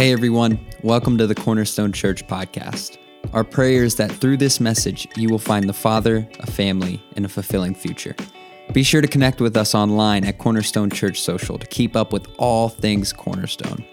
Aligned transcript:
Hey 0.00 0.14
everyone, 0.14 0.58
welcome 0.82 1.18
to 1.18 1.26
the 1.26 1.34
Cornerstone 1.34 1.92
Church 1.92 2.26
podcast. 2.26 2.96
Our 3.34 3.44
prayer 3.44 3.84
is 3.84 3.96
that 3.96 4.10
through 4.10 4.38
this 4.38 4.58
message, 4.58 5.06
you 5.14 5.28
will 5.28 5.38
find 5.38 5.68
the 5.68 5.74
Father, 5.74 6.26
a 6.38 6.50
family, 6.50 7.02
and 7.16 7.26
a 7.26 7.28
fulfilling 7.28 7.74
future. 7.74 8.16
Be 8.72 8.82
sure 8.82 9.02
to 9.02 9.06
connect 9.06 9.42
with 9.42 9.58
us 9.58 9.74
online 9.74 10.24
at 10.24 10.38
Cornerstone 10.38 10.88
Church 10.88 11.20
Social 11.20 11.58
to 11.58 11.66
keep 11.66 11.96
up 11.96 12.14
with 12.14 12.28
all 12.38 12.70
things 12.70 13.12
Cornerstone. 13.12 13.84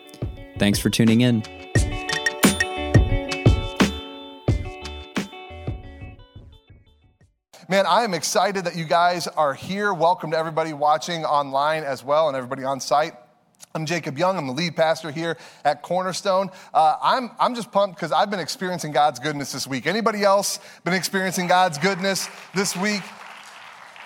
Thanks 0.57 0.79
for 0.79 0.89
tuning 0.89 1.19
in. 1.19 1.43
Man, 7.67 7.85
I 7.85 8.05
am 8.05 8.13
excited 8.13 8.63
that 8.63 8.77
you 8.77 8.85
guys 8.85 9.27
are 9.27 9.53
here. 9.53 9.93
Welcome 9.93 10.31
to 10.31 10.37
everybody 10.37 10.71
watching 10.71 11.25
online 11.25 11.83
as 11.83 12.01
well 12.01 12.29
and 12.29 12.37
everybody 12.37 12.63
on 12.63 12.79
site. 12.79 13.11
I'm 13.77 13.85
Jacob 13.85 14.17
Young. 14.17 14.39
I'm 14.39 14.47
the 14.47 14.53
lead 14.53 14.75
pastor 14.75 15.11
here 15.11 15.37
at 15.63 15.83
Cornerstone. 15.83 16.49
Uh, 16.73 16.95
I'm, 16.99 17.29
I'm 17.39 17.53
just 17.53 17.71
pumped 17.71 17.95
because 17.95 18.11
I've 18.11 18.31
been 18.31 18.39
experiencing 18.39 18.91
God's 18.91 19.19
goodness 19.19 19.51
this 19.51 19.67
week. 19.67 19.85
Anybody 19.85 20.23
else 20.23 20.59
been 20.83 20.95
experiencing 20.95 21.45
God's 21.45 21.77
goodness 21.77 22.27
this 22.55 22.75
week? 22.75 23.03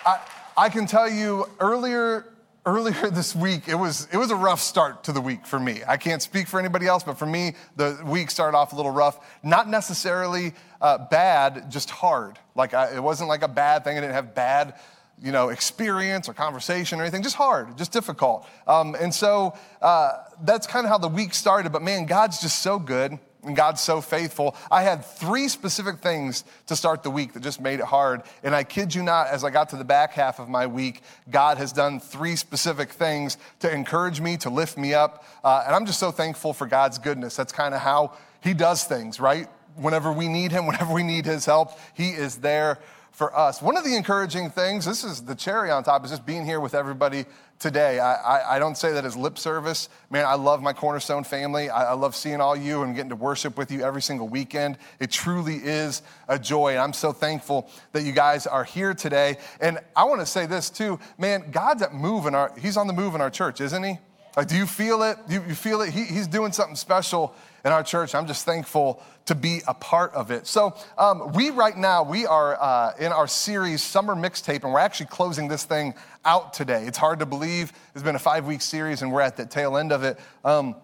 I, 0.05 0.19
I 0.57 0.67
can 0.67 0.87
tell 0.87 1.09
you 1.09 1.47
earlier 1.61 2.25
earlier 2.65 3.09
this 3.11 3.33
week 3.33 3.69
it 3.69 3.75
was 3.75 4.09
it 4.11 4.17
was 4.17 4.29
a 4.29 4.35
rough 4.35 4.59
start 4.59 5.05
to 5.05 5.11
the 5.11 5.21
week 5.21 5.47
for 5.47 5.59
me 5.59 5.81
i 5.87 5.97
can't 5.97 6.21
speak 6.21 6.47
for 6.47 6.59
anybody 6.59 6.85
else 6.85 7.01
but 7.01 7.17
for 7.17 7.25
me 7.25 7.55
the 7.75 7.99
week 8.05 8.29
started 8.29 8.55
off 8.55 8.71
a 8.71 8.75
little 8.75 8.91
rough 8.91 9.17
not 9.41 9.67
necessarily 9.67 10.53
uh, 10.79 10.99
bad 11.09 11.71
just 11.71 11.89
hard 11.89 12.37
like 12.53 12.75
I, 12.75 12.93
it 12.93 13.01
wasn't 13.01 13.29
like 13.29 13.41
a 13.41 13.47
bad 13.47 13.83
thing 13.83 13.97
i 13.97 14.01
didn't 14.01 14.13
have 14.13 14.35
bad 14.35 14.75
you 15.21 15.31
know, 15.31 15.49
experience 15.49 16.27
or 16.27 16.33
conversation 16.33 16.99
or 16.99 17.03
anything, 17.03 17.21
just 17.21 17.35
hard, 17.35 17.77
just 17.77 17.91
difficult. 17.91 18.47
Um, 18.67 18.95
and 18.99 19.13
so 19.13 19.55
uh, 19.81 20.17
that's 20.43 20.65
kind 20.65 20.85
of 20.85 20.89
how 20.89 20.97
the 20.97 21.07
week 21.07 21.33
started. 21.33 21.71
But 21.71 21.83
man, 21.83 22.05
God's 22.07 22.41
just 22.41 22.59
so 22.59 22.79
good 22.79 23.19
and 23.43 23.55
God's 23.55 23.81
so 23.81 24.01
faithful. 24.01 24.55
I 24.69 24.83
had 24.83 25.05
three 25.05 25.47
specific 25.47 25.99
things 25.99 26.43
to 26.67 26.75
start 26.75 27.03
the 27.03 27.11
week 27.11 27.33
that 27.33 27.41
just 27.41 27.61
made 27.61 27.79
it 27.79 27.85
hard. 27.85 28.23
And 28.43 28.55
I 28.55 28.63
kid 28.63 28.93
you 28.93 29.03
not, 29.03 29.27
as 29.27 29.43
I 29.43 29.49
got 29.49 29.69
to 29.69 29.75
the 29.75 29.83
back 29.83 30.13
half 30.13 30.39
of 30.39 30.49
my 30.49 30.67
week, 30.67 31.01
God 31.29 31.57
has 31.57 31.71
done 31.71 31.99
three 31.99 32.35
specific 32.35 32.91
things 32.91 33.37
to 33.59 33.71
encourage 33.71 34.21
me, 34.21 34.37
to 34.37 34.49
lift 34.49 34.77
me 34.77 34.93
up. 34.93 35.23
Uh, 35.43 35.63
and 35.65 35.75
I'm 35.75 35.85
just 35.85 35.99
so 35.99 36.11
thankful 36.11 36.53
for 36.53 36.67
God's 36.67 36.97
goodness. 36.97 37.35
That's 37.35 37.53
kind 37.53 37.73
of 37.73 37.81
how 37.81 38.13
He 38.41 38.53
does 38.53 38.83
things, 38.83 39.19
right? 39.19 39.47
Whenever 39.75 40.11
we 40.11 40.27
need 40.27 40.51
Him, 40.51 40.65
whenever 40.67 40.93
we 40.93 41.03
need 41.03 41.25
His 41.25 41.45
help, 41.45 41.77
He 41.93 42.09
is 42.09 42.37
there 42.37 42.79
for 43.21 43.37
us. 43.37 43.61
One 43.61 43.77
of 43.77 43.83
the 43.83 43.95
encouraging 43.95 44.49
things, 44.49 44.83
this 44.83 45.03
is 45.03 45.21
the 45.21 45.35
cherry 45.35 45.69
on 45.69 45.83
top, 45.83 46.03
is 46.03 46.09
just 46.09 46.25
being 46.25 46.43
here 46.43 46.59
with 46.59 46.73
everybody 46.73 47.25
today. 47.59 47.99
I, 47.99 48.15
I, 48.15 48.55
I 48.55 48.57
don't 48.57 48.75
say 48.75 48.93
that 48.93 49.05
as 49.05 49.15
lip 49.15 49.37
service. 49.37 49.89
Man, 50.09 50.25
I 50.25 50.33
love 50.33 50.63
my 50.63 50.73
Cornerstone 50.73 51.23
family. 51.23 51.69
I, 51.69 51.91
I, 51.91 51.93
love 51.93 52.15
seeing 52.15 52.41
all 52.41 52.55
you 52.55 52.81
and 52.81 52.95
getting 52.95 53.11
to 53.11 53.15
worship 53.15 53.59
with 53.59 53.71
you 53.71 53.83
every 53.83 54.01
single 54.01 54.27
weekend. 54.27 54.79
It 54.99 55.11
truly 55.11 55.57
is 55.57 56.01
a 56.29 56.39
joy. 56.39 56.71
And 56.71 56.79
I'm 56.79 56.93
so 56.93 57.13
thankful 57.13 57.69
that 57.91 58.01
you 58.01 58.11
guys 58.11 58.47
are 58.47 58.63
here 58.63 58.95
today. 58.95 59.37
And 59.59 59.77
I 59.95 60.05
want 60.05 60.21
to 60.21 60.25
say 60.25 60.47
this 60.47 60.71
too, 60.71 60.99
man, 61.19 61.51
God's 61.51 61.83
at 61.83 61.93
move 61.93 62.25
in 62.25 62.33
our, 62.33 62.51
he's 62.57 62.75
on 62.75 62.87
the 62.87 62.93
move 62.93 63.13
in 63.13 63.21
our 63.21 63.29
church, 63.29 63.61
isn't 63.61 63.83
he? 63.83 63.99
Like, 64.35 64.47
do 64.47 64.57
you 64.57 64.65
feel 64.65 65.03
it? 65.03 65.19
You, 65.29 65.43
you 65.47 65.53
feel 65.53 65.81
it? 65.81 65.93
He, 65.93 66.05
he's 66.05 66.25
doing 66.25 66.53
something 66.53 66.75
special 66.75 67.35
in 67.63 67.71
our 67.71 67.83
church. 67.83 68.15
I'm 68.15 68.27
just 68.27 68.45
thankful 68.45 69.01
to 69.25 69.35
be 69.35 69.61
a 69.67 69.73
part 69.73 70.13
of 70.13 70.31
it. 70.31 70.47
So, 70.47 70.75
um, 70.97 71.33
we 71.33 71.49
right 71.49 71.77
now, 71.77 72.03
we 72.03 72.25
are 72.25 72.61
uh, 72.61 72.93
in 72.99 73.11
our 73.11 73.27
series, 73.27 73.83
Summer 73.83 74.15
Mixtape, 74.15 74.63
and 74.63 74.73
we're 74.73 74.79
actually 74.79 75.07
closing 75.07 75.47
this 75.47 75.63
thing 75.63 75.93
out 76.25 76.53
today. 76.53 76.85
It's 76.85 76.97
hard 76.97 77.19
to 77.19 77.25
believe. 77.25 77.71
It's 77.93 78.03
been 78.03 78.15
a 78.15 78.19
five 78.19 78.45
week 78.45 78.61
series, 78.61 79.01
and 79.01 79.11
we're 79.11 79.21
at 79.21 79.37
the 79.37 79.45
tail 79.45 79.77
end 79.77 79.91
of 79.91 80.03
it. 80.03 80.19
Um, 80.43 80.75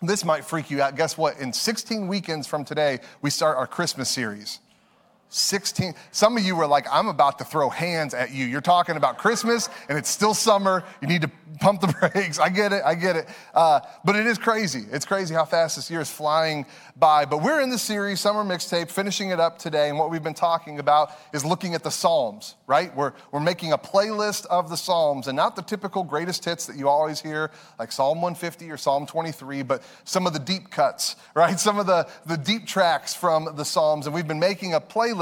this 0.00 0.24
might 0.24 0.44
freak 0.44 0.70
you 0.70 0.80
out. 0.80 0.96
Guess 0.96 1.18
what? 1.18 1.38
In 1.38 1.52
16 1.52 2.06
weekends 2.06 2.46
from 2.46 2.64
today, 2.64 3.00
we 3.20 3.30
start 3.30 3.56
our 3.56 3.66
Christmas 3.66 4.08
series. 4.08 4.60
16. 5.30 5.94
Some 6.10 6.36
of 6.36 6.42
you 6.42 6.56
were 6.56 6.66
like, 6.66 6.86
I'm 6.90 7.08
about 7.08 7.38
to 7.38 7.44
throw 7.44 7.68
hands 7.68 8.14
at 8.14 8.32
you. 8.32 8.46
You're 8.46 8.60
talking 8.60 8.96
about 8.96 9.18
Christmas 9.18 9.68
and 9.88 9.98
it's 9.98 10.08
still 10.08 10.34
summer. 10.34 10.84
You 11.02 11.08
need 11.08 11.22
to 11.22 11.30
pump 11.60 11.80
the 11.80 11.88
brakes. 12.12 12.38
I 12.38 12.48
get 12.48 12.72
it. 12.72 12.82
I 12.84 12.94
get 12.94 13.16
it. 13.16 13.28
Uh, 13.54 13.80
but 14.04 14.16
it 14.16 14.26
is 14.26 14.38
crazy. 14.38 14.84
It's 14.90 15.04
crazy 15.04 15.34
how 15.34 15.44
fast 15.44 15.76
this 15.76 15.90
year 15.90 16.00
is 16.00 16.10
flying 16.10 16.66
by. 16.96 17.24
But 17.24 17.42
we're 17.42 17.60
in 17.60 17.70
the 17.70 17.78
series, 17.78 18.20
Summer 18.20 18.42
Mixtape, 18.42 18.90
finishing 18.90 19.30
it 19.30 19.40
up 19.40 19.58
today. 19.58 19.88
And 19.88 19.98
what 19.98 20.10
we've 20.10 20.22
been 20.22 20.34
talking 20.34 20.78
about 20.78 21.12
is 21.32 21.44
looking 21.44 21.74
at 21.74 21.82
the 21.82 21.90
Psalms, 21.90 22.56
right? 22.66 22.94
We're, 22.96 23.12
we're 23.32 23.40
making 23.40 23.72
a 23.72 23.78
playlist 23.78 24.46
of 24.46 24.70
the 24.70 24.76
Psalms 24.76 25.28
and 25.28 25.36
not 25.36 25.56
the 25.56 25.62
typical 25.62 26.04
greatest 26.04 26.44
hits 26.44 26.66
that 26.66 26.76
you 26.76 26.88
always 26.88 27.20
hear, 27.20 27.50
like 27.78 27.92
Psalm 27.92 28.20
150 28.20 28.70
or 28.70 28.76
Psalm 28.76 29.06
23, 29.06 29.62
but 29.62 29.82
some 30.04 30.26
of 30.26 30.32
the 30.32 30.38
deep 30.38 30.70
cuts, 30.70 31.16
right? 31.34 31.58
Some 31.60 31.78
of 31.78 31.86
the, 31.86 32.08
the 32.26 32.36
deep 32.36 32.66
tracks 32.66 33.14
from 33.14 33.56
the 33.56 33.64
Psalms. 33.64 34.06
And 34.06 34.14
we've 34.14 34.28
been 34.28 34.40
making 34.40 34.74
a 34.74 34.80
playlist 34.80 35.17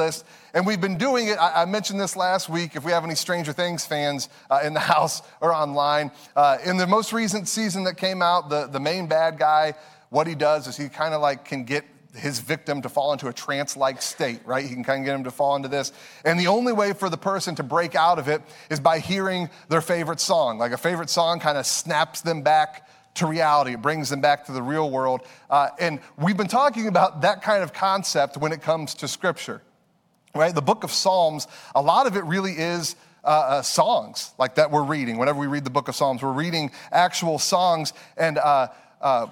and 0.54 0.66
we've 0.66 0.80
been 0.80 0.98
doing 0.98 1.28
it. 1.28 1.38
I, 1.38 1.62
I, 1.62 1.64
mentioned 1.64 2.00
this 2.00 2.16
last 2.16 2.48
week. 2.48 2.76
If 2.76 2.84
we 2.84 2.92
have 2.92 3.04
any 3.04 3.14
Stranger 3.14 3.52
Things 3.52 3.84
fans 3.84 4.28
uh, 4.50 4.60
in 4.64 4.74
the 4.74 4.80
house 4.94 5.22
or 5.40 5.52
online, 5.52 6.10
uh, 6.34 6.58
in 6.64 6.76
the 6.76 6.86
most 6.86 7.12
recent 7.12 7.48
season 7.48 7.84
that 7.84 7.96
came 7.96 8.22
out, 8.22 8.48
the, 8.48 8.66
the 8.66 8.80
main 8.80 9.06
bad 9.06 9.38
guy, 9.38 9.74
what 10.10 10.26
he 10.26 10.34
does 10.34 10.66
is 10.66 10.76
he 10.76 10.88
kind 10.88 11.14
of 11.14 11.20
like 11.20 11.44
can 11.44 11.64
get 11.64 11.84
his 12.14 12.40
victim 12.40 12.82
to 12.82 12.88
fall 12.88 13.12
into 13.12 13.28
a 13.28 13.32
trance 13.32 13.76
like 13.76 14.00
state, 14.02 14.40
right? 14.46 14.64
He 14.64 14.74
can 14.74 14.84
kind 14.84 15.00
of 15.00 15.06
get 15.06 15.14
him 15.14 15.24
to 15.24 15.30
fall 15.30 15.56
into 15.56 15.68
this. 15.68 15.92
And 16.24 16.38
the 16.38 16.46
only 16.46 16.72
way 16.72 16.92
for 16.92 17.08
the 17.08 17.16
person 17.16 17.54
to 17.56 17.62
break 17.62 17.94
out 17.94 18.18
of 18.18 18.28
it 18.28 18.42
is 18.70 18.80
by 18.80 18.98
hearing 18.98 19.50
their 19.68 19.80
favorite 19.80 20.20
song. 20.20 20.58
Like 20.58 20.72
a 20.72 20.78
favorite 20.78 21.10
song 21.10 21.40
kind 21.40 21.58
of 21.58 21.66
snaps 21.66 22.22
them 22.22 22.42
back 22.42 22.88
to 23.16 23.26
reality, 23.26 23.72
it 23.72 23.82
brings 23.82 24.10
them 24.10 24.20
back 24.20 24.44
to 24.46 24.52
the 24.52 24.62
real 24.62 24.90
world. 24.90 25.22
Uh, 25.48 25.68
and 25.80 26.00
we've 26.18 26.36
been 26.36 26.48
talking 26.48 26.86
about 26.86 27.22
that 27.22 27.42
kind 27.42 27.62
of 27.62 27.72
concept 27.72 28.36
when 28.36 28.52
it 28.52 28.60
comes 28.60 28.94
to 28.94 29.08
scripture, 29.08 29.62
right? 30.36 30.54
The 30.54 30.62
book 30.62 30.84
of 30.84 30.90
Psalms, 30.90 31.46
a 31.74 31.82
lot 31.82 32.06
of 32.06 32.16
it 32.16 32.24
really 32.24 32.52
is. 32.52 32.96
Uh, 33.24 33.58
uh, 33.58 33.62
songs 33.62 34.30
like 34.38 34.54
that 34.54 34.70
we're 34.70 34.84
reading. 34.84 35.18
Whenever 35.18 35.40
we 35.40 35.48
read 35.48 35.64
the 35.64 35.70
book 35.70 35.88
of 35.88 35.96
Psalms, 35.96 36.22
we're 36.22 36.30
reading 36.30 36.70
actual 36.92 37.40
songs. 37.40 37.92
And 38.16 38.38
uh, 38.38 38.68
uh 39.00 39.26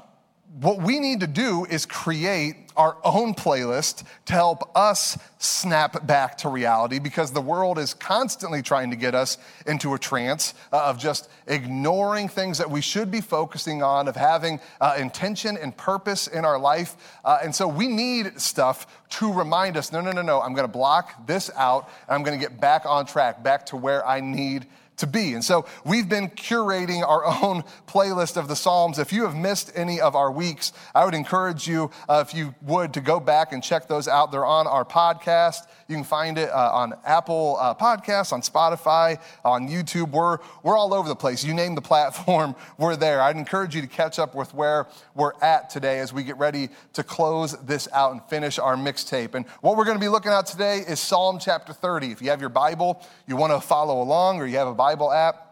what 0.61 0.81
we 0.81 1.01
need 1.01 1.21
to 1.21 1.27
do 1.27 1.67
is 1.69 1.85
create 1.85 2.55
our 2.77 2.97
own 3.05 3.35
playlist 3.35 4.05
to 4.27 4.33
help 4.33 4.71
us 4.77 5.19
snap 5.39 6.07
back 6.07 6.39
to 6.39 6.49
reality 6.49 6.99
because 6.99 7.33
the 7.33 7.41
world 7.41 7.79
is 7.79 7.95
constantly 7.95 8.63
trying 8.63 8.91
to 8.91 8.97
get 8.97 9.15
us 9.15 9.39
into 9.67 9.95
a 9.95 9.99
trance 9.99 10.55
uh, 10.73 10.85
of 10.85 10.99
just 10.99 11.29
ignoring 11.47 12.29
things 12.29 12.59
that 12.59 12.71
we 12.71 12.81
should 12.81 13.11
be 13.11 13.21
focusing 13.21 13.83
on, 13.83 14.07
of 14.07 14.15
having 14.15 14.61
uh, 14.81 14.97
intention 14.99 15.57
and 15.57 15.77
purpose 15.77 16.29
in 16.29 16.45
our 16.45 16.59
life. 16.59 16.97
Uh, 17.25 17.39
and 17.43 17.55
so 17.55 17.67
we 17.67 17.89
need 17.89 18.41
stuff 18.41 18.87
to 19.11 19.33
remind 19.33 19.77
us 19.77 19.93
no, 19.93 20.01
no, 20.01 20.13
no, 20.13 20.23
no, 20.23 20.41
I'm 20.41 20.55
going 20.55 20.67
to 20.67 20.73
block 20.73 21.27
this 21.27 21.51
out 21.57 21.89
and 22.09 22.15
I'm 22.15 22.23
going 22.23 22.39
to 22.39 22.45
get 22.45 22.61
back 22.61 22.87
on 22.87 23.07
track, 23.07 23.43
back 23.43 23.67
to 23.67 23.77
where 23.77 24.07
I 24.07 24.21
need 24.21 24.67
to 24.97 25.07
be. 25.07 25.35
And 25.35 25.45
so 25.45 25.67
we've 25.85 26.09
been 26.09 26.29
curating 26.29 27.07
our 27.07 27.25
own 27.43 27.65
playlist 27.87 28.37
of 28.37 28.49
the 28.49 28.57
Psalms. 28.57 28.99
If 28.99 29.13
you 29.13 29.25
have 29.25 29.35
missed 29.35 29.73
any 29.75 30.01
of 30.01 30.15
our 30.15 30.31
weeks, 30.31 30.73
I 30.95 31.05
would 31.05 31.15
encourage 31.15 31.67
you, 31.67 31.91
uh, 32.09 32.25
if 32.27 32.35
you 32.35 32.55
would, 32.63 32.95
to 32.95 33.01
go 33.01 33.21
back 33.21 33.53
and 33.53 33.63
check 33.63 33.89
those 33.89 34.09
out. 34.09 34.31
They're 34.31 34.45
on 34.45 34.67
our 34.67 34.85
podcast. 34.85 35.67
You 35.89 35.97
can 35.97 36.05
find 36.05 36.39
it 36.39 36.51
uh, 36.51 36.71
on 36.73 36.95
Apple 37.05 37.57
uh, 37.61 37.75
Podcasts, 37.75 38.33
on 38.33 38.41
Spotify, 38.41 39.21
on 39.45 39.69
YouTube. 39.69 40.11
We're, 40.11 40.39
we're 40.63 40.77
all 40.77 40.95
over 40.95 41.09
the 41.09 41.17
place. 41.17 41.45
You 41.45 41.55
name 41.55 41.75
the 41.75 41.83
platform, 41.95 42.55
we're 42.79 42.97
there. 42.97 43.21
I'd 43.21 43.37
encourage 43.37 43.75
you 43.75 43.81
to 43.81 43.87
catch 43.87 44.19
up 44.19 44.35
with 44.35 44.55
where 44.55 44.87
we're 45.15 45.33
at 45.43 45.71
today 45.71 46.01
as 46.01 46.13
we 46.13 46.23
get 46.23 46.39
ready 46.39 46.71
to 46.95 47.03
close 47.03 47.53
this 47.65 47.89
out 47.93 48.13
and 48.13 48.23
finish 48.25 48.59
our 48.59 48.77
mixtape. 48.77 49.35
And 49.35 49.47
what 49.61 49.77
we're 49.77 49.85
going 49.85 49.97
to 49.97 50.01
be 50.01 50.09
looking 50.09 50.33
at 50.33 50.47
today 50.47 50.79
is 50.79 51.01
Psalm 51.01 51.39
chapter 51.39 51.73
30. 51.73 52.13
If 52.13 52.23
you 52.23 52.31
have 52.31 52.41
your 52.41 52.51
Bible, 52.51 53.03
you 53.27 53.37
want 53.37 53.53
to 53.53 53.61
follow 53.61 54.03
along, 54.03 54.41
or 54.41 54.47
you 54.47 54.57
have 54.57 54.69
a 54.69 54.75
Bible 54.75 54.84
app, 55.13 55.45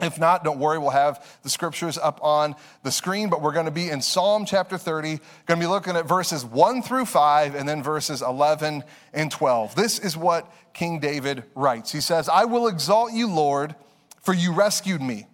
if 0.00 0.18
not, 0.18 0.44
don't 0.44 0.60
worry, 0.60 0.78
we'll 0.78 0.90
have 0.90 1.26
the 1.42 1.50
scriptures 1.50 1.98
up 1.98 2.20
on 2.22 2.54
the 2.84 2.92
screen, 2.92 3.30
but 3.30 3.42
we're 3.42 3.52
going 3.52 3.66
to 3.66 3.72
be 3.72 3.90
in 3.90 4.00
Psalm 4.00 4.44
chapter 4.44 4.78
30, 4.78 5.18
going 5.46 5.58
to 5.60 5.66
be 5.66 5.66
looking 5.66 5.96
at 5.96 6.06
verses 6.06 6.44
1 6.44 6.82
through 6.82 7.04
5 7.04 7.56
and 7.56 7.68
then 7.68 7.82
verses 7.82 8.22
11 8.22 8.84
and 9.12 9.30
12. 9.30 9.74
This 9.74 9.98
is 9.98 10.16
what 10.16 10.52
King 10.72 11.00
David 11.00 11.42
writes. 11.56 11.90
He 11.90 12.00
says, 12.00 12.28
I 12.28 12.44
will 12.44 12.68
exalt 12.68 13.12
you, 13.12 13.28
Lord, 13.28 13.74
for 14.22 14.32
you 14.32 14.52
rescued 14.52 15.02
me. 15.02 15.26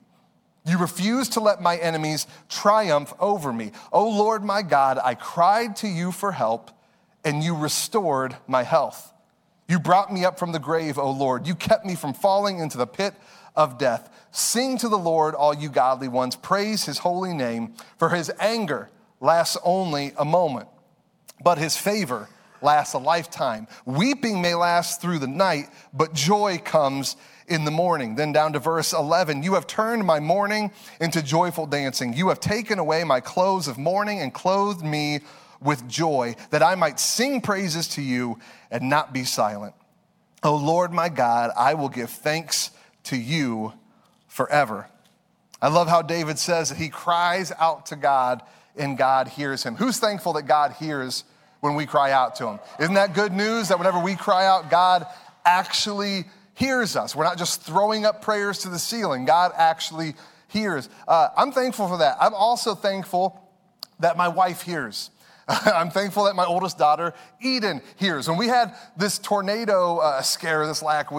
You 0.64 0.78
refused 0.78 1.34
to 1.34 1.40
let 1.40 1.60
my 1.60 1.76
enemies 1.76 2.26
triumph 2.48 3.12
over 3.20 3.52
me. 3.52 3.72
O 3.92 4.08
Lord 4.08 4.42
my 4.42 4.62
God, 4.62 4.98
I 5.02 5.14
cried 5.14 5.76
to 5.76 5.88
you 5.88 6.10
for 6.10 6.32
help, 6.32 6.70
and 7.22 7.44
you 7.44 7.54
restored 7.54 8.38
my 8.46 8.62
health. 8.62 9.12
You 9.68 9.78
brought 9.78 10.10
me 10.10 10.24
up 10.24 10.38
from 10.38 10.52
the 10.52 10.58
grave, 10.58 10.98
O 10.98 11.10
Lord. 11.10 11.46
You 11.46 11.54
kept 11.54 11.84
me 11.84 11.94
from 11.94 12.14
falling 12.14 12.60
into 12.60 12.78
the 12.78 12.86
pit 12.86 13.14
of 13.54 13.78
death. 13.78 14.10
Sing 14.32 14.78
to 14.78 14.88
the 14.88 14.98
Lord, 14.98 15.34
all 15.34 15.54
you 15.54 15.68
godly 15.68 16.08
ones. 16.08 16.36
Praise 16.36 16.84
his 16.84 16.98
holy 16.98 17.32
name, 17.32 17.74
for 17.98 18.10
his 18.10 18.30
anger 18.40 18.90
lasts 19.20 19.56
only 19.64 20.12
a 20.18 20.24
moment, 20.24 20.68
but 21.42 21.58
his 21.58 21.76
favor 21.76 22.28
lasts 22.60 22.94
a 22.94 22.98
lifetime. 22.98 23.68
Weeping 23.84 24.42
may 24.42 24.54
last 24.54 25.00
through 25.00 25.18
the 25.18 25.28
night, 25.28 25.68
but 25.92 26.14
joy 26.14 26.58
comes 26.58 27.16
in 27.46 27.64
the 27.64 27.70
morning. 27.70 28.16
Then 28.16 28.32
down 28.32 28.54
to 28.54 28.58
verse 28.58 28.92
11 28.92 29.42
You 29.42 29.54
have 29.54 29.66
turned 29.66 30.04
my 30.04 30.18
mourning 30.18 30.72
into 31.00 31.22
joyful 31.22 31.66
dancing. 31.66 32.14
You 32.14 32.28
have 32.28 32.40
taken 32.40 32.78
away 32.78 33.04
my 33.04 33.20
clothes 33.20 33.68
of 33.68 33.78
mourning 33.78 34.20
and 34.20 34.32
clothed 34.32 34.84
me 34.84 35.20
with 35.60 35.88
joy, 35.88 36.36
that 36.50 36.62
I 36.62 36.74
might 36.74 37.00
sing 37.00 37.40
praises 37.40 37.88
to 37.88 38.02
you 38.02 38.38
and 38.70 38.90
not 38.90 39.12
be 39.12 39.24
silent. 39.24 39.74
O 40.42 40.56
Lord 40.56 40.92
my 40.92 41.08
God, 41.08 41.50
I 41.56 41.74
will 41.74 41.88
give 41.88 42.10
thanks 42.10 42.70
to 43.04 43.16
you 43.16 43.72
forever. 44.26 44.88
I 45.62 45.68
love 45.68 45.88
how 45.88 46.02
David 46.02 46.38
says 46.38 46.68
that 46.68 46.78
he 46.78 46.88
cries 46.88 47.52
out 47.58 47.86
to 47.86 47.96
God 47.96 48.42
and 48.76 48.98
God 48.98 49.28
hears 49.28 49.62
him. 49.62 49.76
Who's 49.76 49.98
thankful 49.98 50.34
that 50.34 50.42
God 50.42 50.72
hears 50.72 51.24
when 51.60 51.74
we 51.74 51.86
cry 51.86 52.10
out 52.12 52.36
to 52.36 52.48
him? 52.48 52.60
Isn't 52.80 52.94
that 52.94 53.14
good 53.14 53.32
news 53.32 53.68
that 53.68 53.78
whenever 53.78 53.98
we 53.98 54.16
cry 54.16 54.46
out, 54.46 54.70
God 54.70 55.06
actually 55.44 56.24
hears 56.54 56.96
us? 56.96 57.14
We're 57.14 57.24
not 57.24 57.38
just 57.38 57.62
throwing 57.62 58.04
up 58.04 58.22
prayers 58.22 58.58
to 58.60 58.68
the 58.68 58.78
ceiling, 58.78 59.24
God 59.24 59.52
actually 59.56 60.14
hears. 60.48 60.88
Uh, 61.06 61.28
I'm 61.36 61.52
thankful 61.52 61.88
for 61.88 61.98
that. 61.98 62.16
I'm 62.20 62.34
also 62.34 62.74
thankful 62.74 63.40
that 64.00 64.16
my 64.16 64.28
wife 64.28 64.62
hears. 64.62 65.10
I'm 65.48 65.90
thankful 65.90 66.24
that 66.24 66.34
my 66.34 66.44
oldest 66.44 66.78
daughter, 66.78 67.12
Eden, 67.40 67.82
hears. 67.96 68.28
When 68.28 68.38
we 68.38 68.46
had 68.46 68.74
this 68.96 69.18
tornado 69.18 69.98
uh, 69.98 70.22
scare 70.22 70.66
this 70.66 70.82
last 70.82 71.12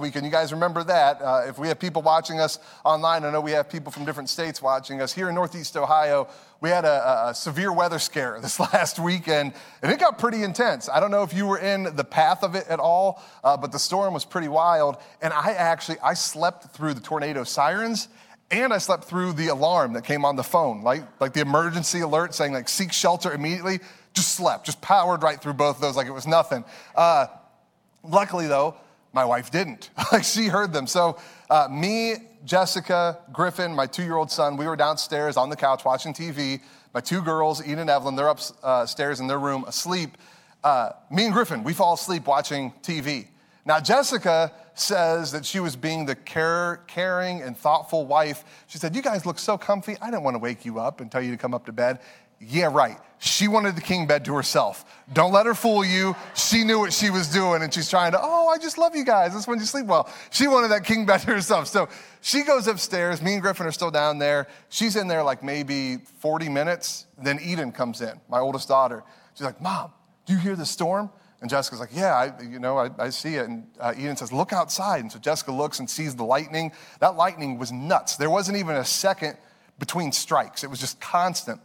week, 0.00 0.16
and 0.16 0.24
you 0.24 0.32
guys 0.32 0.52
remember 0.52 0.82
that, 0.84 1.22
uh, 1.22 1.42
if 1.46 1.56
we 1.56 1.68
have 1.68 1.78
people 1.78 2.02
watching 2.02 2.40
us 2.40 2.58
online, 2.84 3.24
I 3.24 3.30
know 3.30 3.40
we 3.40 3.52
have 3.52 3.70
people 3.70 3.92
from 3.92 4.04
different 4.04 4.28
states 4.28 4.60
watching 4.60 5.00
us. 5.00 5.12
Here 5.12 5.28
in 5.28 5.36
Northeast 5.36 5.76
Ohio, 5.76 6.26
we 6.60 6.68
had 6.68 6.84
a, 6.84 7.28
a 7.28 7.34
severe 7.34 7.72
weather 7.72 8.00
scare 8.00 8.38
this 8.42 8.58
last 8.58 8.98
weekend, 8.98 9.52
and 9.82 9.92
it 9.92 10.00
got 10.00 10.18
pretty 10.18 10.42
intense. 10.42 10.88
I 10.88 10.98
don't 10.98 11.12
know 11.12 11.22
if 11.22 11.32
you 11.32 11.46
were 11.46 11.58
in 11.58 11.94
the 11.94 12.04
path 12.04 12.42
of 12.42 12.56
it 12.56 12.66
at 12.66 12.80
all, 12.80 13.22
uh, 13.44 13.56
but 13.56 13.70
the 13.70 13.78
storm 13.78 14.14
was 14.14 14.24
pretty 14.24 14.48
wild. 14.48 14.96
And 15.22 15.32
I 15.32 15.52
actually, 15.52 15.98
I 16.00 16.14
slept 16.14 16.74
through 16.74 16.94
the 16.94 17.00
tornado 17.00 17.44
sirens 17.44 18.08
and 18.50 18.72
I 18.72 18.78
slept 18.78 19.04
through 19.04 19.34
the 19.34 19.48
alarm 19.48 19.92
that 19.92 20.04
came 20.04 20.24
on 20.24 20.36
the 20.36 20.42
phone, 20.42 20.82
like, 20.82 21.02
like 21.20 21.32
the 21.32 21.40
emergency 21.40 22.00
alert 22.00 22.34
saying 22.34 22.52
like 22.52 22.68
seek 22.68 22.92
shelter 22.92 23.32
immediately. 23.32 23.80
Just 24.12 24.34
slept, 24.34 24.66
just 24.66 24.80
powered 24.80 25.22
right 25.22 25.40
through 25.40 25.52
both 25.52 25.76
of 25.76 25.82
those 25.82 25.96
like 25.96 26.08
it 26.08 26.12
was 26.12 26.26
nothing. 26.26 26.64
Uh, 26.96 27.26
luckily 28.02 28.48
though, 28.48 28.74
my 29.12 29.24
wife 29.24 29.50
didn't. 29.50 29.90
like 30.12 30.24
she 30.24 30.46
heard 30.46 30.72
them. 30.72 30.86
So 30.86 31.18
uh, 31.48 31.68
me, 31.70 32.14
Jessica, 32.44 33.18
Griffin, 33.32 33.72
my 33.74 33.86
two-year-old 33.86 34.30
son, 34.30 34.56
we 34.56 34.66
were 34.66 34.76
downstairs 34.76 35.36
on 35.36 35.48
the 35.48 35.56
couch 35.56 35.84
watching 35.84 36.12
TV. 36.12 36.60
My 36.92 37.00
two 37.00 37.22
girls, 37.22 37.62
Eden 37.62 37.80
and 37.80 37.90
Evelyn, 37.90 38.16
they're 38.16 38.28
upstairs 38.28 39.20
in 39.20 39.28
their 39.28 39.38
room 39.38 39.64
asleep. 39.68 40.16
Uh, 40.64 40.90
me 41.10 41.24
and 41.24 41.32
Griffin, 41.32 41.62
we 41.62 41.72
fall 41.72 41.94
asleep 41.94 42.26
watching 42.26 42.72
TV. 42.82 43.28
Now, 43.64 43.78
Jessica 43.80 44.52
says 44.74 45.32
that 45.32 45.44
she 45.44 45.60
was 45.60 45.76
being 45.76 46.06
the 46.06 46.14
care, 46.14 46.82
caring 46.86 47.42
and 47.42 47.56
thoughtful 47.56 48.06
wife. 48.06 48.44
She 48.66 48.78
said, 48.78 48.96
You 48.96 49.02
guys 49.02 49.26
look 49.26 49.38
so 49.38 49.58
comfy. 49.58 49.96
I 50.00 50.10
didn't 50.10 50.22
want 50.22 50.34
to 50.34 50.38
wake 50.38 50.64
you 50.64 50.80
up 50.80 51.00
and 51.00 51.10
tell 51.10 51.22
you 51.22 51.30
to 51.32 51.36
come 51.36 51.54
up 51.54 51.66
to 51.66 51.72
bed. 51.72 52.00
Yeah, 52.40 52.70
right. 52.72 52.96
She 53.18 53.48
wanted 53.48 53.76
the 53.76 53.82
king 53.82 54.06
bed 54.06 54.24
to 54.24 54.34
herself. 54.34 54.86
Don't 55.12 55.30
let 55.30 55.44
her 55.44 55.52
fool 55.52 55.84
you. 55.84 56.16
She 56.34 56.64
knew 56.64 56.78
what 56.78 56.90
she 56.90 57.10
was 57.10 57.28
doing 57.28 57.60
and 57.62 57.72
she's 57.72 57.90
trying 57.90 58.12
to, 58.12 58.18
oh, 58.20 58.48
I 58.48 58.56
just 58.56 58.78
love 58.78 58.96
you 58.96 59.04
guys. 59.04 59.34
That's 59.34 59.46
when 59.46 59.58
you 59.58 59.66
sleep 59.66 59.84
well. 59.84 60.08
She 60.30 60.48
wanted 60.48 60.68
that 60.68 60.84
king 60.84 61.04
bed 61.04 61.18
to 61.18 61.26
herself. 61.26 61.66
So 61.66 61.90
she 62.22 62.42
goes 62.42 62.66
upstairs. 62.66 63.20
Me 63.20 63.34
and 63.34 63.42
Griffin 63.42 63.66
are 63.66 63.72
still 63.72 63.90
down 63.90 64.18
there. 64.18 64.48
She's 64.70 64.96
in 64.96 65.06
there 65.06 65.22
like 65.22 65.42
maybe 65.42 65.98
40 66.20 66.48
minutes. 66.48 67.04
Then 67.22 67.38
Eden 67.44 67.72
comes 67.72 68.00
in, 68.00 68.18
my 68.30 68.38
oldest 68.38 68.68
daughter. 68.68 69.04
She's 69.34 69.44
like, 69.44 69.60
Mom, 69.60 69.92
do 70.24 70.32
you 70.32 70.38
hear 70.38 70.56
the 70.56 70.64
storm? 70.64 71.10
And 71.40 71.48
Jessica's 71.48 71.80
like, 71.80 71.90
yeah, 71.94 72.14
I, 72.14 72.42
you 72.42 72.58
know, 72.58 72.76
I, 72.76 72.90
I 72.98 73.10
see 73.10 73.36
it. 73.36 73.48
And 73.48 73.66
uh, 73.80 73.94
Eden 73.96 74.16
says, 74.16 74.32
look 74.32 74.52
outside. 74.52 75.00
And 75.00 75.10
so 75.10 75.18
Jessica 75.18 75.52
looks 75.52 75.78
and 75.78 75.88
sees 75.88 76.14
the 76.14 76.24
lightning. 76.24 76.72
That 77.00 77.16
lightning 77.16 77.58
was 77.58 77.72
nuts. 77.72 78.16
There 78.16 78.28
wasn't 78.28 78.58
even 78.58 78.76
a 78.76 78.84
second 78.84 79.38
between 79.78 80.12
strikes. 80.12 80.64
It 80.64 80.70
was 80.70 80.80
just 80.80 81.00
constant. 81.00 81.60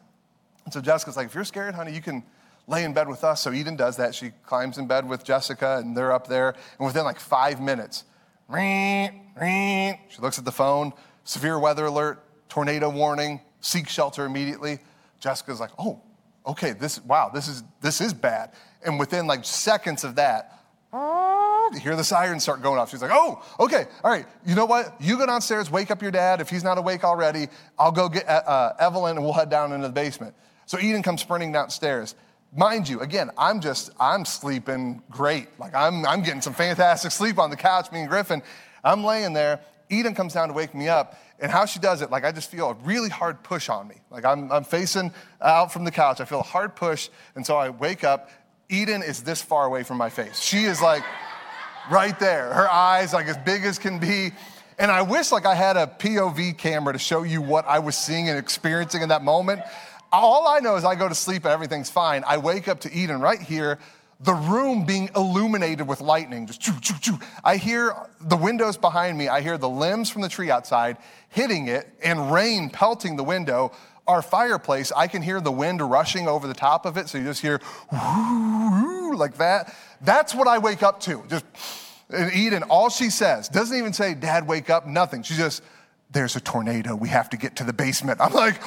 And 0.63 0.73
so 0.73 0.79
Jessica's 0.79 1.17
like, 1.17 1.27
if 1.27 1.35
you're 1.35 1.43
scared, 1.43 1.75
honey, 1.75 1.91
you 1.91 2.01
can 2.01 2.23
lay 2.67 2.83
in 2.83 2.93
bed 2.93 3.07
with 3.07 3.23
us. 3.23 3.41
So 3.41 3.51
Eden 3.51 3.75
does 3.75 3.97
that. 3.97 4.15
She 4.15 4.31
climbs 4.45 4.77
in 4.77 4.87
bed 4.87 5.07
with 5.07 5.23
Jessica 5.23 5.77
and 5.77 5.95
they're 5.95 6.13
up 6.13 6.27
there. 6.27 6.55
And 6.79 6.85
within 6.85 7.03
like 7.03 7.19
five 7.19 7.59
minutes, 7.59 8.05
she 8.49 10.21
looks 10.21 10.39
at 10.39 10.45
the 10.45 10.53
phone, 10.53 10.93
severe 11.25 11.59
weather 11.59 11.85
alert, 11.85 12.23
tornado 12.47 12.89
warning, 12.89 13.41
seek 13.59 13.89
shelter 13.89 14.25
immediately. 14.25 14.79
Jessica's 15.19 15.59
like, 15.59 15.71
oh, 15.77 16.01
okay, 16.45 16.71
this, 16.71 17.03
wow, 17.03 17.29
this 17.33 17.47
is, 17.47 17.63
this 17.81 18.01
is 18.01 18.13
bad. 18.13 18.51
And 18.83 18.99
within 18.99 19.27
like 19.27 19.45
seconds 19.45 20.03
of 20.03 20.15
that, 20.15 20.51
you 21.73 21.79
hear 21.79 21.95
the 21.95 22.03
sirens 22.03 22.43
start 22.43 22.61
going 22.61 22.79
off. 22.79 22.91
She's 22.91 23.01
like, 23.01 23.11
oh, 23.13 23.43
okay, 23.59 23.85
all 24.03 24.11
right. 24.11 24.25
You 24.45 24.55
know 24.55 24.65
what? 24.65 24.95
You 25.01 25.17
go 25.17 25.25
downstairs, 25.25 25.69
wake 25.69 25.91
up 25.91 26.01
your 26.01 26.11
dad. 26.11 26.39
If 26.39 26.49
he's 26.49 26.63
not 26.63 26.77
awake 26.77 27.03
already, 27.03 27.47
I'll 27.77 27.91
go 27.91 28.07
get 28.07 28.27
uh, 28.27 28.43
uh, 28.45 28.75
Evelyn 28.79 29.17
and 29.17 29.25
we'll 29.25 29.33
head 29.33 29.49
down 29.49 29.71
into 29.71 29.87
the 29.87 29.93
basement. 29.93 30.35
So 30.65 30.79
Eden 30.79 31.03
comes 31.03 31.21
sprinting 31.21 31.51
downstairs. 31.51 32.15
Mind 32.55 32.87
you, 32.87 33.01
again, 33.01 33.31
I'm 33.37 33.59
just, 33.59 33.89
I'm 33.99 34.23
sleeping 34.25 35.01
great. 35.09 35.47
Like 35.59 35.75
I'm, 35.75 36.05
I'm 36.05 36.23
getting 36.23 36.41
some 36.41 36.53
fantastic 36.53 37.11
sleep 37.11 37.37
on 37.39 37.49
the 37.49 37.57
couch, 37.57 37.91
me 37.91 37.99
and 38.01 38.09
Griffin. 38.09 38.41
I'm 38.83 39.03
laying 39.03 39.33
there. 39.33 39.59
Eden 39.89 40.15
comes 40.15 40.33
down 40.33 40.47
to 40.47 40.53
wake 40.53 40.73
me 40.73 40.87
up. 40.87 41.19
And 41.39 41.51
how 41.51 41.65
she 41.65 41.79
does 41.79 42.01
it, 42.01 42.09
like 42.11 42.23
I 42.23 42.31
just 42.31 42.49
feel 42.49 42.69
a 42.69 42.73
really 42.85 43.09
hard 43.09 43.43
push 43.43 43.67
on 43.69 43.87
me. 43.87 43.95
Like 44.09 44.23
I'm, 44.23 44.51
I'm 44.51 44.63
facing 44.63 45.11
out 45.41 45.73
from 45.73 45.83
the 45.83 45.91
couch. 45.91 46.21
I 46.21 46.25
feel 46.25 46.39
a 46.39 46.43
hard 46.43 46.75
push. 46.75 47.09
And 47.35 47.45
so 47.45 47.57
I 47.57 47.69
wake 47.69 48.03
up. 48.03 48.29
Eden 48.69 49.03
is 49.03 49.21
this 49.23 49.41
far 49.41 49.65
away 49.65 49.83
from 49.83 49.97
my 49.97 50.09
face. 50.09 50.39
She 50.39 50.63
is 50.63 50.81
like 50.81 51.03
right 51.91 52.17
there. 52.19 52.53
Her 52.53 52.71
eyes 52.71 53.13
like 53.13 53.27
as 53.27 53.37
big 53.37 53.63
as 53.65 53.77
can 53.77 53.99
be. 53.99 54.31
And 54.79 54.89
I 54.89 55.01
wish 55.01 55.31
like 55.31 55.45
I 55.45 55.55
had 55.55 55.77
a 55.77 55.87
POV 55.87 56.57
camera 56.57 56.93
to 56.93 56.99
show 56.99 57.23
you 57.23 57.41
what 57.41 57.65
I 57.67 57.79
was 57.79 57.97
seeing 57.97 58.29
and 58.29 58.39
experiencing 58.39 59.01
in 59.01 59.09
that 59.09 59.23
moment. 59.23 59.61
All 60.11 60.47
I 60.47 60.59
know 60.59 60.77
is 60.77 60.85
I 60.85 60.95
go 60.95 61.09
to 61.09 61.15
sleep 61.15 61.43
and 61.43 61.53
everything's 61.53 61.89
fine. 61.89 62.23
I 62.25 62.37
wake 62.37 62.67
up 62.67 62.81
to 62.81 62.93
Eden 62.93 63.19
right 63.19 63.41
here 63.41 63.79
the 64.25 64.33
room 64.33 64.85
being 64.85 65.09
illuminated 65.15 65.87
with 65.87 66.01
lightning. 66.01 66.47
Just 66.47 66.59
choo, 66.59 66.73
choo, 66.81 66.95
choo. 66.99 67.19
I 67.43 67.57
hear 67.57 67.95
the 68.19 68.35
windows 68.35 68.75
behind 68.75 69.17
me. 69.17 69.27
I 69.27 69.41
hear 69.41 69.57
the 69.57 69.69
limbs 69.69 70.09
from 70.09 70.21
the 70.23 70.29
tree 70.29 70.51
outside 70.51 70.97
hitting 71.29 71.67
it 71.67 71.87
and 72.03 72.31
rain 72.31 72.69
pelting 72.69 73.15
the 73.15 73.23
window. 73.23 73.71
Our 74.07 74.21
fireplace, 74.21 74.91
I 74.95 75.07
can 75.07 75.21
hear 75.21 75.41
the 75.41 75.51
wind 75.51 75.81
rushing 75.81 76.27
over 76.27 76.47
the 76.47 76.53
top 76.53 76.85
of 76.85 76.97
it. 76.97 77.07
So 77.07 77.17
you 77.17 77.23
just 77.23 77.41
hear 77.41 77.59
like 77.91 79.37
that. 79.37 79.73
That's 80.01 80.35
what 80.35 80.47
I 80.47 80.57
wake 80.57 80.83
up 80.83 80.99
to. 81.01 81.23
Just 81.29 81.45
and 82.09 82.31
Eden, 82.33 82.63
all 82.63 82.89
she 82.89 83.09
says 83.09 83.49
doesn't 83.49 83.77
even 83.77 83.93
say, 83.93 84.13
Dad, 84.13 84.47
wake 84.47 84.69
up, 84.69 84.85
nothing. 84.85 85.23
She 85.23 85.35
just, 85.35 85.63
there's 86.11 86.35
a 86.35 86.39
tornado. 86.39 86.95
We 86.95 87.09
have 87.09 87.29
to 87.31 87.37
get 87.37 87.57
to 87.57 87.63
the 87.63 87.73
basement. 87.73 88.21
I'm 88.21 88.33
like, 88.33 88.61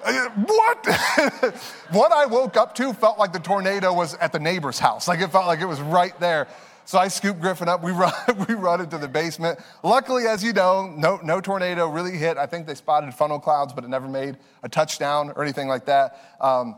what? 0.00 0.86
what 1.90 2.12
I 2.12 2.26
woke 2.26 2.56
up 2.56 2.74
to 2.76 2.92
felt 2.92 3.18
like 3.18 3.32
the 3.32 3.40
tornado 3.40 3.92
was 3.92 4.14
at 4.14 4.32
the 4.32 4.38
neighbor's 4.38 4.78
house. 4.78 5.08
Like 5.08 5.20
it 5.20 5.30
felt 5.30 5.46
like 5.46 5.60
it 5.60 5.66
was 5.66 5.80
right 5.80 6.18
there. 6.20 6.48
So 6.84 6.98
I 6.98 7.08
scooped 7.08 7.40
Griffin 7.40 7.68
up. 7.68 7.82
We 7.82 7.92
run, 7.92 8.12
we 8.48 8.54
run 8.54 8.80
into 8.80 8.96
the 8.96 9.08
basement. 9.08 9.58
Luckily, 9.82 10.26
as 10.26 10.42
you 10.42 10.52
know, 10.52 10.86
no, 10.96 11.20
no 11.22 11.40
tornado 11.40 11.88
really 11.88 12.16
hit. 12.16 12.38
I 12.38 12.46
think 12.46 12.66
they 12.66 12.74
spotted 12.74 13.12
funnel 13.12 13.38
clouds, 13.38 13.72
but 13.72 13.84
it 13.84 13.88
never 13.88 14.08
made 14.08 14.38
a 14.62 14.68
touchdown 14.68 15.32
or 15.36 15.42
anything 15.42 15.68
like 15.68 15.84
that. 15.84 16.18
Um, 16.40 16.76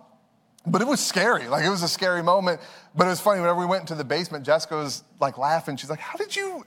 but 0.67 0.83
it 0.83 0.89
was 0.89 1.01
scary. 1.01 1.49
Like 1.49 1.65
it 1.65 1.71
was 1.71 1.83
a 1.83 1.89
scary 1.89 2.23
moment. 2.23 2.61
But 2.95 3.07
it 3.07 3.11
was 3.11 3.21
funny. 3.21 3.41
Whenever 3.41 3.61
we 3.61 3.67
went 3.67 3.83
into 3.83 3.95
the 3.95 4.05
basement, 4.05 4.45
Jessica 4.45 4.77
was 4.77 5.05
like 5.21 5.39
laughing. 5.39 5.77
She's 5.77 5.91
like, 5.91 6.01
"How 6.01 6.17
did 6.17 6.35
you? 6.35 6.65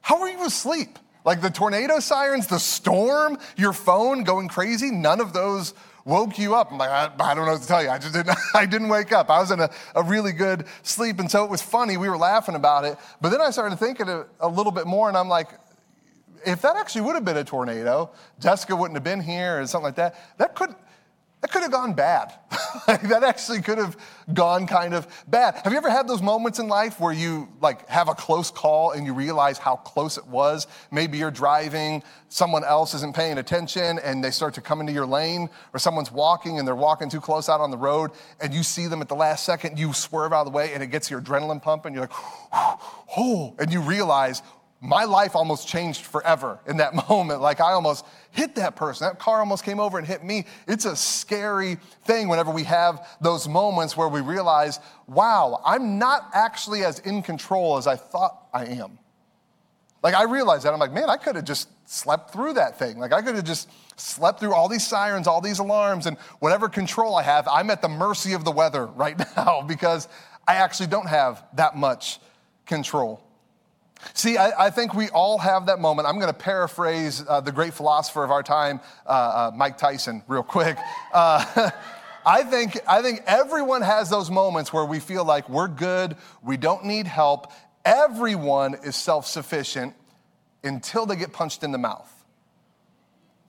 How 0.00 0.20
were 0.20 0.28
you 0.28 0.44
asleep? 0.44 0.98
Like 1.28 1.42
the 1.42 1.50
tornado 1.50 2.00
sirens, 2.00 2.46
the 2.46 2.58
storm, 2.58 3.36
your 3.58 3.74
phone 3.74 4.24
going 4.24 4.48
crazy. 4.48 4.90
None 4.90 5.20
of 5.20 5.34
those 5.34 5.74
woke 6.06 6.38
you 6.38 6.54
up. 6.54 6.72
I'm 6.72 6.78
like, 6.78 6.88
I, 6.88 7.12
I, 7.20 7.34
don't 7.34 7.44
know 7.44 7.52
what 7.52 7.60
to 7.60 7.68
tell 7.68 7.82
you. 7.82 7.90
I 7.90 7.98
just 7.98 8.14
didn't, 8.14 8.34
I 8.54 8.64
didn't 8.64 8.88
wake 8.88 9.12
up. 9.12 9.28
I 9.28 9.38
was 9.38 9.50
in 9.50 9.60
a, 9.60 9.68
a, 9.94 10.02
really 10.02 10.32
good 10.32 10.64
sleep. 10.82 11.20
And 11.20 11.30
so 11.30 11.44
it 11.44 11.50
was 11.50 11.60
funny. 11.60 11.98
We 11.98 12.08
were 12.08 12.16
laughing 12.16 12.54
about 12.54 12.86
it. 12.86 12.96
But 13.20 13.28
then 13.28 13.42
I 13.42 13.50
started 13.50 13.78
thinking 13.78 14.08
a, 14.08 14.24
a 14.40 14.48
little 14.48 14.72
bit 14.72 14.86
more, 14.86 15.08
and 15.08 15.18
I'm 15.18 15.28
like, 15.28 15.50
if 16.46 16.62
that 16.62 16.76
actually 16.76 17.02
would 17.02 17.14
have 17.14 17.26
been 17.26 17.36
a 17.36 17.44
tornado, 17.44 18.10
Jessica 18.40 18.74
wouldn't 18.74 18.96
have 18.96 19.04
been 19.04 19.20
here 19.20 19.60
or 19.60 19.66
something 19.66 19.84
like 19.84 19.96
that. 19.96 20.38
That 20.38 20.54
could, 20.54 20.74
that 21.40 21.52
could 21.52 21.62
have 21.62 21.70
gone 21.70 21.94
bad. 21.94 22.34
that 22.86 23.22
actually 23.22 23.62
could 23.62 23.78
have 23.78 23.96
gone 24.34 24.66
kind 24.66 24.92
of 24.92 25.06
bad. 25.28 25.54
Have 25.62 25.72
you 25.72 25.78
ever 25.78 25.90
had 25.90 26.08
those 26.08 26.20
moments 26.20 26.58
in 26.58 26.66
life 26.66 26.98
where 26.98 27.12
you 27.12 27.48
like 27.60 27.88
have 27.88 28.08
a 28.08 28.14
close 28.14 28.50
call 28.50 28.90
and 28.90 29.06
you 29.06 29.14
realize 29.14 29.56
how 29.56 29.76
close 29.76 30.18
it 30.18 30.26
was? 30.26 30.66
Maybe 30.90 31.18
you're 31.18 31.30
driving, 31.30 32.02
someone 32.28 32.64
else 32.64 32.92
isn't 32.94 33.14
paying 33.14 33.38
attention 33.38 34.00
and 34.00 34.22
they 34.22 34.32
start 34.32 34.54
to 34.54 34.60
come 34.60 34.80
into 34.80 34.92
your 34.92 35.06
lane, 35.06 35.48
or 35.72 35.78
someone's 35.78 36.10
walking 36.10 36.58
and 36.58 36.66
they're 36.66 36.74
walking 36.74 37.08
too 37.08 37.20
close 37.20 37.48
out 37.48 37.60
on 37.60 37.70
the 37.70 37.78
road 37.78 38.10
and 38.40 38.52
you 38.52 38.64
see 38.64 38.88
them 38.88 39.00
at 39.00 39.08
the 39.08 39.16
last 39.16 39.44
second, 39.44 39.78
you 39.78 39.92
swerve 39.92 40.32
out 40.32 40.40
of 40.40 40.46
the 40.46 40.56
way 40.56 40.74
and 40.74 40.82
it 40.82 40.88
gets 40.88 41.08
your 41.08 41.20
adrenaline 41.20 41.62
pumping. 41.62 41.94
You're 41.94 42.02
like, 42.02 42.12
oh, 43.16 43.54
and 43.60 43.72
you 43.72 43.80
realize 43.80 44.42
my 44.80 45.04
life 45.04 45.34
almost 45.34 45.66
changed 45.66 46.06
forever 46.06 46.60
in 46.66 46.76
that 46.76 46.94
moment. 47.08 47.40
Like 47.40 47.60
I 47.60 47.72
almost 47.72 48.06
hit 48.30 48.54
that 48.56 48.76
person. 48.76 49.08
That 49.08 49.18
car 49.18 49.40
almost 49.40 49.64
came 49.64 49.80
over 49.80 49.98
and 49.98 50.06
hit 50.06 50.24
me. 50.24 50.44
It's 50.66 50.84
a 50.84 50.94
scary 50.94 51.78
thing 52.04 52.28
whenever 52.28 52.50
we 52.50 52.64
have 52.64 53.06
those 53.20 53.48
moments 53.48 53.96
where 53.96 54.08
we 54.08 54.20
realize, 54.20 54.78
wow, 55.06 55.60
I'm 55.64 55.98
not 55.98 56.30
actually 56.32 56.84
as 56.84 57.00
in 57.00 57.22
control 57.22 57.76
as 57.76 57.86
I 57.86 57.96
thought 57.96 58.46
I 58.52 58.66
am. 58.66 58.98
Like 60.02 60.14
I 60.14 60.24
realized 60.24 60.64
that. 60.64 60.72
I'm 60.72 60.78
like, 60.78 60.92
man, 60.92 61.10
I 61.10 61.16
could 61.16 61.34
have 61.34 61.44
just 61.44 61.68
slept 61.88 62.32
through 62.32 62.52
that 62.54 62.78
thing. 62.78 62.98
Like 62.98 63.12
I 63.12 63.20
could 63.20 63.34
have 63.34 63.44
just 63.44 63.68
slept 63.96 64.38
through 64.38 64.54
all 64.54 64.68
these 64.68 64.86
sirens, 64.86 65.26
all 65.26 65.40
these 65.40 65.58
alarms, 65.58 66.06
and 66.06 66.16
whatever 66.38 66.68
control 66.68 67.16
I 67.16 67.24
have, 67.24 67.48
I'm 67.48 67.70
at 67.70 67.82
the 67.82 67.88
mercy 67.88 68.32
of 68.34 68.44
the 68.44 68.52
weather 68.52 68.86
right 68.96 69.18
now 69.36 69.62
because 69.62 70.06
I 70.46 70.54
actually 70.54 70.86
don't 70.86 71.08
have 71.08 71.44
that 71.54 71.76
much 71.76 72.20
control. 72.64 73.27
See, 74.14 74.36
I, 74.36 74.66
I, 74.66 74.70
think 74.70 74.94
we 74.94 75.08
all 75.10 75.38
have 75.38 75.66
that 75.66 75.80
moment. 75.80 76.08
I'm 76.08 76.16
going 76.18 76.32
to 76.32 76.38
paraphrase 76.38 77.24
uh, 77.28 77.40
the 77.40 77.52
great 77.52 77.74
philosopher 77.74 78.22
of 78.24 78.30
our 78.30 78.42
time, 78.42 78.80
uh, 79.06 79.10
uh, 79.10 79.50
Mike 79.54 79.78
Tyson, 79.78 80.22
real 80.28 80.42
quick. 80.42 80.76
Uh, 81.12 81.70
I, 82.26 82.44
think, 82.44 82.78
I 82.86 83.02
think 83.02 83.22
everyone 83.26 83.82
has 83.82 84.10
those 84.10 84.30
moments 84.30 84.72
where 84.72 84.84
we 84.84 85.00
feel 85.00 85.24
like 85.24 85.48
we're 85.48 85.68
good, 85.68 86.16
we 86.42 86.56
don't 86.56 86.84
need 86.84 87.06
help. 87.06 87.52
Everyone 87.84 88.74
is 88.74 88.96
self 88.96 89.26
sufficient 89.26 89.94
until 90.62 91.06
they 91.06 91.16
get 91.16 91.32
punched 91.32 91.62
in 91.62 91.72
the 91.72 91.78
mouth. 91.78 92.12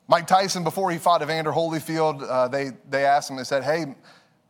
Mike 0.08 0.26
Tyson, 0.26 0.64
before 0.64 0.92
he 0.92 0.98
fought 0.98 1.22
Evander 1.22 1.52
Holyfield, 1.52 2.28
uh, 2.28 2.48
they, 2.48 2.72
they 2.90 3.06
asked 3.06 3.30
him, 3.30 3.38
they 3.38 3.44
said, 3.44 3.64
Hey, 3.64 3.86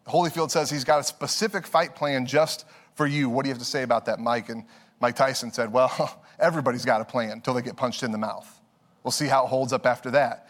Holyfield 0.07 0.51
says 0.51 0.69
he's 0.69 0.85
got 0.85 0.99
a 0.99 1.03
specific 1.03 1.67
fight 1.67 1.95
plan 1.95 2.25
just 2.25 2.65
for 2.95 3.05
you. 3.05 3.29
What 3.29 3.43
do 3.43 3.49
you 3.49 3.53
have 3.53 3.59
to 3.59 3.67
say 3.67 3.83
about 3.83 4.05
that, 4.05 4.19
Mike? 4.19 4.49
And 4.49 4.63
Mike 4.99 5.15
Tyson 5.15 5.51
said, 5.51 5.71
Well, 5.71 6.23
everybody's 6.39 6.85
got 6.85 7.01
a 7.01 7.05
plan 7.05 7.31
until 7.31 7.53
they 7.53 7.61
get 7.61 7.75
punched 7.75 8.03
in 8.03 8.11
the 8.11 8.17
mouth. 8.17 8.59
We'll 9.03 9.11
see 9.11 9.27
how 9.27 9.45
it 9.45 9.47
holds 9.47 9.73
up 9.73 9.85
after 9.85 10.11
that. 10.11 10.47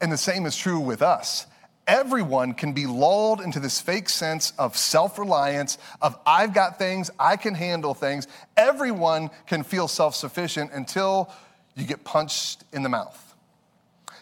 And 0.00 0.10
the 0.10 0.16
same 0.16 0.46
is 0.46 0.56
true 0.56 0.80
with 0.80 1.02
us. 1.02 1.46
Everyone 1.86 2.52
can 2.52 2.72
be 2.72 2.86
lulled 2.86 3.40
into 3.40 3.60
this 3.60 3.80
fake 3.80 4.08
sense 4.08 4.52
of 4.58 4.76
self 4.76 5.18
reliance, 5.18 5.78
of 6.02 6.18
I've 6.26 6.52
got 6.52 6.78
things, 6.78 7.10
I 7.18 7.36
can 7.36 7.54
handle 7.54 7.94
things. 7.94 8.26
Everyone 8.56 9.30
can 9.46 9.62
feel 9.62 9.86
self 9.86 10.14
sufficient 10.14 10.72
until 10.72 11.30
you 11.76 11.84
get 11.84 12.02
punched 12.02 12.64
in 12.72 12.82
the 12.82 12.88
mouth. 12.88 13.34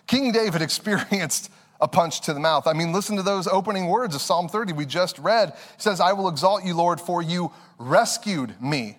King 0.06 0.32
David 0.32 0.60
experienced 0.62 1.50
a 1.80 1.88
punch 1.88 2.20
to 2.22 2.34
the 2.34 2.40
mouth. 2.40 2.66
I 2.66 2.72
mean, 2.72 2.92
listen 2.92 3.16
to 3.16 3.22
those 3.22 3.46
opening 3.46 3.86
words 3.86 4.14
of 4.14 4.20
Psalm 4.20 4.48
30 4.48 4.74
we 4.74 4.86
just 4.86 5.18
read. 5.18 5.48
It 5.48 5.56
says, 5.78 6.00
I 6.00 6.12
will 6.12 6.28
exalt 6.28 6.64
you, 6.64 6.74
Lord, 6.74 7.00
for 7.00 7.22
you 7.22 7.50
rescued 7.78 8.60
me. 8.60 8.98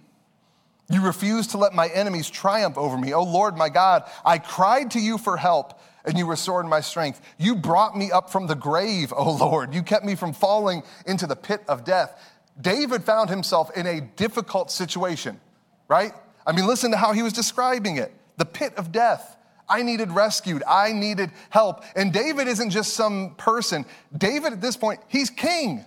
You 0.89 1.01
refused 1.01 1.51
to 1.51 1.57
let 1.57 1.73
my 1.73 1.87
enemies 1.87 2.29
triumph 2.29 2.77
over 2.77 2.97
me. 2.97 3.13
Oh 3.13 3.23
Lord, 3.23 3.57
my 3.57 3.69
God, 3.69 4.03
I 4.23 4.37
cried 4.37 4.91
to 4.91 4.99
you 4.99 5.17
for 5.17 5.37
help 5.37 5.79
and 6.05 6.17
you 6.17 6.27
restored 6.27 6.67
my 6.67 6.81
strength. 6.81 7.21
You 7.37 7.55
brought 7.55 7.97
me 7.97 8.11
up 8.11 8.29
from 8.29 8.47
the 8.47 8.55
grave, 8.55 9.11
oh 9.15 9.35
Lord. 9.35 9.73
You 9.73 9.81
kept 9.81 10.05
me 10.05 10.15
from 10.15 10.33
falling 10.33 10.83
into 11.07 11.25
the 11.25 11.35
pit 11.35 11.63
of 11.67 11.83
death. 11.83 12.21
David 12.59 13.03
found 13.03 13.29
himself 13.29 13.75
in 13.75 13.87
a 13.87 13.99
difficult 14.01 14.71
situation, 14.71 15.39
right? 15.87 16.13
I 16.45 16.51
mean, 16.51 16.67
listen 16.67 16.91
to 16.91 16.97
how 16.97 17.11
he 17.13 17.23
was 17.23 17.33
describing 17.33 17.97
it 17.97 18.13
the 18.37 18.45
pit 18.45 18.73
of 18.77 18.91
death. 18.91 19.37
I 19.67 19.81
needed 19.81 20.11
rescued. 20.11 20.61
I 20.67 20.91
needed 20.91 21.31
help. 21.49 21.83
And 21.95 22.13
David 22.13 22.47
isn't 22.47 22.69
just 22.69 22.93
some 22.93 23.33
person. 23.35 23.85
David, 24.15 24.53
at 24.53 24.61
this 24.61 24.77
point, 24.77 24.99
he's 25.07 25.29
king. 25.29 25.83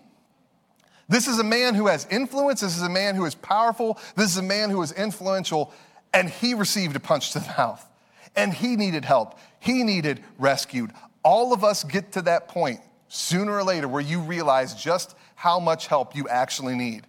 This 1.09 1.27
is 1.27 1.39
a 1.39 1.45
man 1.45 1.75
who 1.75 1.87
has 1.87 2.07
influence. 2.11 2.61
This 2.61 2.77
is 2.77 2.83
a 2.83 2.89
man 2.89 3.15
who 3.15 3.25
is 3.25 3.35
powerful. 3.35 3.99
This 4.15 4.31
is 4.31 4.37
a 4.37 4.43
man 4.43 4.71
who 4.71 4.83
is 4.83 4.93
influential. 4.93 5.73
And 6.13 6.29
he 6.29 6.55
received 6.55 6.97
a 6.97 7.01
punch 7.01 7.33
to 7.33 7.41
the 7.41 7.55
mouth. 7.57 7.85
And 8.37 8.53
he 8.53 8.77
needed 8.77 9.05
help. 9.05 9.39
He 9.59 9.83
needed 9.83 10.23
rescued. 10.39 10.93
All 11.23 11.53
of 11.53 11.65
us 11.65 11.83
get 11.83 12.13
to 12.13 12.23
that 12.23 12.49
point 12.49 12.81
sooner 13.09 13.53
or 13.53 13.65
later 13.65 13.89
where 13.89 14.03
you 14.03 14.21
realize 14.21 14.75
just 14.75 15.17
how 15.35 15.59
much 15.59 15.87
help 15.87 16.15
you 16.15 16.29
actually 16.29 16.77
need, 16.77 17.07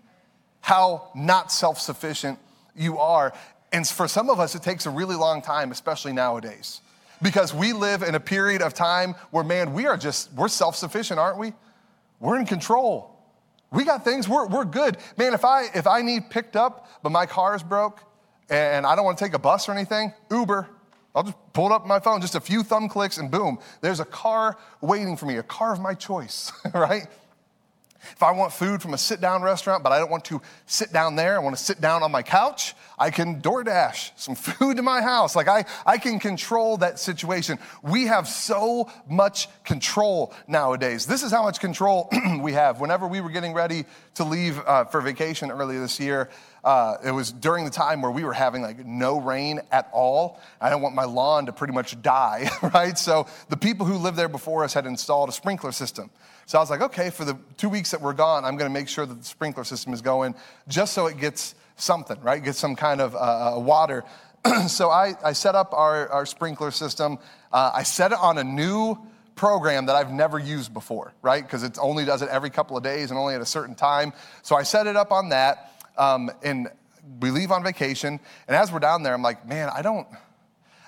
how 0.61 1.09
not 1.13 1.51
self 1.51 1.79
sufficient 1.79 2.39
you 2.75 2.97
are. 2.97 3.33
And 3.71 3.87
for 3.87 4.07
some 4.07 4.29
of 4.29 4.39
us, 4.39 4.55
it 4.55 4.63
takes 4.63 4.85
a 4.85 4.89
really 4.89 5.15
long 5.15 5.41
time, 5.41 5.71
especially 5.71 6.13
nowadays, 6.13 6.81
because 7.21 7.53
we 7.53 7.73
live 7.73 8.01
in 8.01 8.15
a 8.15 8.19
period 8.19 8.61
of 8.61 8.73
time 8.73 9.13
where, 9.31 9.43
man, 9.43 9.73
we 9.73 9.85
are 9.85 9.97
just, 9.97 10.31
we're 10.33 10.47
self 10.47 10.75
sufficient, 10.75 11.19
aren't 11.19 11.37
we? 11.37 11.53
We're 12.19 12.39
in 12.39 12.45
control. 12.45 13.18
We 13.71 13.83
got 13.83 14.03
things, 14.03 14.27
we're, 14.27 14.47
we're 14.47 14.65
good. 14.65 14.97
Man, 15.17 15.33
if 15.33 15.45
I, 15.45 15.65
if 15.75 15.85
I 15.85 16.01
need 16.01 16.29
picked 16.29 16.55
up, 16.55 16.89
but 17.03 17.11
my 17.11 17.25
car 17.25 17.55
is 17.55 17.63
broke 17.63 18.01
and 18.49 18.85
I 18.85 18.95
don't 18.95 19.05
want 19.05 19.17
to 19.17 19.23
take 19.23 19.33
a 19.33 19.39
bus 19.39 19.69
or 19.69 19.73
anything, 19.73 20.13
Uber. 20.31 20.67
I'll 21.15 21.23
just 21.23 21.37
pull 21.53 21.67
it 21.67 21.71
up 21.71 21.85
my 21.85 21.99
phone, 21.99 22.21
just 22.21 22.35
a 22.35 22.39
few 22.39 22.63
thumb 22.63 22.87
clicks, 22.87 23.17
and 23.17 23.31
boom, 23.31 23.59
there's 23.81 23.99
a 23.99 24.05
car 24.05 24.57
waiting 24.79 25.17
for 25.17 25.25
me, 25.25 25.37
a 25.37 25.43
car 25.43 25.73
of 25.73 25.79
my 25.79 25.93
choice, 25.93 26.51
right? 26.73 27.07
If 28.11 28.23
I 28.23 28.31
want 28.31 28.53
food 28.53 28.81
from 28.81 28.93
a 28.93 28.97
sit 28.97 29.21
down 29.21 29.41
restaurant, 29.41 29.83
but 29.83 29.91
I 29.91 29.99
don't 29.99 30.09
want 30.09 30.25
to 30.25 30.41
sit 30.65 30.93
down 30.93 31.15
there, 31.15 31.35
I 31.35 31.39
want 31.39 31.57
to 31.57 31.63
sit 31.63 31.81
down 31.81 32.03
on 32.03 32.11
my 32.11 32.23
couch, 32.23 32.73
I 32.97 33.11
can 33.11 33.41
DoorDash 33.41 34.11
some 34.15 34.35
food 34.59 34.77
to 34.77 34.83
my 34.83 35.01
house. 35.01 35.35
Like 35.35 35.47
I, 35.47 35.65
I 35.85 35.97
can 35.97 36.19
control 36.19 36.77
that 36.77 36.99
situation. 36.99 37.59
We 37.81 38.07
have 38.07 38.27
so 38.27 38.89
much 39.07 39.47
control 39.63 40.33
nowadays. 40.47 41.05
This 41.05 41.23
is 41.23 41.31
how 41.31 41.43
much 41.43 41.59
control 41.59 42.09
we 42.41 42.53
have. 42.53 42.79
Whenever 42.79 43.07
we 43.07 43.21
were 43.21 43.29
getting 43.29 43.53
ready 43.53 43.85
to 44.15 44.23
leave 44.23 44.59
uh, 44.59 44.85
for 44.85 45.01
vacation 45.01 45.51
earlier 45.51 45.79
this 45.79 45.99
year, 45.99 46.29
uh, 46.63 46.97
it 47.05 47.11
was 47.11 47.31
during 47.31 47.63
the 47.63 47.71
time 47.71 48.01
where 48.01 48.11
we 48.11 48.23
were 48.23 48.33
having 48.33 48.61
like 48.61 48.85
no 48.85 49.19
rain 49.19 49.61
at 49.71 49.89
all. 49.93 50.39
I 50.59 50.69
don't 50.69 50.81
want 50.81 50.95
my 50.95 51.05
lawn 51.05 51.45
to 51.45 51.53
pretty 51.53 51.73
much 51.73 52.01
die, 52.01 52.49
right? 52.73 52.97
So 52.97 53.27
the 53.49 53.57
people 53.57 53.85
who 53.85 53.97
lived 53.97 54.17
there 54.17 54.29
before 54.29 54.63
us 54.63 54.73
had 54.73 54.85
installed 54.85 55.29
a 55.29 55.31
sprinkler 55.31 55.71
system. 55.71 56.09
So 56.49 56.57
I 56.57 56.61
was 56.61 56.71
like, 56.71 56.81
okay, 56.81 57.11
for 57.11 57.25
the 57.25 57.37
two 57.57 57.69
weeks 57.69 57.91
that 57.91 58.01
we're 58.01 58.13
gone, 58.13 58.43
I'm 58.43 58.57
going 58.57 58.67
to 58.67 58.73
make 58.73 58.87
sure 58.87 59.05
that 59.05 59.13
the 59.13 59.23
sprinkler 59.23 59.63
system 59.63 59.93
is 59.93 60.01
going 60.01 60.33
just 60.67 60.93
so 60.93 61.05
it 61.05 61.19
gets 61.19 61.53
something, 61.75 62.19
right? 62.21 62.43
Get 62.43 62.55
some 62.55 62.75
kind 62.75 63.01
of 63.01 63.13
uh, 63.13 63.57
uh 63.57 63.59
water. 63.59 64.03
so 64.67 64.89
I, 64.89 65.13
I, 65.23 65.33
set 65.33 65.53
up 65.53 65.75
our, 65.75 66.09
our 66.09 66.25
sprinkler 66.25 66.71
system. 66.71 67.19
Uh, 67.53 67.69
I 67.75 67.83
set 67.83 68.13
it 68.13 68.17
on 68.17 68.39
a 68.39 68.43
new 68.43 68.97
program 69.35 69.85
that 69.85 69.95
I've 69.95 70.11
never 70.11 70.39
used 70.39 70.73
before, 70.73 71.13
right? 71.21 71.43
Because 71.43 71.61
it 71.61 71.77
only 71.79 72.03
does 72.03 72.23
it 72.23 72.29
every 72.29 72.49
couple 72.49 72.75
of 72.75 72.81
days 72.81 73.11
and 73.11 73.19
only 73.19 73.35
at 73.35 73.41
a 73.41 73.45
certain 73.45 73.75
time. 73.75 74.11
So 74.41 74.55
I 74.55 74.63
set 74.63 74.87
it 74.87 74.95
up 74.95 75.11
on 75.11 75.29
that. 75.29 75.79
Um, 75.99 76.31
and 76.41 76.67
we 77.21 77.29
leave 77.29 77.51
on 77.51 77.63
vacation. 77.63 78.19
And 78.47 78.57
as 78.57 78.71
we're 78.71 78.79
down 78.79 79.03
there, 79.03 79.13
I'm 79.13 79.21
like, 79.21 79.47
man, 79.47 79.69
I 79.71 79.83
don't. 79.83 80.07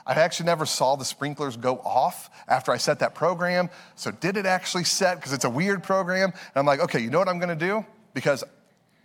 I 0.05 0.13
actually 0.13 0.48
never 0.48 0.65
saw 0.65 0.96
the 0.96 1.05
sprinklers 1.05 1.58
go 1.58 1.77
off 1.79 2.29
after 2.48 2.72
I 2.72 2.77
set 2.77 3.00
that 3.00 3.15
program. 3.15 3.70
So, 3.96 4.12
did 4.12 4.38
it 4.38 4.46
actually 4.46 4.84
set? 4.84 5.15
Because 5.15 5.34
it's 5.34 5.46
a 5.46 5.50
weird 5.50 5.84
program. 5.84 6.31
And 6.31 6.55
I'm 6.55 6.65
like, 6.65 6.79
okay, 6.81 7.00
you 7.00 7.10
know 7.10 7.20
what 7.20 7.27
I'm 7.27 7.39
going 7.39 7.58
to 7.58 7.65
do? 7.65 7.86
Because 8.13 8.43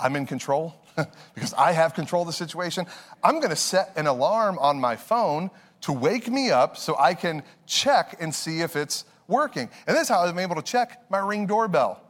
I'm 0.01 0.17
in 0.17 0.27
control, 0.27 0.75
because 1.35 1.53
I 1.55 1.73
have 1.73 1.95
control 1.95 2.23
of 2.23 2.29
the 2.29 2.33
situation. 2.33 2.87
I'm 3.23 3.37
going 3.41 3.51
to 3.51 3.57
set 3.57 3.93
an 3.97 4.07
alarm 4.07 4.59
on 4.59 4.81
my 4.81 4.97
phone 4.97 5.51
to 5.83 5.93
wake 5.93 6.29
me 6.29 6.51
up 6.51 6.77
so 6.77 6.97
I 6.99 7.15
can 7.15 7.43
check 7.67 8.17
and 8.21 8.35
see 8.35 8.61
if 8.61 8.77
it's 8.77 9.05
working. 9.29 9.69
And 9.87 9.97
this 9.97 10.05
is 10.05 10.09
how 10.09 10.25
I'm 10.25 10.39
able 10.39 10.57
to 10.57 10.63
check 10.63 11.03
my 11.11 11.19
ring 11.19 11.47
doorbell 11.47 12.03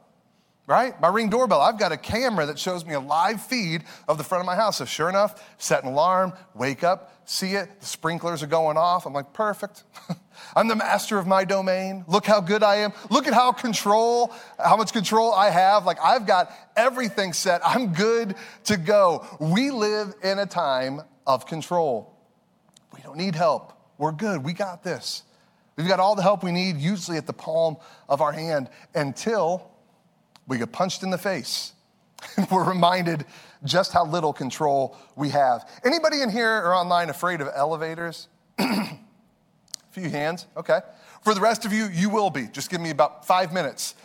right? 0.67 0.99
My 0.99 1.07
ring 1.07 1.29
doorbell, 1.29 1.61
I've 1.61 1.79
got 1.79 1.93
a 1.93 1.97
camera 1.97 2.45
that 2.45 2.59
shows 2.59 2.85
me 2.85 2.93
a 2.93 2.99
live 2.99 3.41
feed 3.41 3.85
of 4.07 4.17
the 4.17 4.23
front 4.23 4.41
of 4.41 4.45
my 4.45 4.55
house. 4.55 4.77
So 4.77 4.85
sure 4.85 5.09
enough, 5.09 5.55
set 5.57 5.83
an 5.83 5.89
alarm, 5.89 6.33
wake 6.53 6.83
up, 6.83 7.13
see 7.25 7.53
it, 7.53 7.79
the 7.79 7.85
sprinklers 7.85 8.43
are 8.43 8.47
going 8.47 8.75
off. 8.75 9.05
I'm 9.05 9.13
like, 9.13 9.31
perfect. 9.31 9.85
I'm 10.55 10.67
the 10.67 10.75
master 10.75 11.17
of 11.17 11.25
my 11.25 11.45
domain. 11.45 12.03
Look 12.07 12.25
how 12.25 12.41
good 12.41 12.63
I 12.63 12.75
am. 12.77 12.91
Look 13.09 13.27
at 13.27 13.33
how 13.33 13.53
control, 13.53 14.33
how 14.63 14.75
much 14.75 14.91
control 14.91 15.33
I 15.33 15.49
have. 15.49 15.85
Like 15.85 15.99
I've 16.03 16.27
got 16.27 16.51
everything 16.75 17.31
set. 17.31 17.61
I'm 17.65 17.93
good 17.93 18.35
to 18.65 18.75
go. 18.75 19.25
We 19.39 19.71
live 19.71 20.13
in 20.21 20.37
a 20.37 20.45
time 20.45 21.01
of 21.25 21.45
control. 21.47 22.13
We 22.93 23.01
don't 23.01 23.17
need 23.17 23.35
help. 23.35 23.73
We're 23.97 24.11
good. 24.11 24.43
We 24.43 24.51
got 24.51 24.83
this. 24.83 25.23
We've 25.77 25.87
got 25.87 25.99
all 25.99 26.15
the 26.15 26.23
help 26.23 26.43
we 26.43 26.51
need, 26.51 26.77
usually 26.77 27.17
at 27.17 27.27
the 27.27 27.33
palm 27.33 27.77
of 28.09 28.19
our 28.19 28.31
hand, 28.31 28.69
until 28.95 29.71
we 30.47 30.57
get 30.57 30.71
punched 30.71 31.03
in 31.03 31.09
the 31.09 31.17
face. 31.17 31.73
And 32.35 32.47
we're 32.51 32.63
reminded 32.63 33.25
just 33.63 33.91
how 33.91 34.05
little 34.05 34.33
control 34.33 34.97
we 35.15 35.29
have. 35.29 35.69
Anybody 35.83 36.21
in 36.21 36.29
here 36.29 36.61
or 36.63 36.75
online 36.75 37.09
afraid 37.09 37.41
of 37.41 37.49
elevators? 37.55 38.27
A 38.59 38.99
few 39.91 40.09
hands, 40.09 40.47
okay. 40.55 40.79
For 41.23 41.33
the 41.33 41.41
rest 41.41 41.65
of 41.65 41.73
you, 41.73 41.87
you 41.87 42.09
will 42.09 42.29
be. 42.29 42.47
Just 42.47 42.69
give 42.69 42.81
me 42.81 42.89
about 42.89 43.25
five 43.25 43.51
minutes. 43.51 43.95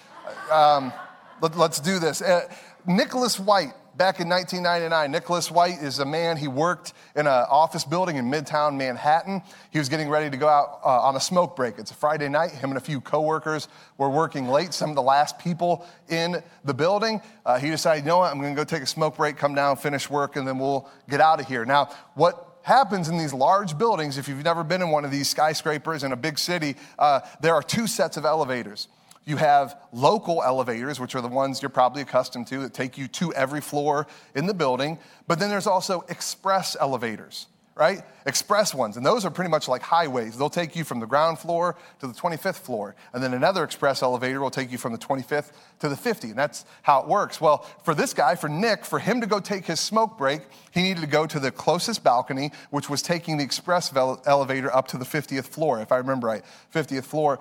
Um, 0.50 0.92
let, 1.40 1.56
us 1.56 1.80
do 1.80 1.99
this. 1.99 2.22
Uh, 2.22 2.49
Nicholas 2.87 3.38
White 3.38 3.75
back 3.96 4.20
in 4.20 4.28
1999. 4.28 5.11
Nicholas 5.11 5.50
White 5.50 5.82
is 5.82 5.99
a 5.99 6.04
man, 6.04 6.37
he 6.37 6.49
worked 6.49 6.92
in 7.14 7.26
an 7.26 7.46
office 7.50 7.84
building 7.84 8.16
in 8.16 8.30
Midtown 8.30 8.76
Manhattan. 8.76 9.42
He 9.70 9.78
was 9.78 9.88
getting 9.88 10.08
ready 10.08 10.30
to 10.30 10.37
go 10.37 10.49
out 10.49 10.80
uh, 10.84 11.02
on 11.02 11.16
a 11.16 11.20
smoke 11.20 11.56
break. 11.56 11.78
It's 11.78 11.90
a 11.90 11.94
Friday 11.94 12.28
night. 12.28 12.52
Him 12.52 12.70
and 12.70 12.78
a 12.78 12.80
few 12.80 13.00
coworkers 13.00 13.68
were 13.99 14.11
working 14.11 14.49
late, 14.49 14.72
some 14.72 14.90
of 14.90 14.96
the 14.96 15.02
last 15.02 15.38
people 15.38 15.87
in 16.08 16.42
the 16.64 16.75
building. 16.75 17.20
Uh, 17.44 17.58
he 17.58 17.68
decided, 17.68 18.04
you 18.04 18.08
know 18.08 18.18
what, 18.18 18.32
I'm 18.32 18.40
going 18.40 18.54
to 18.54 18.61
go 18.61 18.64
take 18.64 18.82
a 18.82 18.87
smoke 18.87 19.16
break, 19.16 19.37
come 19.37 19.54
down, 19.54 19.76
finish 19.76 20.08
work, 20.08 20.37
and 20.37 20.46
then 20.46 20.58
we'll 20.58 20.88
get 21.08 21.20
out 21.20 21.40
of 21.40 21.46
here. 21.46 21.64
Now, 21.64 21.90
what 22.14 22.49
happens 22.62 23.08
in 23.08 23.18
these 23.18 23.34
large 23.34 23.76
buildings, 23.76 24.18
if 24.18 24.28
you've 24.28 24.44
never 24.44 24.64
been 24.64 24.82
in 24.82 24.90
one 24.90 25.04
of 25.04 25.11
these 25.11 25.28
skyscrapers 25.28 26.04
in 26.04 26.12
a 26.12 26.16
big 26.16 26.38
city, 26.38 26.76
uh, 26.99 27.20
there 27.40 27.54
are 27.54 27.62
two 27.62 27.87
sets 27.87 28.16
of 28.16 28.25
elevators. 28.25 28.88
You 29.25 29.37
have 29.37 29.76
local 29.93 30.43
elevators, 30.43 30.99
which 30.99 31.14
are 31.14 31.21
the 31.21 31.29
ones 31.29 31.62
you're 31.62 31.69
probably 31.69 32.02
accustomed 32.02 32.49
to 32.49 32.59
that 32.62 32.75
take 32.75 32.99
you 32.99 33.07
to 33.09 33.33
every 33.35 33.61
floor 33.61 34.07
in 34.35 34.47
the 34.47 34.55
building. 34.55 34.99
But 35.29 35.38
then 35.38 35.49
there's 35.49 35.69
also 35.69 36.05
express 36.09 36.76
elevators, 36.81 37.47
right? 37.76 38.02
Express 38.26 38.75
ones. 38.75 38.97
And 38.97 39.07
those 39.07 39.25
are 39.25 39.31
pretty 39.31 39.50
much 39.50 39.69
like 39.69 39.81
highways. 39.81 40.37
They'll 40.37 40.50
take 40.50 40.75
you 40.75 40.83
from 40.83 40.99
the 40.99 41.07
ground 41.07 41.38
floor 41.38 41.76
to 42.00 42.09
the 42.09 42.12
25th 42.12 42.57
floor. 42.57 42.97
And 43.12 43.23
then 43.23 43.33
another 43.33 43.62
express 43.62 44.02
elevator 44.02 44.41
will 44.41 44.50
take 44.50 44.73
you 44.73 44.79
from 44.79 44.91
the 44.91 44.99
25th 44.99 45.52
to 45.79 45.88
the 45.88 45.97
50. 45.97 46.31
And 46.31 46.38
that's 46.38 46.64
how 46.83 47.00
it 47.02 47.07
works. 47.07 47.41
Well, 47.41 47.59
for 47.85 47.95
this 47.95 48.12
guy, 48.12 48.35
for 48.35 48.49
Nick, 48.49 48.85
for 48.85 48.99
him 48.99 49.21
to 49.21 49.29
go 49.29 49.38
take 49.38 49.67
his 49.67 49.79
smoke 49.79 50.19
break, 50.19 50.43
he 50.73 50.83
needed 50.83 51.02
to 51.02 51.07
go 51.07 51.26
to 51.26 51.38
the 51.38 51.52
closest 51.52 52.02
balcony, 52.02 52.50
which 52.71 52.91
was 52.91 53.02
taking 53.02 53.37
the 53.37 53.45
express 53.45 53.95
elevator 53.95 54.75
up 54.75 54.88
to 54.88 54.99
the 54.99 55.05
50th 55.05 55.47
floor, 55.47 55.81
if 55.81 55.93
I 55.93 55.99
remember 55.99 56.26
right, 56.26 56.45
50th 56.75 57.05
floor. 57.05 57.38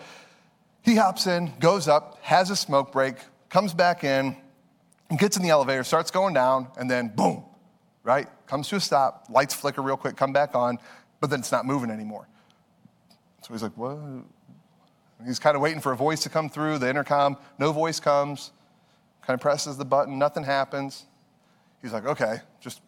He 0.83 0.95
hops 0.95 1.27
in, 1.27 1.53
goes 1.59 1.87
up, 1.87 2.17
has 2.21 2.49
a 2.49 2.55
smoke 2.55 2.91
break, 2.91 3.15
comes 3.49 3.73
back 3.73 4.03
in, 4.03 4.35
gets 5.17 5.37
in 5.37 5.43
the 5.43 5.49
elevator, 5.49 5.83
starts 5.83 6.09
going 6.09 6.33
down, 6.33 6.67
and 6.77 6.89
then 6.89 7.09
boom, 7.09 7.43
right? 8.03 8.27
Comes 8.47 8.67
to 8.69 8.77
a 8.77 8.79
stop, 8.79 9.25
lights 9.29 9.53
flicker 9.53 9.81
real 9.81 9.97
quick, 9.97 10.15
come 10.15 10.33
back 10.33 10.55
on, 10.55 10.79
but 11.19 11.29
then 11.29 11.39
it's 11.39 11.51
not 11.51 11.65
moving 11.65 11.91
anymore. 11.91 12.27
So 13.43 13.53
he's 13.53 13.61
like, 13.61 13.77
what? 13.77 13.97
He's 15.25 15.39
kind 15.39 15.55
of 15.55 15.61
waiting 15.61 15.81
for 15.81 15.91
a 15.91 15.95
voice 15.95 16.23
to 16.23 16.29
come 16.29 16.49
through 16.49 16.79
the 16.79 16.89
intercom. 16.89 17.37
No 17.59 17.71
voice 17.71 17.99
comes, 17.99 18.51
kind 19.21 19.35
of 19.35 19.41
presses 19.41 19.77
the 19.77 19.85
button, 19.85 20.17
nothing 20.17 20.43
happens. 20.43 21.05
He's 21.81 21.93
like, 21.93 22.05
okay, 22.05 22.37
just 22.59 22.81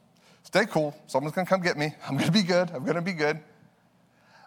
stay 0.44 0.66
cool. 0.66 0.96
Someone's 1.06 1.36
gonna 1.36 1.48
come 1.48 1.62
get 1.62 1.78
me. 1.78 1.94
I'm 2.08 2.18
gonna 2.18 2.32
be 2.32 2.44
good. 2.44 2.72
I'm 2.72 2.84
gonna 2.84 3.02
be 3.02 3.14
good. 3.14 3.40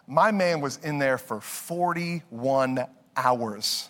My 0.05 0.31
man 0.31 0.61
was 0.61 0.77
in 0.77 0.99
there 0.99 1.17
for 1.17 1.41
41 1.41 2.85
hours. 3.17 3.89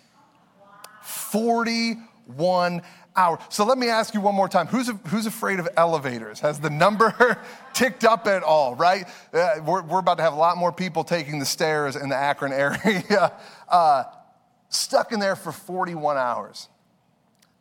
41 1.03 2.81
hours. 3.15 3.39
So 3.49 3.65
let 3.65 3.77
me 3.77 3.89
ask 3.89 4.13
you 4.13 4.21
one 4.21 4.35
more 4.35 4.47
time 4.47 4.67
who's, 4.67 4.89
who's 5.07 5.25
afraid 5.25 5.59
of 5.59 5.67
elevators? 5.75 6.39
Has 6.39 6.59
the 6.59 6.69
number 6.69 7.37
ticked 7.73 8.03
up 8.03 8.27
at 8.27 8.43
all, 8.43 8.75
right? 8.75 9.05
Uh, 9.33 9.55
we're, 9.65 9.81
we're, 9.83 9.99
about 9.99 10.17
to 10.17 10.23
have 10.23 10.33
a 10.33 10.37
lot 10.37 10.57
more 10.57 10.71
people 10.71 11.03
taking 11.03 11.39
the 11.39 11.45
stairs 11.45 11.95
in 11.95 12.09
the 12.09 12.15
Akron 12.15 12.53
area. 12.53 13.33
Uh, 13.67 14.03
stuck 14.69 15.11
in 15.11 15.19
there 15.19 15.35
for 15.35 15.51
41 15.51 16.17
hours. 16.17 16.69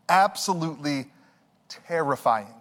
Absolutely 0.09 1.07
terrifying. 1.69 2.55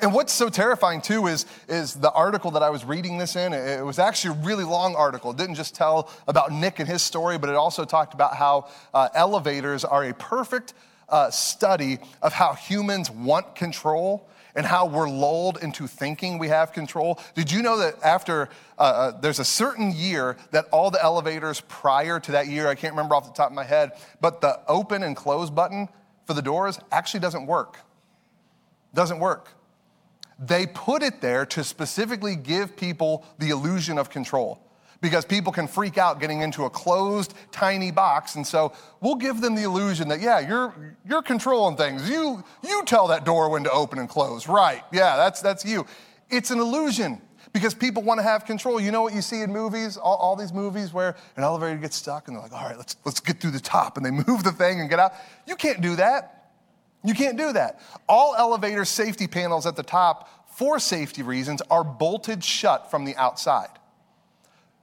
And 0.00 0.12
what's 0.12 0.32
so 0.32 0.48
terrifying 0.48 1.00
too 1.00 1.26
is, 1.26 1.46
is 1.68 1.94
the 1.94 2.12
article 2.12 2.50
that 2.52 2.62
I 2.62 2.70
was 2.70 2.84
reading 2.84 3.18
this 3.18 3.36
in. 3.36 3.52
It 3.52 3.84
was 3.84 3.98
actually 3.98 4.38
a 4.38 4.44
really 4.44 4.64
long 4.64 4.94
article. 4.94 5.30
It 5.30 5.36
didn't 5.36 5.54
just 5.54 5.74
tell 5.74 6.10
about 6.28 6.52
Nick 6.52 6.78
and 6.78 6.88
his 6.88 7.02
story, 7.02 7.38
but 7.38 7.50
it 7.50 7.56
also 7.56 7.84
talked 7.84 8.14
about 8.14 8.36
how 8.36 8.68
uh, 8.92 9.08
elevators 9.14 9.84
are 9.84 10.04
a 10.04 10.14
perfect 10.14 10.74
uh, 11.08 11.30
study 11.30 11.98
of 12.22 12.32
how 12.32 12.54
humans 12.54 13.10
want 13.10 13.54
control 13.54 14.28
and 14.56 14.64
how 14.64 14.86
we're 14.86 15.08
lulled 15.08 15.58
into 15.62 15.86
thinking 15.86 16.38
we 16.38 16.48
have 16.48 16.72
control. 16.72 17.20
Did 17.34 17.52
you 17.52 17.62
know 17.62 17.78
that 17.78 18.02
after 18.02 18.48
uh, 18.78 18.82
uh, 18.82 19.20
there's 19.20 19.38
a 19.38 19.44
certain 19.44 19.92
year 19.92 20.36
that 20.50 20.64
all 20.72 20.90
the 20.90 21.02
elevators 21.02 21.60
prior 21.68 22.18
to 22.20 22.32
that 22.32 22.48
year, 22.48 22.66
I 22.66 22.74
can't 22.74 22.94
remember 22.94 23.14
off 23.14 23.26
the 23.26 23.34
top 23.34 23.50
of 23.50 23.54
my 23.54 23.64
head, 23.64 23.92
but 24.20 24.40
the 24.40 24.58
open 24.66 25.02
and 25.02 25.14
close 25.14 25.50
button 25.50 25.88
for 26.24 26.34
the 26.34 26.42
doors 26.42 26.80
actually 26.90 27.20
doesn't 27.20 27.46
work. 27.46 27.78
Doesn't 28.94 29.18
work. 29.20 29.50
They 30.38 30.66
put 30.66 31.02
it 31.02 31.20
there 31.20 31.46
to 31.46 31.64
specifically 31.64 32.36
give 32.36 32.76
people 32.76 33.24
the 33.38 33.50
illusion 33.50 33.98
of 33.98 34.10
control. 34.10 34.60
Because 35.00 35.24
people 35.24 35.52
can 35.52 35.68
freak 35.68 35.98
out 35.98 36.20
getting 36.20 36.40
into 36.40 36.64
a 36.64 36.70
closed 36.70 37.34
tiny 37.52 37.90
box 37.90 38.34
and 38.34 38.46
so 38.46 38.72
we'll 39.02 39.16
give 39.16 39.42
them 39.42 39.54
the 39.54 39.62
illusion 39.62 40.08
that 40.08 40.20
yeah 40.20 40.40
you're 40.40 40.96
you're 41.06 41.22
controlling 41.22 41.76
things. 41.76 42.08
You 42.08 42.42
you 42.62 42.82
tell 42.86 43.06
that 43.08 43.24
door 43.24 43.50
when 43.50 43.64
to 43.64 43.70
open 43.70 43.98
and 43.98 44.08
close. 44.08 44.48
Right. 44.48 44.82
Yeah 44.92 45.16
that's 45.16 45.42
that's 45.42 45.66
you. 45.66 45.86
It's 46.30 46.50
an 46.50 46.58
illusion 46.58 47.20
because 47.52 47.74
people 47.74 48.02
want 48.02 48.20
to 48.20 48.24
have 48.24 48.46
control. 48.46 48.80
You 48.80 48.90
know 48.90 49.02
what 49.02 49.14
you 49.14 49.20
see 49.20 49.42
in 49.42 49.52
movies 49.52 49.98
all, 49.98 50.16
all 50.16 50.34
these 50.34 50.54
movies 50.54 50.94
where 50.94 51.14
an 51.36 51.44
elevator 51.44 51.76
gets 51.76 51.96
stuck 51.96 52.26
and 52.28 52.34
they're 52.34 52.42
like 52.42 52.52
all 52.52 52.66
right 52.66 52.78
let's 52.78 52.96
let's 53.04 53.20
get 53.20 53.38
through 53.38 53.52
the 53.52 53.60
top 53.60 53.98
and 53.98 54.06
they 54.06 54.10
move 54.26 54.44
the 54.44 54.52
thing 54.52 54.80
and 54.80 54.88
get 54.88 54.98
out? 54.98 55.12
You 55.46 55.56
can't 55.56 55.82
do 55.82 55.96
that 55.96 56.35
you 57.06 57.14
can't 57.14 57.36
do 57.36 57.52
that. 57.52 57.80
All 58.08 58.34
elevator 58.36 58.84
safety 58.84 59.26
panels 59.26 59.66
at 59.66 59.76
the 59.76 59.82
top, 59.82 60.28
for 60.56 60.78
safety 60.78 61.22
reasons, 61.22 61.62
are 61.70 61.84
bolted 61.84 62.42
shut 62.42 62.90
from 62.90 63.04
the 63.04 63.16
outside. 63.16 63.68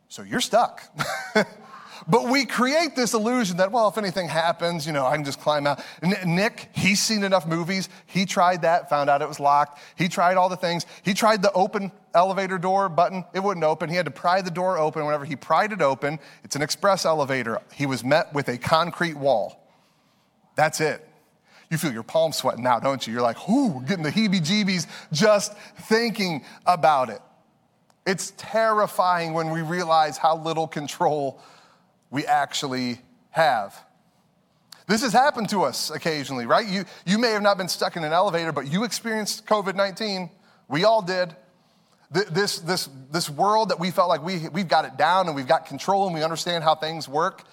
So 0.07 0.21
you're 0.21 0.41
stuck. 0.41 0.83
but 2.07 2.29
we 2.29 2.45
create 2.45 2.95
this 2.95 3.15
illusion 3.15 3.57
that, 3.57 3.71
well, 3.71 3.87
if 3.87 3.97
anything 3.97 4.27
happens, 4.27 4.85
you 4.85 4.93
know, 4.93 5.05
I 5.05 5.15
can 5.15 5.25
just 5.25 5.39
climb 5.39 5.65
out. 5.65 5.83
Nick, 6.25 6.69
he's 6.73 7.01
seen 7.01 7.23
enough 7.23 7.47
movies. 7.47 7.89
He 8.05 8.25
tried 8.25 8.61
that, 8.61 8.89
found 8.89 9.09
out 9.09 9.23
it 9.23 9.27
was 9.27 9.39
locked. 9.39 9.79
He 9.95 10.07
tried 10.07 10.37
all 10.37 10.49
the 10.49 10.55
things. 10.55 10.85
He 11.01 11.15
tried 11.15 11.41
the 11.41 11.51
open 11.53 11.91
elevator 12.13 12.59
door 12.59 12.89
button, 12.89 13.25
it 13.33 13.39
wouldn't 13.39 13.63
open. 13.63 13.89
He 13.89 13.95
had 13.95 14.05
to 14.05 14.11
pry 14.11 14.41
the 14.41 14.51
door 14.51 14.77
open. 14.77 15.03
Whenever 15.03 15.25
he 15.25 15.35
pried 15.35 15.71
it 15.71 15.81
open, 15.81 16.19
it's 16.43 16.55
an 16.55 16.61
express 16.61 17.05
elevator. 17.05 17.59
He 17.73 17.87
was 17.87 18.03
met 18.03 18.31
with 18.33 18.49
a 18.49 18.57
concrete 18.57 19.17
wall. 19.17 19.67
That's 20.55 20.79
it. 20.79 21.07
You 21.73 21.79
feel 21.79 21.91
your 21.91 22.03
palms 22.03 22.37
sweating 22.37 22.63
now, 22.63 22.79
don't 22.79 23.07
you? 23.07 23.13
You're 23.13 23.23
like, 23.23 23.47
whoo, 23.47 23.81
getting 23.87 24.03
the 24.03 24.11
heebie 24.11 24.41
jeebies 24.41 24.85
just 25.11 25.57
thinking 25.57 26.45
about 26.67 27.09
it. 27.09 27.19
It's 28.05 28.31
terrifying 28.37 29.33
when 29.33 29.49
we 29.49 29.63
realize 29.63 30.19
how 30.19 30.37
little 30.37 30.67
control 30.67 31.41
we 32.11 32.27
actually 32.27 33.01
have. 33.31 33.75
This 34.85 35.01
has 35.01 35.13
happened 35.13 35.49
to 35.49 35.63
us 35.63 35.89
occasionally, 35.89 36.45
right? 36.45 36.67
You, 36.67 36.85
you 37.07 37.17
may 37.17 37.31
have 37.31 37.41
not 37.41 37.57
been 37.57 37.69
stuck 37.69 37.95
in 37.95 38.03
an 38.03 38.13
elevator, 38.13 38.51
but 38.51 38.71
you 38.71 38.83
experienced 38.83 39.47
COVID 39.47 39.73
19. 39.73 40.29
We 40.67 40.83
all 40.83 41.01
did. 41.01 41.35
This, 42.11 42.59
this, 42.59 42.87
this 43.09 43.31
world 43.31 43.69
that 43.69 43.79
we 43.79 43.89
felt 43.89 44.09
like 44.09 44.23
we, 44.23 44.47
we've 44.49 44.67
got 44.67 44.85
it 44.85 44.95
down 44.95 45.25
and 45.25 45.35
we've 45.35 45.47
got 45.47 45.65
control 45.65 46.05
and 46.05 46.13
we 46.13 46.21
understand 46.21 46.63
how 46.63 46.75
things 46.75 47.09
work 47.09 47.45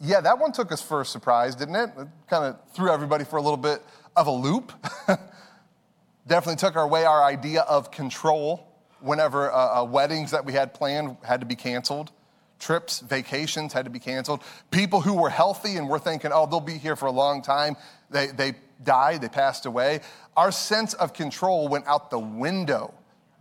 yeah, 0.00 0.20
that 0.20 0.38
one 0.38 0.52
took 0.52 0.70
us 0.70 0.80
for 0.80 1.00
a 1.00 1.04
surprise, 1.04 1.54
didn't 1.54 1.76
it? 1.76 1.90
It 1.98 2.08
kind 2.28 2.44
of 2.44 2.56
threw 2.72 2.90
everybody 2.90 3.24
for 3.24 3.36
a 3.36 3.42
little 3.42 3.56
bit 3.56 3.82
of 4.16 4.26
a 4.26 4.30
loop. 4.30 4.72
Definitely 6.26 6.56
took 6.56 6.76
our 6.76 6.86
way 6.86 7.04
our 7.04 7.24
idea 7.24 7.62
of 7.62 7.90
control 7.90 8.68
whenever 9.00 9.50
uh, 9.50 9.80
uh, 9.80 9.84
weddings 9.84 10.30
that 10.30 10.44
we 10.44 10.52
had 10.52 10.74
planned 10.74 11.16
had 11.24 11.40
to 11.40 11.46
be 11.46 11.56
canceled. 11.56 12.12
Trips, 12.60 13.00
vacations 13.00 13.72
had 13.72 13.84
to 13.84 13.90
be 13.90 13.98
canceled. 13.98 14.42
People 14.70 15.00
who 15.00 15.14
were 15.14 15.30
healthy 15.30 15.76
and 15.76 15.88
we're 15.88 15.98
thinking, 15.98 16.30
oh, 16.32 16.46
they'll 16.46 16.60
be 16.60 16.78
here 16.78 16.96
for 16.96 17.06
a 17.06 17.12
long 17.12 17.40
time, 17.40 17.76
they, 18.10 18.28
they 18.28 18.54
died, 18.82 19.20
they 19.20 19.28
passed 19.28 19.66
away. 19.66 20.00
Our 20.36 20.50
sense 20.52 20.94
of 20.94 21.12
control 21.12 21.68
went 21.68 21.86
out 21.86 22.10
the 22.10 22.18
window 22.18 22.94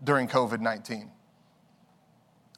during 0.03 0.27
COVID 0.27 0.59
19. 0.59 1.11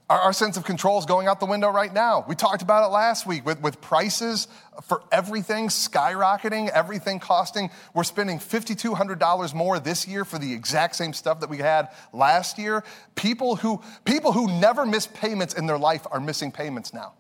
Our, 0.10 0.20
our 0.20 0.34
sense 0.34 0.58
of 0.58 0.64
control 0.64 0.98
is 0.98 1.06
going 1.06 1.28
out 1.28 1.40
the 1.40 1.46
window 1.46 1.70
right 1.70 1.94
now. 1.94 2.26
We 2.28 2.36
talked 2.36 2.62
about 2.64 2.84
it 2.84 2.92
last 2.92 3.28
week 3.28 3.46
with, 3.46 3.62
with 3.62 3.80
prices 3.80 4.48
for 4.84 5.04
everything 5.12 5.68
skyrocketing, 5.68 6.70
everything 6.70 7.20
costing. 7.20 7.70
We're 7.94 8.04
spending 8.04 8.40
$5,200 8.40 9.54
more 9.54 9.80
this 9.80 10.08
year 10.08 10.26
for 10.26 10.40
the 10.40 10.52
exact 10.52 10.96
same 10.96 11.14
stuff 11.14 11.42
that 11.42 11.50
we 11.50 11.58
had 11.58 11.90
last 12.12 12.58
year. 12.58 12.84
People 13.16 13.56
who, 13.56 13.82
people 14.04 14.32
who 14.32 14.48
never 14.60 14.86
missed 14.86 15.14
payments 15.14 15.54
in 15.54 15.68
their 15.68 15.78
life 15.78 16.08
are 16.12 16.20
missing 16.20 16.52
payments 16.52 16.94
now. 16.94 17.14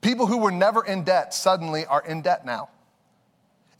People 0.00 0.26
who 0.26 0.38
were 0.38 0.52
never 0.52 0.84
in 0.84 1.02
debt 1.02 1.34
suddenly 1.34 1.84
are 1.84 2.04
in 2.06 2.22
debt 2.22 2.46
now. 2.46 2.68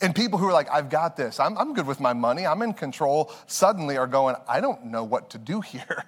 And 0.01 0.15
people 0.15 0.39
who 0.39 0.49
are 0.49 0.53
like, 0.53 0.71
I've 0.71 0.91
got 0.91 1.17
this, 1.17 1.41
I'm, 1.41 1.59
I'm 1.59 1.75
good 1.75 1.87
with 1.87 1.99
my 1.99 2.13
money, 2.13 2.47
I'm 2.47 2.63
in 2.63 2.73
control, 2.73 3.33
suddenly 3.47 3.97
are 3.97 4.07
going, 4.07 4.37
I 4.49 4.61
don't 4.61 4.87
know 4.87 5.03
what 5.05 5.31
to 5.31 5.39
do 5.39 5.61
here. 5.61 6.05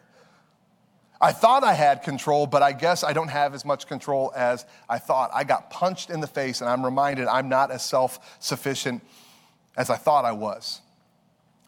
I 1.21 1.33
thought 1.33 1.63
I 1.63 1.75
had 1.75 2.03
control, 2.03 2.47
but 2.47 2.63
I 2.63 2.73
guess 2.73 3.05
I 3.05 3.13
don't 3.13 3.29
have 3.29 3.55
as 3.55 3.65
much 3.65 3.87
control 3.87 4.33
as 4.35 4.65
I 4.89 4.99
thought. 4.99 5.31
I 5.35 5.45
got 5.45 5.71
punched 5.71 6.09
in 6.09 6.21
the 6.21 6.27
face, 6.27 6.63
and 6.63 6.71
I'm 6.71 6.83
reminded 6.85 7.27
I'm 7.27 7.49
not 7.49 7.71
as 7.71 7.83
self 7.83 8.39
sufficient 8.41 9.03
as 9.77 9.91
I 9.91 9.97
thought 9.97 10.25
I 10.25 10.33
was. 10.33 10.81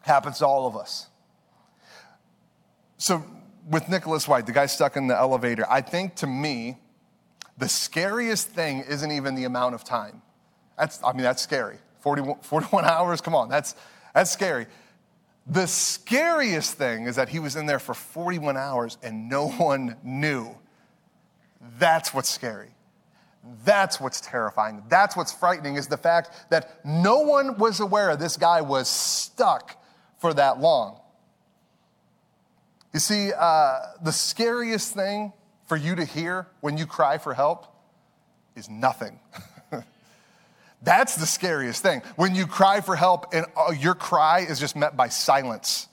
Happens 0.01 0.39
to 0.39 0.47
all 0.47 0.65
of 0.65 0.75
us. 0.75 1.07
So, 2.97 3.23
with 3.69 3.89
Nicholas 3.89 4.27
White, 4.27 4.45
the 4.45 4.51
guy 4.51 4.65
stuck 4.65 4.97
in 4.97 5.07
the 5.07 5.15
elevator, 5.15 5.65
I 5.69 5.81
think 5.81 6.15
to 6.15 6.27
me, 6.27 6.77
the 7.57 7.69
scariest 7.69 8.49
thing 8.49 8.79
isn't 8.79 9.11
even 9.11 9.35
the 9.35 9.43
amount 9.45 9.75
of 9.75 9.83
time. 9.83 10.21
That's, 10.77 10.99
I 11.03 11.13
mean, 11.13 11.21
that's 11.21 11.41
scary. 11.41 11.77
41, 11.99 12.39
41 12.41 12.85
hours, 12.89 13.21
come 13.21 13.35
on, 13.35 13.49
that's, 13.49 13.75
that's 14.13 14.31
scary. 14.31 14.65
The 15.45 15.67
scariest 15.67 16.77
thing 16.77 17.05
is 17.05 17.17
that 17.17 17.29
he 17.29 17.39
was 17.39 17.55
in 17.55 17.65
there 17.65 17.79
for 17.79 17.93
41 17.93 18.55
hours 18.55 18.97
and 19.03 19.29
no 19.29 19.49
one 19.49 19.97
knew. 20.03 20.55
That's 21.77 22.13
what's 22.13 22.29
scary. 22.29 22.69
That's 23.65 23.99
what's 23.99 24.21
terrifying. 24.21 24.83
That's 24.87 25.17
what's 25.17 25.33
frightening 25.33 25.75
is 25.75 25.87
the 25.87 25.97
fact 25.97 26.49
that 26.49 26.79
no 26.85 27.19
one 27.19 27.57
was 27.57 27.81
aware 27.81 28.15
this 28.15 28.37
guy 28.37 28.61
was 28.61 28.87
stuck 28.87 29.77
for 30.19 30.33
that 30.33 30.61
long. 30.61 30.99
You 32.93 32.99
see, 32.99 33.31
uh, 33.37 33.79
the 34.01 34.11
scariest 34.11 34.93
thing 34.93 35.33
for 35.65 35.75
you 35.75 35.95
to 35.95 36.05
hear 36.05 36.47
when 36.61 36.77
you 36.77 36.85
cry 36.85 37.17
for 37.17 37.33
help 37.33 37.67
is 38.55 38.69
nothing. 38.69 39.19
That's 40.83 41.15
the 41.15 41.25
scariest 41.25 41.81
thing. 41.81 42.01
When 42.17 42.35
you 42.35 42.45
cry 42.45 42.81
for 42.81 42.95
help 42.95 43.33
and 43.33 43.45
uh, 43.55 43.71
your 43.71 43.95
cry 43.95 44.39
is 44.41 44.59
just 44.59 44.75
met 44.75 44.97
by 44.97 45.07
silence. 45.07 45.87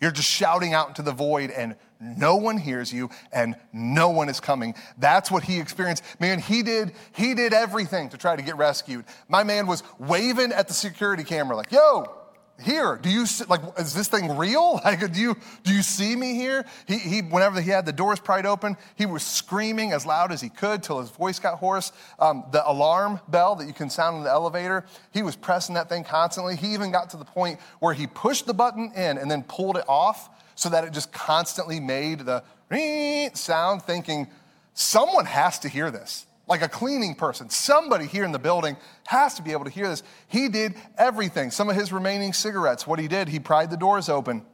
You're 0.00 0.10
just 0.10 0.28
shouting 0.28 0.72
out 0.72 0.88
into 0.88 1.02
the 1.02 1.12
void 1.12 1.50
and 1.50 1.76
no 2.00 2.36
one 2.36 2.56
hears 2.56 2.92
you 2.92 3.10
and 3.32 3.56
no 3.72 4.10
one 4.10 4.28
is 4.28 4.40
coming. 4.40 4.74
That's 4.96 5.30
what 5.30 5.42
he 5.42 5.58
experienced. 5.58 6.04
Man, 6.20 6.38
he 6.38 6.62
did 6.62 6.92
he 7.12 7.34
did 7.34 7.52
everything 7.52 8.08
to 8.10 8.16
try 8.16 8.36
to 8.36 8.42
get 8.42 8.56
rescued. 8.56 9.04
My 9.28 9.42
man 9.42 9.66
was 9.66 9.82
waving 9.98 10.52
at 10.52 10.68
the 10.68 10.74
security 10.74 11.24
camera 11.24 11.56
like, 11.56 11.72
"Yo, 11.72 12.17
here 12.64 12.98
do 13.00 13.08
you 13.08 13.24
see, 13.26 13.44
like 13.44 13.60
is 13.78 13.94
this 13.94 14.08
thing 14.08 14.36
real? 14.36 14.80
Like 14.88 15.12
do 15.12 15.20
you 15.20 15.36
do 15.64 15.72
you 15.74 15.82
see 15.82 16.16
me 16.16 16.34
here? 16.34 16.64
He, 16.86 16.98
he 16.98 17.20
whenever 17.20 17.60
he 17.60 17.70
had 17.70 17.86
the 17.86 17.92
doors 17.92 18.20
pried 18.20 18.46
open 18.46 18.76
he 18.96 19.06
was 19.06 19.22
screaming 19.22 19.92
as 19.92 20.04
loud 20.04 20.32
as 20.32 20.40
he 20.40 20.48
could 20.48 20.82
till 20.82 21.00
his 21.00 21.10
voice 21.10 21.38
got 21.38 21.58
hoarse. 21.58 21.92
Um, 22.18 22.44
the 22.50 22.68
alarm 22.68 23.20
bell 23.28 23.54
that 23.56 23.66
you 23.66 23.72
can 23.72 23.90
sound 23.90 24.18
in 24.18 24.22
the 24.24 24.30
elevator 24.30 24.84
he 25.12 25.22
was 25.22 25.36
pressing 25.36 25.74
that 25.74 25.88
thing 25.88 26.04
constantly. 26.04 26.56
He 26.56 26.74
even 26.74 26.90
got 26.90 27.10
to 27.10 27.16
the 27.16 27.24
point 27.24 27.60
where 27.80 27.94
he 27.94 28.06
pushed 28.06 28.46
the 28.46 28.54
button 28.54 28.92
in 28.94 29.18
and 29.18 29.30
then 29.30 29.42
pulled 29.44 29.76
it 29.76 29.84
off 29.88 30.28
so 30.54 30.68
that 30.70 30.84
it 30.84 30.92
just 30.92 31.12
constantly 31.12 31.78
made 31.80 32.20
the 32.20 32.42
sound 33.34 33.82
thinking 33.82 34.26
someone 34.74 35.26
has 35.26 35.58
to 35.60 35.68
hear 35.68 35.90
this 35.90 36.26
like 36.48 36.62
a 36.62 36.68
cleaning 36.68 37.14
person. 37.14 37.50
Somebody 37.50 38.06
here 38.06 38.24
in 38.24 38.32
the 38.32 38.38
building 38.38 38.76
has 39.06 39.34
to 39.34 39.42
be 39.42 39.52
able 39.52 39.64
to 39.64 39.70
hear 39.70 39.88
this. 39.88 40.02
He 40.28 40.48
did 40.48 40.74
everything. 40.96 41.50
Some 41.50 41.68
of 41.68 41.76
his 41.76 41.92
remaining 41.92 42.32
cigarettes, 42.32 42.86
what 42.86 42.98
he 42.98 43.08
did, 43.08 43.28
he 43.28 43.38
pried 43.38 43.70
the 43.70 43.76
doors 43.76 44.08
open, 44.08 44.44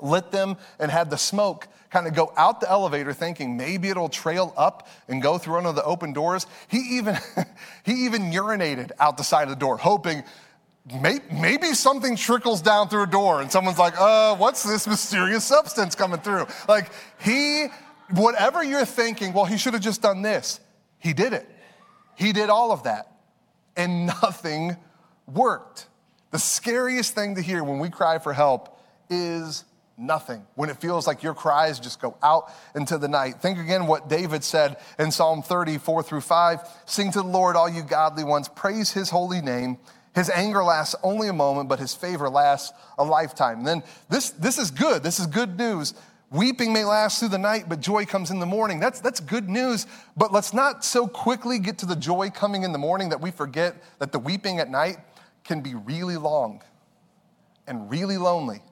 lit 0.00 0.30
them, 0.30 0.56
and 0.78 0.90
had 0.90 1.10
the 1.10 1.18
smoke 1.18 1.68
kind 1.90 2.06
of 2.06 2.14
go 2.14 2.32
out 2.36 2.60
the 2.60 2.68
elevator 2.68 3.12
thinking 3.12 3.56
maybe 3.56 3.88
it'll 3.88 4.08
trail 4.08 4.52
up 4.56 4.88
and 5.08 5.22
go 5.22 5.38
through 5.38 5.54
one 5.54 5.66
of 5.66 5.76
the 5.76 5.84
open 5.84 6.12
doors. 6.12 6.46
He 6.68 6.96
even, 6.96 7.16
he 7.84 8.04
even 8.04 8.32
urinated 8.32 8.90
out 8.98 9.16
the 9.16 9.24
side 9.24 9.44
of 9.44 9.50
the 9.50 9.56
door, 9.56 9.76
hoping 9.76 10.24
maybe 11.32 11.72
something 11.72 12.14
trickles 12.16 12.60
down 12.60 12.88
through 12.88 13.04
a 13.04 13.06
door 13.06 13.40
and 13.40 13.50
someone's 13.50 13.78
like, 13.78 13.98
uh, 13.98 14.36
what's 14.36 14.62
this 14.62 14.86
mysterious 14.86 15.44
substance 15.44 15.94
coming 15.94 16.20
through? 16.20 16.46
Like 16.68 16.90
he, 17.20 17.68
whatever 18.10 18.62
you're 18.62 18.84
thinking, 18.84 19.32
well, 19.32 19.46
he 19.46 19.56
should 19.56 19.72
have 19.72 19.82
just 19.82 20.02
done 20.02 20.22
this. 20.22 20.60
He 21.04 21.12
did 21.12 21.34
it. 21.34 21.46
He 22.16 22.32
did 22.32 22.48
all 22.48 22.72
of 22.72 22.84
that. 22.84 23.12
And 23.76 24.06
nothing 24.22 24.76
worked. 25.32 25.86
The 26.30 26.38
scariest 26.38 27.14
thing 27.14 27.36
to 27.36 27.42
hear 27.42 27.62
when 27.62 27.78
we 27.78 27.90
cry 27.90 28.18
for 28.18 28.32
help 28.32 28.80
is 29.10 29.64
nothing. 29.96 30.44
When 30.54 30.70
it 30.70 30.78
feels 30.78 31.06
like 31.06 31.22
your 31.22 31.34
cries 31.34 31.78
just 31.78 32.00
go 32.00 32.16
out 32.22 32.50
into 32.74 32.98
the 32.98 33.06
night. 33.06 33.40
Think 33.40 33.58
again 33.58 33.86
what 33.86 34.08
David 34.08 34.42
said 34.42 34.78
in 34.98 35.10
Psalm 35.10 35.42
34 35.42 36.02
through 36.02 36.22
5 36.22 36.60
Sing 36.86 37.12
to 37.12 37.20
the 37.20 37.28
Lord, 37.28 37.54
all 37.54 37.68
you 37.68 37.82
godly 37.82 38.24
ones, 38.24 38.48
praise 38.48 38.90
his 38.90 39.10
holy 39.10 39.40
name. 39.42 39.78
His 40.14 40.30
anger 40.30 40.62
lasts 40.64 40.94
only 41.02 41.28
a 41.28 41.32
moment, 41.32 41.68
but 41.68 41.80
his 41.80 41.94
favor 41.94 42.30
lasts 42.30 42.72
a 42.98 43.04
lifetime. 43.04 43.58
And 43.58 43.66
then 43.66 43.82
this, 44.08 44.30
this 44.30 44.58
is 44.58 44.70
good. 44.70 45.02
This 45.02 45.18
is 45.20 45.26
good 45.26 45.58
news. 45.58 45.92
Weeping 46.34 46.72
may 46.72 46.84
last 46.84 47.20
through 47.20 47.28
the 47.28 47.38
night, 47.38 47.66
but 47.68 47.78
joy 47.78 48.04
comes 48.04 48.32
in 48.32 48.40
the 48.40 48.46
morning. 48.46 48.80
That's, 48.80 48.98
that's 48.98 49.20
good 49.20 49.48
news. 49.48 49.86
But 50.16 50.32
let's 50.32 50.52
not 50.52 50.84
so 50.84 51.06
quickly 51.06 51.60
get 51.60 51.78
to 51.78 51.86
the 51.86 51.94
joy 51.94 52.30
coming 52.30 52.64
in 52.64 52.72
the 52.72 52.78
morning 52.78 53.10
that 53.10 53.20
we 53.20 53.30
forget 53.30 53.76
that 54.00 54.10
the 54.10 54.18
weeping 54.18 54.58
at 54.58 54.68
night 54.68 54.96
can 55.44 55.60
be 55.60 55.76
really 55.76 56.16
long 56.16 56.60
and 57.68 57.88
really 57.88 58.18
lonely. 58.18 58.62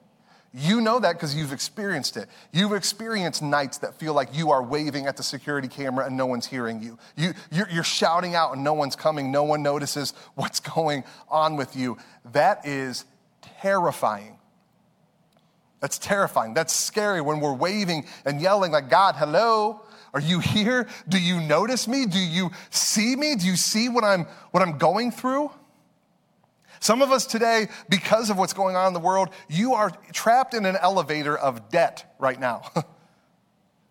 You 0.53 0.81
know 0.81 0.99
that 0.99 1.13
because 1.13 1.33
you've 1.33 1.53
experienced 1.53 2.17
it. 2.17 2.27
You've 2.51 2.73
experienced 2.73 3.41
nights 3.41 3.77
that 3.77 3.97
feel 3.97 4.13
like 4.13 4.35
you 4.35 4.51
are 4.51 4.61
waving 4.61 5.07
at 5.07 5.15
the 5.15 5.23
security 5.23 5.69
camera 5.69 6.05
and 6.05 6.17
no 6.17 6.25
one's 6.25 6.45
hearing 6.45 6.83
you. 6.83 6.99
you 7.15 7.33
you're, 7.49 7.69
you're 7.69 7.83
shouting 7.85 8.35
out 8.35 8.51
and 8.51 8.61
no 8.61 8.73
one's 8.73 8.97
coming, 8.97 9.31
no 9.31 9.43
one 9.45 9.63
notices 9.63 10.13
what's 10.35 10.59
going 10.75 11.05
on 11.29 11.55
with 11.55 11.77
you. 11.77 11.97
That 12.33 12.67
is 12.67 13.05
terrifying. 13.61 14.37
That's 15.83 15.97
terrifying. 15.97 16.53
That's 16.53 16.73
scary 16.73 17.19
when 17.19 17.41
we're 17.41 17.53
waving 17.53 18.05
and 18.23 18.39
yelling 18.39 18.71
like, 18.71 18.89
God, 18.89 19.15
hello, 19.17 19.81
are 20.13 20.21
you 20.21 20.39
here? 20.39 20.87
Do 21.09 21.19
you 21.19 21.41
notice 21.41 21.89
me? 21.89 22.05
Do 22.05 22.19
you 22.19 22.51
see 22.69 23.17
me? 23.17 23.35
Do 23.35 23.45
you 23.45 23.57
see 23.57 23.89
what 23.89 24.05
I'm, 24.05 24.23
what 24.51 24.63
I'm 24.63 24.77
going 24.77 25.11
through? 25.11 25.51
Some 26.79 27.01
of 27.01 27.11
us 27.11 27.25
today, 27.25 27.67
because 27.89 28.29
of 28.29 28.37
what's 28.37 28.53
going 28.53 28.77
on 28.77 28.87
in 28.87 28.93
the 28.93 29.01
world, 29.01 29.27
you 29.49 29.73
are 29.73 29.91
trapped 30.13 30.53
in 30.53 30.65
an 30.65 30.77
elevator 30.77 31.37
of 31.37 31.69
debt 31.69 32.15
right 32.17 32.39
now. 32.39 32.61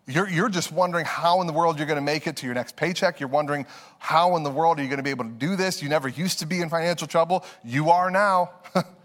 You're, 0.07 0.27
you're 0.27 0.49
just 0.49 0.71
wondering 0.71 1.05
how 1.05 1.39
in 1.39 1.47
the 1.47 1.53
world 1.53 1.77
you're 1.77 1.87
going 1.87 1.95
to 1.95 2.01
make 2.01 2.27
it 2.27 2.35
to 2.37 2.45
your 2.45 2.53
next 2.55 2.75
paycheck. 2.75 3.21
You're 3.21 3.29
wondering 3.29 3.65
how 3.99 4.35
in 4.35 4.43
the 4.43 4.51
world 4.51 4.77
are 4.77 4.83
you 4.83 4.89
going 4.89 4.97
to 4.97 5.03
be 5.03 5.11
able 5.11 5.23
to 5.23 5.31
do 5.31 5.55
this. 5.55 5.81
You 5.81 5.87
never 5.87 6.09
used 6.09 6.39
to 6.39 6.45
be 6.45 6.59
in 6.59 6.69
financial 6.69 7.07
trouble. 7.07 7.45
You 7.63 7.89
are 7.89 8.11
now. 8.11 8.51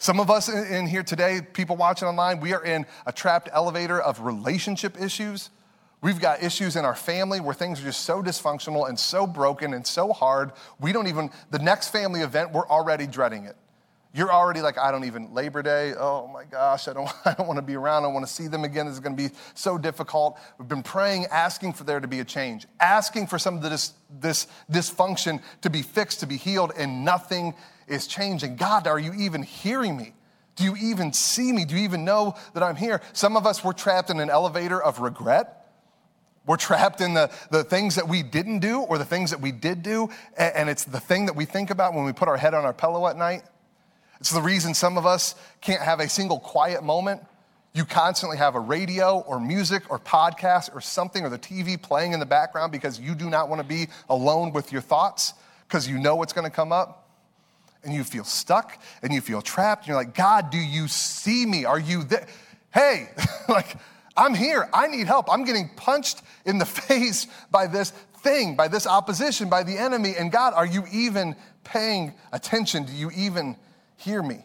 Some 0.00 0.18
of 0.18 0.30
us 0.30 0.48
in 0.48 0.86
here 0.86 1.02
today, 1.02 1.42
people 1.52 1.76
watching 1.76 2.08
online, 2.08 2.40
we 2.40 2.54
are 2.54 2.64
in 2.64 2.86
a 3.04 3.12
trapped 3.12 3.50
elevator 3.52 4.00
of 4.00 4.20
relationship 4.20 4.98
issues. 4.98 5.50
We've 6.00 6.18
got 6.18 6.42
issues 6.42 6.74
in 6.74 6.86
our 6.86 6.94
family 6.94 7.38
where 7.38 7.52
things 7.52 7.82
are 7.82 7.84
just 7.84 8.00
so 8.00 8.22
dysfunctional 8.22 8.88
and 8.88 8.98
so 8.98 9.26
broken 9.26 9.74
and 9.74 9.86
so 9.86 10.14
hard. 10.14 10.52
We 10.80 10.92
don't 10.92 11.06
even, 11.08 11.28
the 11.50 11.58
next 11.58 11.88
family 11.88 12.22
event, 12.22 12.52
we're 12.52 12.66
already 12.66 13.06
dreading 13.06 13.44
it. 13.44 13.56
You're 14.14 14.32
already 14.32 14.62
like, 14.62 14.78
I 14.78 14.90
don't 14.90 15.04
even, 15.04 15.34
Labor 15.34 15.62
Day, 15.62 15.92
oh 15.94 16.26
my 16.28 16.44
gosh, 16.44 16.88
I 16.88 16.94
don't, 16.94 17.10
I 17.26 17.34
don't 17.34 17.46
want 17.46 17.58
to 17.58 17.62
be 17.62 17.76
around. 17.76 18.04
I 18.04 18.06
want 18.06 18.26
to 18.26 18.32
see 18.32 18.48
them 18.48 18.64
again. 18.64 18.86
This 18.86 18.94
is 18.94 19.00
going 19.00 19.14
to 19.14 19.22
be 19.22 19.34
so 19.52 19.76
difficult. 19.76 20.38
We've 20.58 20.66
been 20.66 20.82
praying, 20.82 21.26
asking 21.26 21.74
for 21.74 21.84
there 21.84 22.00
to 22.00 22.08
be 22.08 22.20
a 22.20 22.24
change, 22.24 22.66
asking 22.80 23.26
for 23.26 23.38
some 23.38 23.56
of 23.56 23.62
this, 23.62 23.92
this 24.18 24.46
dysfunction 24.72 25.42
to 25.60 25.68
be 25.68 25.82
fixed, 25.82 26.20
to 26.20 26.26
be 26.26 26.38
healed, 26.38 26.72
and 26.74 27.04
nothing 27.04 27.52
is 27.90 28.06
changing. 28.06 28.56
God, 28.56 28.86
are 28.86 28.98
you 28.98 29.12
even 29.14 29.42
hearing 29.42 29.96
me? 29.96 30.14
Do 30.56 30.64
you 30.64 30.76
even 30.76 31.12
see 31.12 31.52
me? 31.52 31.64
Do 31.64 31.74
you 31.74 31.84
even 31.84 32.04
know 32.04 32.34
that 32.54 32.62
I'm 32.62 32.76
here? 32.76 33.00
Some 33.12 33.36
of 33.36 33.46
us, 33.46 33.64
we're 33.64 33.72
trapped 33.72 34.10
in 34.10 34.20
an 34.20 34.30
elevator 34.30 34.80
of 34.82 35.00
regret. 35.00 35.56
We're 36.46 36.56
trapped 36.56 37.00
in 37.00 37.14
the, 37.14 37.30
the 37.50 37.64
things 37.64 37.94
that 37.96 38.08
we 38.08 38.22
didn't 38.22 38.60
do 38.60 38.80
or 38.80 38.98
the 38.98 39.04
things 39.04 39.30
that 39.30 39.40
we 39.40 39.52
did 39.52 39.82
do, 39.82 40.10
and, 40.36 40.54
and 40.54 40.70
it's 40.70 40.84
the 40.84 41.00
thing 41.00 41.26
that 41.26 41.36
we 41.36 41.44
think 41.44 41.70
about 41.70 41.94
when 41.94 42.04
we 42.04 42.12
put 42.12 42.28
our 42.28 42.36
head 42.36 42.54
on 42.54 42.64
our 42.64 42.72
pillow 42.72 43.06
at 43.06 43.16
night. 43.16 43.42
It's 44.20 44.30
the 44.30 44.42
reason 44.42 44.74
some 44.74 44.98
of 44.98 45.06
us 45.06 45.34
can't 45.60 45.82
have 45.82 46.00
a 46.00 46.08
single 46.08 46.38
quiet 46.38 46.82
moment. 46.82 47.22
You 47.72 47.84
constantly 47.84 48.36
have 48.36 48.54
a 48.54 48.60
radio 48.60 49.20
or 49.20 49.38
music 49.38 49.90
or 49.90 49.98
podcast 49.98 50.74
or 50.74 50.80
something 50.80 51.24
or 51.24 51.28
the 51.28 51.38
TV 51.38 51.80
playing 51.80 52.12
in 52.12 52.20
the 52.20 52.26
background 52.26 52.72
because 52.72 52.98
you 52.98 53.14
do 53.14 53.30
not 53.30 53.48
want 53.48 53.62
to 53.62 53.66
be 53.66 53.86
alone 54.08 54.52
with 54.52 54.72
your 54.72 54.82
thoughts 54.82 55.34
because 55.68 55.88
you 55.88 55.98
know 55.98 56.16
what's 56.16 56.32
going 56.32 56.44
to 56.44 56.54
come 56.54 56.72
up 56.72 57.09
and 57.84 57.94
you 57.94 58.04
feel 58.04 58.24
stuck 58.24 58.80
and 59.02 59.12
you 59.12 59.20
feel 59.20 59.42
trapped. 59.42 59.82
And 59.82 59.88
you're 59.88 59.96
like, 59.96 60.14
God, 60.14 60.50
do 60.50 60.58
you 60.58 60.88
see 60.88 61.46
me? 61.46 61.64
Are 61.64 61.78
you 61.78 62.04
there? 62.04 62.26
Hey, 62.72 63.08
like, 63.48 63.76
I'm 64.16 64.34
here. 64.34 64.68
I 64.72 64.86
need 64.86 65.06
help. 65.06 65.32
I'm 65.32 65.44
getting 65.44 65.70
punched 65.76 66.22
in 66.44 66.58
the 66.58 66.66
face 66.66 67.26
by 67.50 67.66
this 67.66 67.90
thing, 68.18 68.54
by 68.54 68.68
this 68.68 68.86
opposition, 68.86 69.48
by 69.48 69.62
the 69.62 69.76
enemy. 69.76 70.14
And 70.18 70.30
God, 70.30 70.54
are 70.54 70.66
you 70.66 70.84
even 70.92 71.36
paying 71.64 72.14
attention? 72.32 72.84
Do 72.84 72.92
you 72.92 73.10
even 73.16 73.56
hear 73.96 74.22
me? 74.22 74.44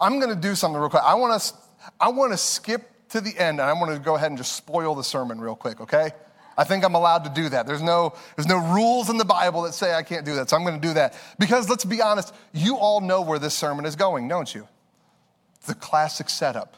I'm 0.00 0.18
going 0.18 0.34
to 0.34 0.40
do 0.40 0.54
something 0.54 0.80
real 0.80 0.90
quick. 0.90 1.02
I 1.04 1.14
want 1.14 1.40
to 1.40 1.54
I 2.00 2.08
want 2.08 2.32
to 2.32 2.38
skip 2.38 3.08
to 3.10 3.20
the 3.20 3.36
end 3.36 3.60
and 3.60 3.62
I 3.62 3.72
want 3.72 3.92
to 3.92 3.98
go 3.98 4.16
ahead 4.16 4.30
and 4.30 4.38
just 4.38 4.54
spoil 4.54 4.94
the 4.94 5.04
sermon 5.04 5.40
real 5.40 5.56
quick, 5.56 5.80
okay? 5.80 6.12
I 6.62 6.64
think 6.64 6.84
I'm 6.84 6.94
allowed 6.94 7.24
to 7.24 7.30
do 7.30 7.48
that. 7.48 7.66
There's 7.66 7.82
no, 7.82 8.14
there's 8.36 8.46
no 8.46 8.58
rules 8.72 9.10
in 9.10 9.16
the 9.16 9.24
Bible 9.24 9.62
that 9.62 9.74
say 9.74 9.94
I 9.94 10.04
can't 10.04 10.24
do 10.24 10.36
that, 10.36 10.48
so 10.48 10.56
I'm 10.56 10.62
going 10.62 10.80
to 10.80 10.86
do 10.88 10.94
that. 10.94 11.18
Because 11.36 11.68
let's 11.68 11.84
be 11.84 12.00
honest, 12.00 12.32
you 12.52 12.76
all 12.76 13.00
know 13.00 13.20
where 13.20 13.40
this 13.40 13.52
sermon 13.52 13.84
is 13.84 13.96
going, 13.96 14.28
don't 14.28 14.54
you? 14.54 14.68
The 15.66 15.74
classic 15.74 16.30
setup. 16.30 16.76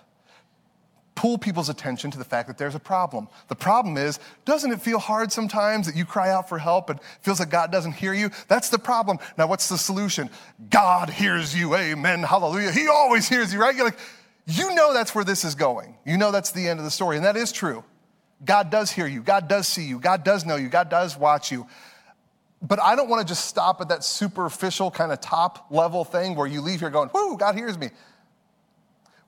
Pull 1.16 1.36
people's 1.36 1.68
attention 1.68 2.10
to 2.12 2.16
the 2.16 2.24
fact 2.24 2.48
that 2.48 2.56
there's 2.56 2.74
a 2.74 2.80
problem. 2.80 3.28
The 3.48 3.56
problem 3.56 3.98
is, 3.98 4.18
doesn't 4.46 4.72
it 4.72 4.80
feel 4.80 4.98
hard 4.98 5.30
sometimes 5.30 5.84
that 5.84 5.96
you 5.96 6.06
cry 6.06 6.30
out 6.30 6.48
for 6.48 6.56
help 6.56 6.88
and 6.88 6.98
feels 7.20 7.38
like 7.38 7.50
God 7.50 7.70
doesn't 7.70 7.92
hear 7.92 8.14
you? 8.14 8.30
That's 8.48 8.70
the 8.70 8.78
problem. 8.78 9.18
Now, 9.36 9.48
what's 9.48 9.68
the 9.68 9.76
solution? 9.76 10.30
God 10.70 11.10
hears 11.10 11.54
you, 11.54 11.74
amen, 11.74 12.22
hallelujah. 12.22 12.72
He 12.72 12.88
always 12.88 13.28
hears 13.28 13.52
you, 13.52 13.60
right? 13.60 13.76
You're 13.76 13.84
like, 13.84 13.98
you 14.46 14.74
know 14.74 14.94
that's 14.94 15.14
where 15.14 15.24
this 15.24 15.44
is 15.44 15.54
going. 15.54 15.94
You 16.06 16.16
know 16.16 16.30
that's 16.30 16.52
the 16.52 16.66
end 16.68 16.80
of 16.80 16.86
the 16.86 16.90
story, 16.90 17.16
and 17.16 17.26
that 17.26 17.36
is 17.36 17.52
true. 17.52 17.84
God 18.44 18.70
does 18.70 18.90
hear 18.90 19.06
you, 19.06 19.22
God 19.22 19.48
does 19.48 19.66
see 19.66 19.84
you, 19.84 19.98
God 19.98 20.24
does 20.24 20.44
know 20.44 20.56
you, 20.56 20.68
God 20.68 20.88
does 20.88 21.16
watch 21.16 21.50
you. 21.50 21.66
But 22.60 22.80
I 22.80 22.96
don't 22.96 23.10
want 23.10 23.26
to 23.26 23.30
just 23.30 23.46
stop 23.46 23.80
at 23.80 23.88
that 23.88 24.02
superficial 24.04 24.90
kind 24.90 25.12
of 25.12 25.20
top 25.20 25.66
level 25.70 26.04
thing 26.04 26.34
where 26.34 26.46
you 26.46 26.62
leave 26.62 26.80
here 26.80 26.90
going, 26.90 27.10
whoo, 27.12 27.36
God 27.36 27.54
hears 27.54 27.76
me. 27.76 27.90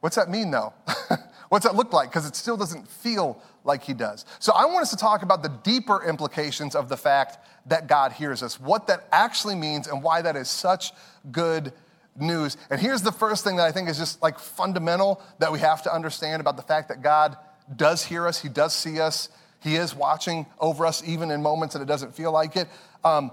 What's 0.01 0.17
that 0.17 0.31
mean 0.31 0.51
though? 0.51 0.73
What's 1.49 1.65
that 1.65 1.75
look 1.75 1.93
like? 1.93 2.11
Because 2.11 2.27
it 2.27 2.35
still 2.35 2.57
doesn't 2.57 2.89
feel 2.89 3.41
like 3.65 3.83
He 3.83 3.95
does. 3.95 4.25
So 4.39 4.53
I 4.53 4.65
want 4.67 4.83
us 4.83 4.91
to 4.91 4.97
talk 4.97 5.23
about 5.23 5.43
the 5.43 5.49
deeper 5.49 6.05
implications 6.05 6.75
of 6.75 6.89
the 6.89 6.97
fact 6.97 7.39
that 7.67 7.87
God 7.87 8.13
hears 8.13 8.43
us, 8.43 8.59
what 8.59 8.87
that 8.87 9.07
actually 9.13 9.55
means, 9.55 9.87
and 9.87 10.03
why 10.03 10.23
that 10.23 10.37
is 10.37 10.49
such 10.49 10.93
good 11.31 11.73
news. 12.17 12.57
And 12.71 12.81
here's 12.81 13.03
the 13.03 13.13
first 13.13 13.45
thing 13.45 13.57
that 13.57 13.67
I 13.67 13.73
think 13.73 13.89
is 13.89 13.99
just 13.99 14.23
like 14.23 14.39
fundamental 14.39 15.21
that 15.39 15.53
we 15.53 15.59
have 15.61 15.83
to 15.83 15.95
understand 15.95 16.41
about 16.41 16.57
the 16.57 16.63
fact 16.63 16.89
that 16.89 17.03
God 17.03 17.37
does 17.75 18.05
hear 18.05 18.27
us, 18.27 18.41
He 18.41 18.49
does 18.49 18.75
see 18.75 19.01
us, 19.01 19.29
He 19.61 19.77
is 19.77 19.95
watching 19.95 20.47
over 20.61 20.87
us 20.87 21.03
even 21.07 21.31
in 21.31 21.43
moments 21.43 21.75
that 21.75 21.83
it 21.83 21.89
doesn't 21.89 22.15
feel 22.15 22.33
like 22.33 22.57
it. 22.57 22.69
Um, 23.05 23.31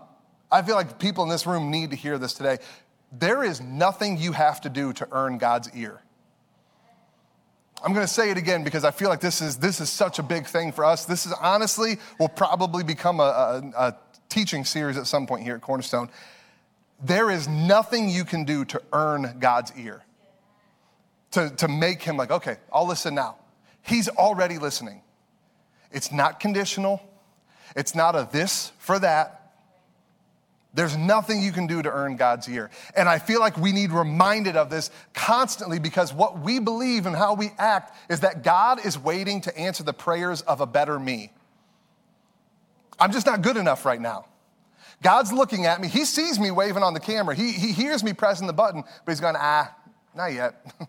I 0.52 0.62
feel 0.62 0.76
like 0.76 1.00
people 1.00 1.24
in 1.24 1.30
this 1.30 1.48
room 1.48 1.72
need 1.72 1.90
to 1.92 1.96
hear 1.96 2.18
this 2.18 2.34
today. 2.34 2.58
There 3.12 3.44
is 3.44 3.62
nothing 3.62 4.18
you 4.18 4.32
have 4.32 4.62
to 4.62 4.70
do 4.70 4.94
to 4.94 5.08
earn 5.12 5.38
God's 5.38 5.70
ear. 5.76 6.02
I'm 7.84 7.94
going 7.94 8.06
to 8.06 8.12
say 8.12 8.32
it 8.32 8.38
again 8.38 8.64
because 8.64 8.86
I 8.86 8.92
feel 8.92 9.10
like 9.10 9.20
this 9.20 9.42
is, 9.42 9.58
this 9.58 9.82
is 9.82 9.90
such 9.90 10.18
a 10.18 10.24
big 10.24 10.46
thing 10.46 10.72
for 10.72 10.86
us. 10.86 11.06
This 11.06 11.26
is 11.26 11.34
honestly 11.34 11.98
will 12.18 12.30
probably 12.30 12.84
become 12.84 13.20
a, 13.20 13.24
a, 13.24 13.72
a 13.78 13.96
teaching 14.30 14.64
series 14.64 14.98
at 14.98 15.06
some 15.06 15.28
point 15.28 15.44
here 15.44 15.56
at 15.56 15.62
Cornerstone. 15.62 16.10
There 17.04 17.30
is 17.30 17.48
nothing 17.48 18.10
you 18.10 18.24
can 18.24 18.46
do 18.46 18.64
to 18.66 18.82
earn 18.94 19.36
God's 19.40 19.74
ear, 19.78 20.04
to, 21.32 21.50
to 21.58 21.68
make 21.68 22.02
him 22.02 22.16
like, 22.16 22.32
okay, 22.32 22.56
I'll 22.72 22.88
listen 22.88 23.16
now. 23.16 23.36
He's 23.84 24.10
already 24.10 24.58
listening. 24.58 25.02
It's 25.92 26.12
not 26.12 26.40
conditional, 26.40 27.02
it's 27.76 27.94
not 27.94 28.16
a 28.16 28.28
this 28.32 28.72
for 28.80 28.98
that. 29.00 29.40
There's 30.76 30.98
nothing 30.98 31.44
you 31.44 31.52
can 31.52 31.68
do 31.68 31.84
to 31.84 31.92
earn 31.92 32.16
God's 32.16 32.50
ear. 32.50 32.72
And 32.98 33.08
I 33.08 33.20
feel 33.20 33.40
like 33.40 33.58
we 33.58 33.72
need 33.72 33.92
reminded 33.92 34.58
of 34.58 34.72
this 34.72 34.90
constantly 35.14 35.78
because 35.78 36.12
what 36.12 36.40
we 36.40 36.58
believe 36.58 37.06
and 37.06 37.16
how 37.16 37.36
we 37.36 37.52
act 37.60 37.96
is 38.10 38.22
that 38.22 38.44
God 38.44 38.84
is 38.84 38.98
waiting 38.98 39.42
to 39.42 39.56
answer 39.56 39.84
the 39.84 39.94
prayers 39.94 40.42
of 40.42 40.62
a 40.62 40.66
better 40.66 40.98
me. 40.98 41.32
I'm 43.00 43.12
just 43.12 43.28
not 43.28 43.44
good 43.44 43.56
enough 43.56 43.86
right 43.86 44.02
now. 44.02 44.26
God's 45.04 45.32
looking 45.32 45.68
at 45.68 45.80
me. 45.80 45.90
He 45.90 46.06
sees 46.06 46.40
me 46.40 46.50
waving 46.50 46.82
on 46.82 46.96
the 46.96 47.00
camera. 47.00 47.36
He, 47.36 47.52
he 47.52 47.72
hears 47.72 48.04
me 48.04 48.14
pressing 48.14 48.48
the 48.48 48.54
button, 48.54 48.84
but 49.06 49.12
he's 49.12 49.20
going, 49.20 49.36
ah, 49.38 49.76
not 50.16 50.34
yet. 50.34 50.66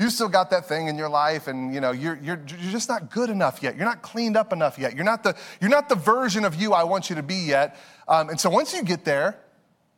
you 0.00 0.08
still 0.08 0.28
got 0.28 0.48
that 0.50 0.66
thing 0.66 0.88
in 0.88 0.96
your 0.96 1.10
life 1.10 1.46
and 1.46 1.74
you 1.74 1.80
know 1.80 1.90
you're, 1.90 2.16
you're, 2.22 2.40
you're 2.46 2.72
just 2.72 2.88
not 2.88 3.10
good 3.10 3.28
enough 3.28 3.62
yet. 3.62 3.76
You're 3.76 3.84
not 3.84 4.00
cleaned 4.00 4.34
up 4.34 4.50
enough 4.52 4.78
yet. 4.78 4.94
You're 4.94 5.04
not 5.04 5.22
the, 5.22 5.36
you're 5.60 5.70
not 5.70 5.90
the 5.90 5.94
version 5.94 6.44
of 6.46 6.54
you 6.54 6.72
i 6.72 6.82
want 6.84 7.10
you 7.10 7.16
to 7.16 7.22
be 7.22 7.34
yet. 7.34 7.76
Um, 8.08 8.30
and 8.30 8.40
so 8.40 8.48
once 8.48 8.72
you 8.74 8.82
get 8.82 9.04
there 9.04 9.38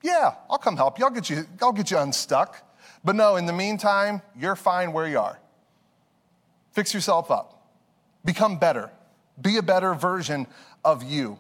yeah 0.03 0.35
i'll 0.51 0.59
come 0.59 0.77
help 0.77 0.99
you. 0.99 1.05
I'll 1.05 1.11
get 1.13 1.31
you 1.31 1.45
i'll 1.63 1.73
get 1.73 1.91
you 1.91 1.99
unstuck. 1.99 2.69
But 3.05 3.15
no 3.15 3.37
in 3.37 3.47
the 3.47 3.53
meantime 3.53 4.23
you're 4.37 4.57
fine 4.57 4.93
where 4.93 5.07
you 5.07 5.21
are. 5.21 5.39
Fix 6.73 6.93
yourself 6.93 7.31
up. 7.31 7.71
Become 8.25 8.59
better. 8.59 8.91
Be 9.41 9.57
a 9.57 9.63
better 9.63 9.95
version 9.95 10.49
of 10.85 11.05
you. 11.05 11.39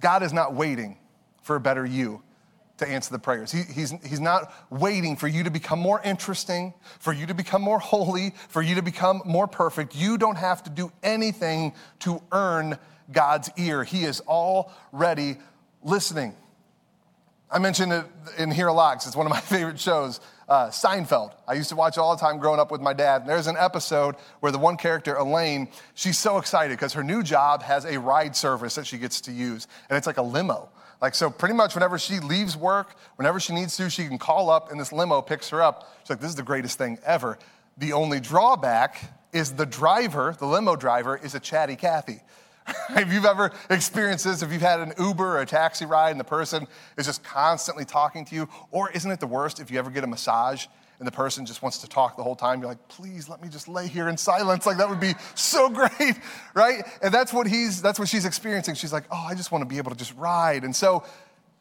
God 0.00 0.22
is 0.22 0.32
not 0.32 0.54
waiting 0.54 0.98
for 1.42 1.56
a 1.56 1.60
better 1.60 1.84
you 1.84 2.22
to 2.82 2.88
answer 2.88 3.10
the 3.10 3.18
prayers. 3.18 3.50
He, 3.50 3.62
he's, 3.62 3.90
he's 4.04 4.20
not 4.20 4.52
waiting 4.70 5.16
for 5.16 5.26
you 5.26 5.44
to 5.44 5.50
become 5.50 5.78
more 5.78 6.00
interesting, 6.02 6.74
for 6.98 7.12
you 7.12 7.26
to 7.26 7.34
become 7.34 7.62
more 7.62 7.78
holy, 7.78 8.34
for 8.48 8.62
you 8.62 8.74
to 8.76 8.82
become 8.82 9.22
more 9.24 9.46
perfect. 9.46 9.96
You 9.96 10.18
don't 10.18 10.36
have 10.36 10.62
to 10.64 10.70
do 10.70 10.92
anything 11.02 11.74
to 12.00 12.22
earn 12.30 12.78
God's 13.10 13.50
ear. 13.56 13.84
He 13.84 14.04
is 14.04 14.20
already 14.20 15.38
listening. 15.82 16.34
I 17.50 17.58
mentioned 17.58 17.92
it 17.92 18.06
in 18.38 18.50
here 18.50 18.68
a 18.68 18.72
lot 18.72 18.94
because 18.94 19.08
it's 19.08 19.16
one 19.16 19.26
of 19.26 19.30
my 19.30 19.40
favorite 19.40 19.78
shows. 19.78 20.20
Uh, 20.48 20.68
Seinfeld. 20.68 21.32
I 21.46 21.54
used 21.54 21.70
to 21.70 21.76
watch 21.76 21.96
all 21.96 22.14
the 22.14 22.20
time 22.20 22.38
growing 22.38 22.60
up 22.60 22.70
with 22.70 22.80
my 22.80 22.92
dad. 22.92 23.22
And 23.22 23.30
There's 23.30 23.46
an 23.46 23.56
episode 23.58 24.16
where 24.40 24.52
the 24.52 24.58
one 24.58 24.76
character, 24.76 25.14
Elaine, 25.14 25.68
she's 25.94 26.18
so 26.18 26.38
excited 26.38 26.76
because 26.76 26.92
her 26.94 27.02
new 27.02 27.22
job 27.22 27.62
has 27.62 27.84
a 27.84 27.98
ride 27.98 28.36
service 28.36 28.74
that 28.74 28.86
she 28.86 28.98
gets 28.98 29.22
to 29.22 29.32
use. 29.32 29.66
And 29.88 29.96
it's 29.96 30.06
like 30.06 30.18
a 30.18 30.22
limo. 30.22 30.68
Like, 31.02 31.16
so 31.16 31.28
pretty 31.28 31.54
much 31.54 31.74
whenever 31.74 31.98
she 31.98 32.20
leaves 32.20 32.56
work, 32.56 32.94
whenever 33.16 33.40
she 33.40 33.52
needs 33.52 33.76
to, 33.76 33.90
she 33.90 34.06
can 34.06 34.18
call 34.18 34.48
up 34.48 34.70
and 34.70 34.80
this 34.80 34.92
limo 34.92 35.20
picks 35.20 35.48
her 35.48 35.60
up. 35.60 35.92
She's 36.00 36.10
like, 36.10 36.20
this 36.20 36.30
is 36.30 36.36
the 36.36 36.44
greatest 36.44 36.78
thing 36.78 36.98
ever. 37.04 37.38
The 37.76 37.92
only 37.92 38.20
drawback 38.20 39.12
is 39.32 39.52
the 39.52 39.66
driver, 39.66 40.36
the 40.38 40.46
limo 40.46 40.76
driver, 40.76 41.16
is 41.16 41.34
a 41.34 41.40
chatty 41.40 41.74
Cathy. 41.74 42.20
if 42.90 43.12
you've 43.12 43.24
ever 43.24 43.50
experienced 43.68 44.24
this, 44.24 44.42
if 44.42 44.52
you've 44.52 44.62
had 44.62 44.78
an 44.78 44.92
Uber 44.96 45.38
or 45.38 45.40
a 45.40 45.46
taxi 45.46 45.86
ride 45.86 46.10
and 46.10 46.20
the 46.20 46.24
person 46.24 46.68
is 46.96 47.06
just 47.06 47.24
constantly 47.24 47.84
talking 47.84 48.24
to 48.26 48.36
you, 48.36 48.48
or 48.70 48.88
isn't 48.92 49.10
it 49.10 49.18
the 49.18 49.26
worst 49.26 49.58
if 49.58 49.72
you 49.72 49.80
ever 49.80 49.90
get 49.90 50.04
a 50.04 50.06
massage 50.06 50.66
and 51.02 51.06
the 51.08 51.10
person 51.10 51.44
just 51.44 51.62
wants 51.62 51.78
to 51.78 51.88
talk 51.88 52.16
the 52.16 52.22
whole 52.22 52.36
time. 52.36 52.60
You're 52.60 52.68
like, 52.68 52.86
please 52.86 53.28
let 53.28 53.42
me 53.42 53.48
just 53.48 53.66
lay 53.66 53.88
here 53.88 54.08
in 54.08 54.16
silence. 54.16 54.66
Like 54.66 54.76
that 54.76 54.88
would 54.88 55.00
be 55.00 55.14
so 55.34 55.68
great, 55.68 56.14
right? 56.54 56.84
And 57.02 57.12
that's 57.12 57.32
what 57.32 57.48
he's, 57.48 57.82
that's 57.82 57.98
what 57.98 58.08
she's 58.08 58.24
experiencing. 58.24 58.76
She's 58.76 58.92
like, 58.92 59.02
oh, 59.10 59.26
I 59.28 59.34
just 59.34 59.50
want 59.50 59.62
to 59.62 59.66
be 59.66 59.78
able 59.78 59.90
to 59.90 59.96
just 59.96 60.14
ride. 60.14 60.62
And 60.62 60.76
so 60.76 61.02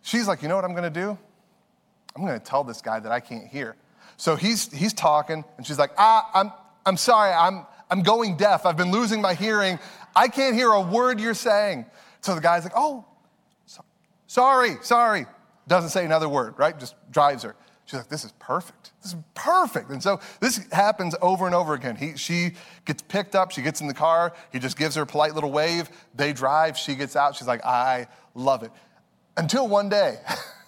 she's 0.04 0.28
like, 0.28 0.44
you 0.44 0.48
know 0.48 0.56
what 0.56 0.64
I'm 0.64 0.74
going 0.74 0.84
to 0.84 0.92
do? 0.92 1.18
I'm 2.16 2.24
going 2.24 2.40
to 2.40 2.46
tell 2.46 2.64
this 2.64 2.84
guy 2.84 3.00
that 3.00 3.12
I 3.12 3.20
can't 3.20 3.48
hear. 3.48 3.76
So 4.16 4.36
he's, 4.36 4.72
he's 4.72 4.94
talking, 4.94 5.44
and 5.58 5.66
she's 5.66 5.80
like, 5.80 5.94
ah, 5.98 6.30
I'm, 6.36 6.52
I'm 6.86 6.96
sorry, 6.96 7.34
I'm, 7.34 7.66
I'm 7.90 8.04
going 8.04 8.38
deaf. 8.38 8.68
I've 8.68 8.78
been 8.78 8.92
losing 8.92 9.22
my 9.22 9.34
hearing. 9.34 9.80
I 10.16 10.28
can't 10.28 10.56
hear 10.56 10.70
a 10.70 10.82
word 10.82 11.20
you're 11.20 11.34
saying. 11.34 11.88
So 12.20 12.36
the 12.36 12.42
guy's 12.42 12.64
like, 12.64 12.74
oh, 12.76 13.06
so, 13.66 13.84
sorry, 14.28 14.76
sorry. 14.84 15.26
Doesn't 15.68 15.90
say 15.90 16.06
another 16.06 16.30
word, 16.30 16.60
right? 16.60 16.78
Just 16.78 16.94
drives 17.10 17.42
her. 17.42 17.56
She's 17.92 17.98
like, 17.98 18.08
this 18.08 18.24
is 18.24 18.32
perfect. 18.40 18.94
This 19.04 19.12
is 19.12 19.20
perfect. 19.34 19.90
And 19.90 20.02
so 20.02 20.22
this 20.40 20.66
happens 20.72 21.14
over 21.22 21.46
and 21.46 21.54
over 21.54 21.74
again. 21.74 21.98
He, 21.98 22.16
she 22.16 22.52
gets 22.86 23.02
picked 23.02 23.36
up, 23.36 23.52
she 23.52 23.62
gets 23.62 23.82
in 23.82 23.88
the 23.88 23.94
car, 23.94 24.32
he 24.54 24.60
just 24.60 24.78
gives 24.78 24.96
her 24.96 25.02
a 25.02 25.06
polite 25.06 25.36
little 25.36 25.52
wave. 25.52 25.90
They 26.16 26.32
drive, 26.32 26.78
she 26.78 26.96
gets 26.96 27.18
out. 27.18 27.36
She's 27.36 27.50
like, 27.50 27.66
I 27.66 28.08
love 28.34 28.64
it. 28.64 28.72
Until 29.36 29.68
one 29.68 29.90
day, 29.90 30.20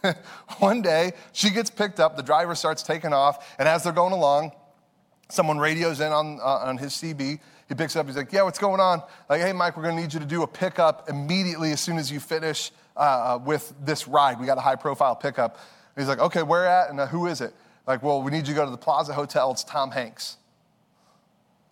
one 0.60 0.82
day, 0.82 1.14
she 1.32 1.50
gets 1.50 1.70
picked 1.70 2.02
up, 2.02 2.18
the 2.18 2.24
driver 2.24 2.56
starts 2.56 2.84
taking 2.84 3.14
off, 3.14 3.56
and 3.58 3.70
as 3.70 3.86
they're 3.86 3.94
going 3.94 4.12
along, 4.12 4.52
someone 5.30 5.58
radios 5.58 6.02
in 6.02 6.12
on, 6.12 6.42
uh, 6.42 6.66
on 6.66 6.78
his 6.78 6.92
CB. 6.92 7.40
He 7.70 7.74
picks 7.74 7.96
up, 7.96 8.06
he's 8.06 8.18
like, 8.18 8.34
Yeah, 8.34 8.44
what's 8.44 8.60
going 8.60 8.82
on? 8.82 9.02
Like, 9.30 9.40
hey, 9.40 9.54
Mike, 9.54 9.78
we're 9.78 9.84
gonna 9.84 10.02
need 10.02 10.14
you 10.14 10.20
to 10.20 10.26
do 10.26 10.44
a 10.44 10.48
pickup 10.48 11.08
immediately 11.08 11.72
as 11.72 11.80
soon 11.80 11.98
as 11.98 12.12
you 12.12 12.20
finish 12.20 12.74
uh, 12.98 13.00
uh 13.00 13.40
with 13.46 13.74
this 13.82 14.10
ride. 14.10 14.42
We 14.42 14.46
got 14.46 14.58
a 14.58 14.62
high 14.62 14.76
profile 14.76 15.16
pickup 15.16 15.58
he's 15.96 16.08
like, 16.08 16.20
okay, 16.20 16.44
where 16.44 16.66
at 16.66 16.90
and 16.90 17.00
uh, 17.00 17.08
who 17.08 17.28
is 17.28 17.42
it? 17.42 17.54
Like, 17.86 18.02
well, 18.02 18.22
we 18.22 18.32
need 18.32 18.48
you 18.48 18.54
to 18.54 18.60
go 18.60 18.66
to 18.66 18.72
the 18.72 18.78
Plaza 18.78 19.14
Hotel. 19.14 19.52
It's 19.52 19.64
Tom 19.64 19.92
Hanks. 19.92 20.38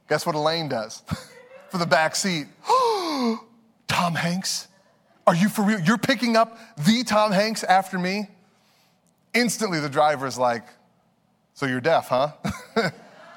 Guess 0.10 0.26
what 0.26 0.36
Elaine 0.36 0.68
does 0.68 1.04
for 1.70 1.78
the 1.78 1.86
back 1.86 2.16
seat? 2.16 2.48
Tom 3.88 4.16
Hanks? 4.16 4.68
Are 5.26 5.36
you 5.36 5.50
for 5.50 5.64
real? 5.64 5.80
You're 5.80 5.98
picking 5.98 6.36
up 6.36 6.58
the 6.78 7.04
Tom 7.04 7.32
Hanks 7.32 7.64
after 7.64 7.98
me? 7.98 8.28
Instantly, 9.34 9.80
the 9.80 9.90
driver's 9.90 10.38
like, 10.38 10.64
so 11.54 11.66
you're 11.66 11.82
deaf, 11.82 12.10
huh? 12.10 12.32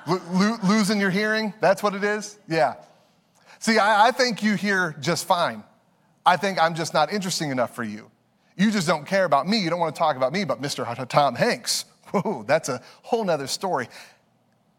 Lo- 0.08 0.56
losing 0.64 1.00
your 1.00 1.10
hearing? 1.10 1.54
That's 1.60 1.82
what 1.82 1.94
it 1.94 2.02
is? 2.02 2.38
Yeah. 2.48 2.74
See, 3.58 3.78
I, 3.78 4.08
I 4.08 4.10
think 4.10 4.42
you 4.42 4.54
hear 4.54 4.96
just 5.00 5.26
fine. 5.26 5.62
I 6.26 6.36
think 6.36 6.60
I'm 6.60 6.74
just 6.74 6.94
not 6.94 7.12
interesting 7.12 7.50
enough 7.50 7.74
for 7.74 7.84
you. 7.84 8.10
You 8.56 8.70
just 8.70 8.86
don't 8.86 9.06
care 9.06 9.24
about 9.24 9.48
me. 9.48 9.58
You 9.58 9.70
don't 9.70 9.80
want 9.80 9.94
to 9.94 9.98
talk 9.98 10.16
about 10.16 10.32
me, 10.32 10.44
but 10.44 10.60
Mr. 10.60 11.08
Tom 11.08 11.34
Hanks. 11.34 11.86
Whoa, 12.10 12.44
that's 12.46 12.68
a 12.68 12.80
whole 13.02 13.24
nother 13.24 13.48
story. 13.48 13.88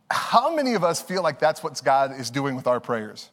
How 0.10 0.56
many 0.56 0.76
of 0.76 0.84
us 0.84 1.02
feel 1.02 1.22
like 1.22 1.40
that's 1.40 1.64
what 1.64 1.82
God 1.84 2.18
is 2.18 2.30
doing 2.30 2.56
with 2.56 2.68
our 2.68 2.80
prayers? 2.80 3.30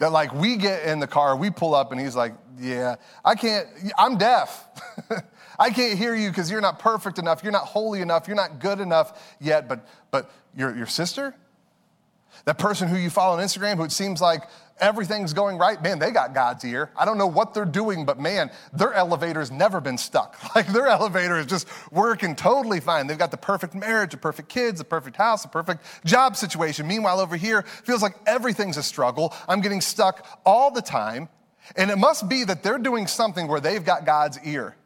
That 0.00 0.12
like 0.12 0.34
we 0.34 0.56
get 0.56 0.84
in 0.84 0.98
the 0.98 1.06
car, 1.06 1.36
we 1.36 1.50
pull 1.50 1.74
up, 1.74 1.92
and 1.92 2.00
he's 2.00 2.16
like, 2.16 2.34
Yeah, 2.58 2.96
I 3.24 3.36
can't, 3.36 3.68
I'm 3.96 4.18
deaf. 4.18 4.68
I 5.58 5.70
can't 5.70 5.96
hear 5.96 6.14
you 6.14 6.28
because 6.28 6.50
you're 6.50 6.60
not 6.60 6.80
perfect 6.80 7.18
enough, 7.18 7.42
you're 7.42 7.52
not 7.52 7.66
holy 7.66 8.00
enough, 8.00 8.26
you're 8.26 8.36
not 8.36 8.58
good 8.58 8.80
enough 8.80 9.36
yet, 9.40 9.68
but 9.68 9.86
but 10.10 10.30
your, 10.56 10.76
your 10.76 10.86
sister? 10.86 11.34
That 12.44 12.58
person 12.58 12.88
who 12.88 12.96
you 12.96 13.10
follow 13.10 13.36
on 13.38 13.42
Instagram 13.42 13.76
who 13.76 13.84
it 13.84 13.92
seems 13.92 14.20
like 14.20 14.44
everything's 14.78 15.32
going 15.32 15.56
right, 15.56 15.80
man, 15.82 15.98
they 15.98 16.10
got 16.10 16.34
God's 16.34 16.64
ear. 16.64 16.90
I 16.96 17.04
don't 17.04 17.18
know 17.18 17.26
what 17.26 17.54
they're 17.54 17.64
doing, 17.64 18.04
but 18.04 18.18
man, 18.18 18.50
their 18.72 18.92
elevator's 18.92 19.50
never 19.50 19.80
been 19.80 19.98
stuck. 19.98 20.36
Like 20.54 20.68
their 20.68 20.86
elevator 20.86 21.36
is 21.36 21.46
just 21.46 21.66
working 21.90 22.36
totally 22.36 22.78
fine. 22.78 23.08
They've 23.08 23.18
got 23.18 23.32
the 23.32 23.36
perfect 23.36 23.74
marriage, 23.74 24.12
the 24.12 24.16
perfect 24.16 24.48
kids, 24.48 24.78
the 24.78 24.84
perfect 24.84 25.16
house, 25.16 25.42
the 25.42 25.48
perfect 25.48 25.84
job 26.04 26.36
situation. 26.36 26.86
Meanwhile, 26.86 27.18
over 27.18 27.34
here, 27.34 27.62
feels 27.62 28.02
like 28.02 28.14
everything's 28.24 28.76
a 28.76 28.82
struggle. 28.84 29.34
I'm 29.48 29.60
getting 29.60 29.80
stuck 29.80 30.40
all 30.46 30.70
the 30.70 30.80
time. 30.80 31.28
And 31.76 31.90
it 31.90 31.96
must 31.96 32.28
be 32.28 32.44
that 32.44 32.62
they're 32.62 32.78
doing 32.78 33.08
something 33.08 33.48
where 33.48 33.58
they've 33.58 33.84
got 33.84 34.06
God's 34.06 34.38
ear. 34.44 34.76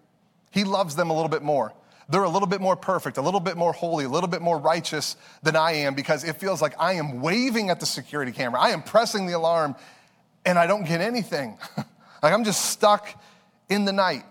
He 0.50 0.64
loves 0.64 0.96
them 0.96 1.11
a 1.11 1.12
little 1.12 1.28
bit 1.28 1.42
more 1.42 1.74
they're 2.09 2.25
a 2.25 2.29
little 2.29 2.49
bit 2.49 2.61
more 2.61 2.77
perfect, 2.77 3.18
a 3.18 3.23
little 3.23 3.40
bit 3.40 3.57
more 3.57 3.73
holy, 3.73 4.05
a 4.05 4.09
little 4.09 4.29
bit 4.29 4.40
more 4.40 4.59
righteous 4.59 5.16
than 5.42 5.57
I 5.57 5.73
am 5.73 5.94
because 5.94 6.25
it 6.25 6.37
feels 6.37 6.62
like 6.62 6.75
I 6.79 6.94
am 6.94 7.21
waving 7.21 7.68
at 7.68 7.81
the 7.81 7.87
security 7.87 8.33
camera. 8.33 8.61
I 8.61 8.71
am 8.71 8.83
pressing 8.83 9.27
the 9.27 9.35
alarm 9.35 9.77
and 10.47 10.59
I 10.59 10.66
don't 10.66 10.87
get 10.87 11.01
anything. 11.03 11.59
like 11.77 12.33
I'm 12.33 12.44
just 12.44 12.66
stuck 12.66 13.09
in 13.68 13.85
the 13.85 13.92
night. 13.92 14.25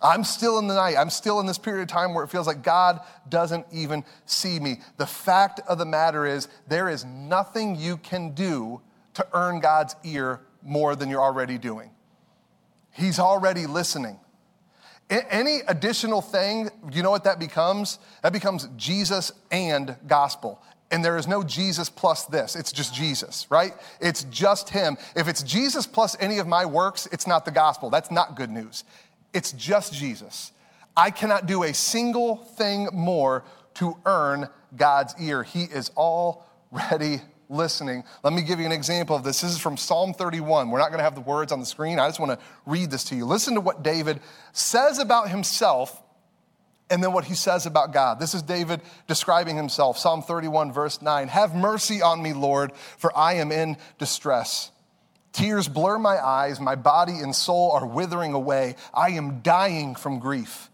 I'm 0.00 0.22
still 0.22 0.58
in 0.58 0.68
the 0.68 0.74
night. 0.74 0.96
I'm 0.96 1.10
still 1.10 1.40
in 1.40 1.46
this 1.46 1.58
period 1.58 1.82
of 1.82 1.88
time 1.88 2.14
where 2.14 2.24
it 2.24 2.28
feels 2.28 2.46
like 2.46 2.62
God 2.62 3.00
doesn't 3.28 3.66
even 3.72 4.04
see 4.26 4.60
me. 4.60 4.80
The 4.96 5.06
fact 5.06 5.60
of 5.66 5.78
the 5.78 5.86
matter 5.86 6.26
is, 6.26 6.46
there 6.68 6.88
is 6.88 7.04
nothing 7.04 7.74
you 7.74 7.96
can 7.96 8.34
do 8.34 8.82
to 9.14 9.26
earn 9.32 9.60
God's 9.60 9.96
ear 10.04 10.42
more 10.62 10.94
than 10.94 11.08
you're 11.08 11.22
already 11.22 11.58
doing. 11.58 11.90
He's 12.90 13.18
already 13.18 13.66
listening. 13.66 14.20
Any 15.10 15.60
additional 15.68 16.22
thing, 16.22 16.70
you 16.90 17.02
know 17.02 17.10
what 17.10 17.24
that 17.24 17.38
becomes? 17.38 17.98
That 18.22 18.32
becomes 18.32 18.68
Jesus 18.76 19.32
and 19.50 19.96
gospel. 20.06 20.60
And 20.90 21.04
there 21.04 21.16
is 21.16 21.26
no 21.26 21.42
Jesus 21.42 21.88
plus 21.90 22.24
this. 22.24 22.56
It's 22.56 22.72
just 22.72 22.94
Jesus, 22.94 23.46
right? 23.50 23.74
It's 24.00 24.24
just 24.24 24.70
Him. 24.70 24.96
If 25.16 25.28
it's 25.28 25.42
Jesus 25.42 25.86
plus 25.86 26.16
any 26.20 26.38
of 26.38 26.46
my 26.46 26.64
works, 26.64 27.08
it's 27.12 27.26
not 27.26 27.44
the 27.44 27.50
gospel. 27.50 27.90
That's 27.90 28.10
not 28.10 28.36
good 28.36 28.50
news. 28.50 28.84
It's 29.32 29.52
just 29.52 29.92
Jesus. 29.92 30.52
I 30.96 31.10
cannot 31.10 31.46
do 31.46 31.64
a 31.64 31.74
single 31.74 32.36
thing 32.36 32.88
more 32.92 33.44
to 33.74 33.96
earn 34.06 34.48
God's 34.76 35.14
ear. 35.20 35.42
He 35.42 35.64
is 35.64 35.90
already 35.96 37.20
listening. 37.54 38.04
Let 38.22 38.32
me 38.32 38.42
give 38.42 38.60
you 38.60 38.66
an 38.66 38.72
example 38.72 39.16
of 39.16 39.24
this. 39.24 39.40
This 39.40 39.52
is 39.52 39.58
from 39.58 39.76
Psalm 39.76 40.12
31. 40.12 40.70
We're 40.70 40.78
not 40.78 40.88
going 40.88 40.98
to 40.98 41.04
have 41.04 41.14
the 41.14 41.20
words 41.20 41.52
on 41.52 41.60
the 41.60 41.66
screen. 41.66 41.98
I 41.98 42.08
just 42.08 42.20
want 42.20 42.38
to 42.38 42.46
read 42.66 42.90
this 42.90 43.04
to 43.04 43.16
you. 43.16 43.24
Listen 43.24 43.54
to 43.54 43.60
what 43.60 43.82
David 43.82 44.20
says 44.52 44.98
about 44.98 45.30
himself 45.30 46.02
and 46.90 47.02
then 47.02 47.12
what 47.12 47.24
he 47.24 47.34
says 47.34 47.66
about 47.66 47.92
God. 47.92 48.20
This 48.20 48.34
is 48.34 48.42
David 48.42 48.80
describing 49.06 49.56
himself. 49.56 49.98
Psalm 49.98 50.22
31, 50.22 50.72
verse 50.72 51.00
9 51.00 51.28
Have 51.28 51.54
mercy 51.54 52.02
on 52.02 52.22
me, 52.22 52.32
Lord, 52.32 52.72
for 52.98 53.16
I 53.16 53.34
am 53.34 53.50
in 53.50 53.76
distress. 53.98 54.70
Tears 55.32 55.66
blur 55.66 55.98
my 55.98 56.24
eyes, 56.24 56.60
my 56.60 56.76
body 56.76 57.18
and 57.18 57.34
soul 57.34 57.72
are 57.72 57.86
withering 57.86 58.34
away. 58.34 58.76
I 58.92 59.10
am 59.10 59.40
dying 59.40 59.96
from 59.96 60.20
grief. 60.20 60.70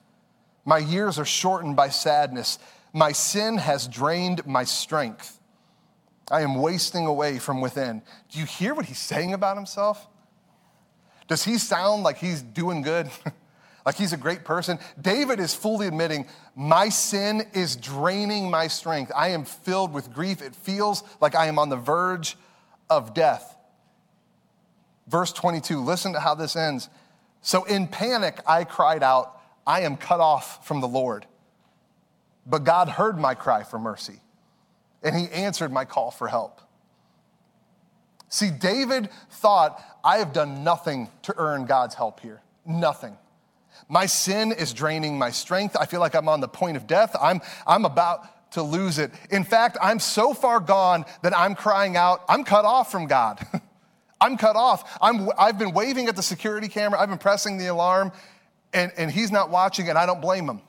My 0.67 0.79
years 0.79 1.19
are 1.19 1.25
shortened 1.25 1.77
by 1.77 1.89
sadness. 1.89 2.59
My 2.93 3.13
sin 3.13 3.57
has 3.57 3.89
drained 3.89 4.47
my 4.47 4.65
strength. 4.65 5.40
I 6.31 6.43
am 6.43 6.55
wasting 6.57 7.07
away 7.07 7.39
from 7.39 7.61
within. 7.61 8.03
Do 8.31 8.39
you 8.39 8.45
hear 8.45 8.75
what 8.75 8.87
he's 8.87 8.99
saying 8.99 9.35
about 9.35 9.57
himself? 9.57 10.07
Does 11.27 11.45
he 11.45 11.59
sound 11.59 12.03
like 12.03 12.19
he's 12.19 12.43
doing 12.43 12.83
good? 12.83 13.11
like 13.87 13.97
he's 13.97 14.13
a 14.13 14.17
great 14.17 14.45
person? 14.45 14.79
David 15.01 15.41
is 15.41 15.55
fully 15.55 15.87
admitting, 15.87 16.27
My 16.55 16.89
sin 16.89 17.43
is 17.53 17.77
draining 17.77 18.51
my 18.51 18.69
strength. 18.69 19.11
I 19.15 19.29
am 19.29 19.45
filled 19.45 19.93
with 19.93 20.13
grief. 20.13 20.43
It 20.43 20.55
feels 20.55 21.03
like 21.21 21.35
I 21.35 21.47
am 21.47 21.59
on 21.59 21.69
the 21.69 21.77
verge 21.77 22.37
of 22.89 23.15
death. 23.15 23.57
Verse 25.09 25.33
22, 25.33 25.81
listen 25.81 26.13
to 26.13 26.21
how 26.21 26.35
this 26.35 26.55
ends. 26.55 26.89
So 27.43 27.65
in 27.65 27.89
panic, 27.89 28.41
I 28.47 28.65
cried 28.65 29.03
out, 29.03 29.41
I 29.67 29.81
am 29.81 29.97
cut 29.97 30.21
off 30.21 30.67
from 30.67 30.81
the 30.81 30.89
Lord. 30.89 31.27
But 32.47 32.65
God 32.65 32.89
heard 32.89 33.19
my 33.19 33.35
cry 33.35 33.65
for 33.65 33.79
mercy 33.79 34.21
and 35.03 35.17
he 35.17 35.29
answered 35.31 35.73
my 35.73 35.85
call 35.85 36.11
for 36.11 36.29
help. 36.29 36.61
See, 38.29 38.51
David 38.51 39.11
thought, 39.31 39.83
I 40.05 40.19
have 40.19 40.33
done 40.33 40.63
nothing 40.63 41.09
to 41.23 41.35
earn 41.37 41.65
God's 41.67 41.95
help 41.95 42.21
here. 42.21 42.41
Nothing. 42.65 43.17
My 43.89 44.07
sin 44.07 44.53
is 44.53 44.73
draining 44.73 45.19
my 45.19 45.31
strength. 45.31 45.77
I 45.79 45.87
feel 45.87 46.01
like 46.01 46.15
I'm 46.15 46.29
on 46.29 46.41
the 46.41 46.49
point 46.49 46.77
of 46.77 46.87
death. 46.87 47.17
I'm, 47.21 47.41
I'm 47.67 47.85
about 47.85 48.53
to 48.53 48.63
lose 48.63 48.99
it. 48.99 49.11
In 49.31 49.45
fact, 49.45 49.79
I'm 49.83 49.99
so 49.99 50.33
far 50.35 50.61
gone 50.61 51.05
that 51.23 51.37
I'm 51.37 51.55
crying 51.55 51.97
out, 51.97 52.25
I'm 52.29 52.45
cut 52.45 52.65
off 52.65 52.91
from 52.91 53.07
God. 53.07 53.45
I'm 54.21 54.37
cut 54.37 54.55
off. 54.55 54.99
I'm, 55.01 55.29
I've 55.39 55.59
been 55.59 55.73
waving 55.73 56.09
at 56.09 56.17
the 56.17 56.23
security 56.23 56.69
camera, 56.69 57.01
I've 57.01 57.09
been 57.09 57.19
pressing 57.19 57.59
the 57.59 57.67
alarm, 57.67 58.13
and, 58.73 58.93
and 58.97 59.11
he's 59.11 59.33
not 59.33 59.51
watching, 59.51 59.89
and 59.89 59.99
I 59.99 60.07
don't 60.07 60.21
blame 60.21 60.49
him 60.49 60.61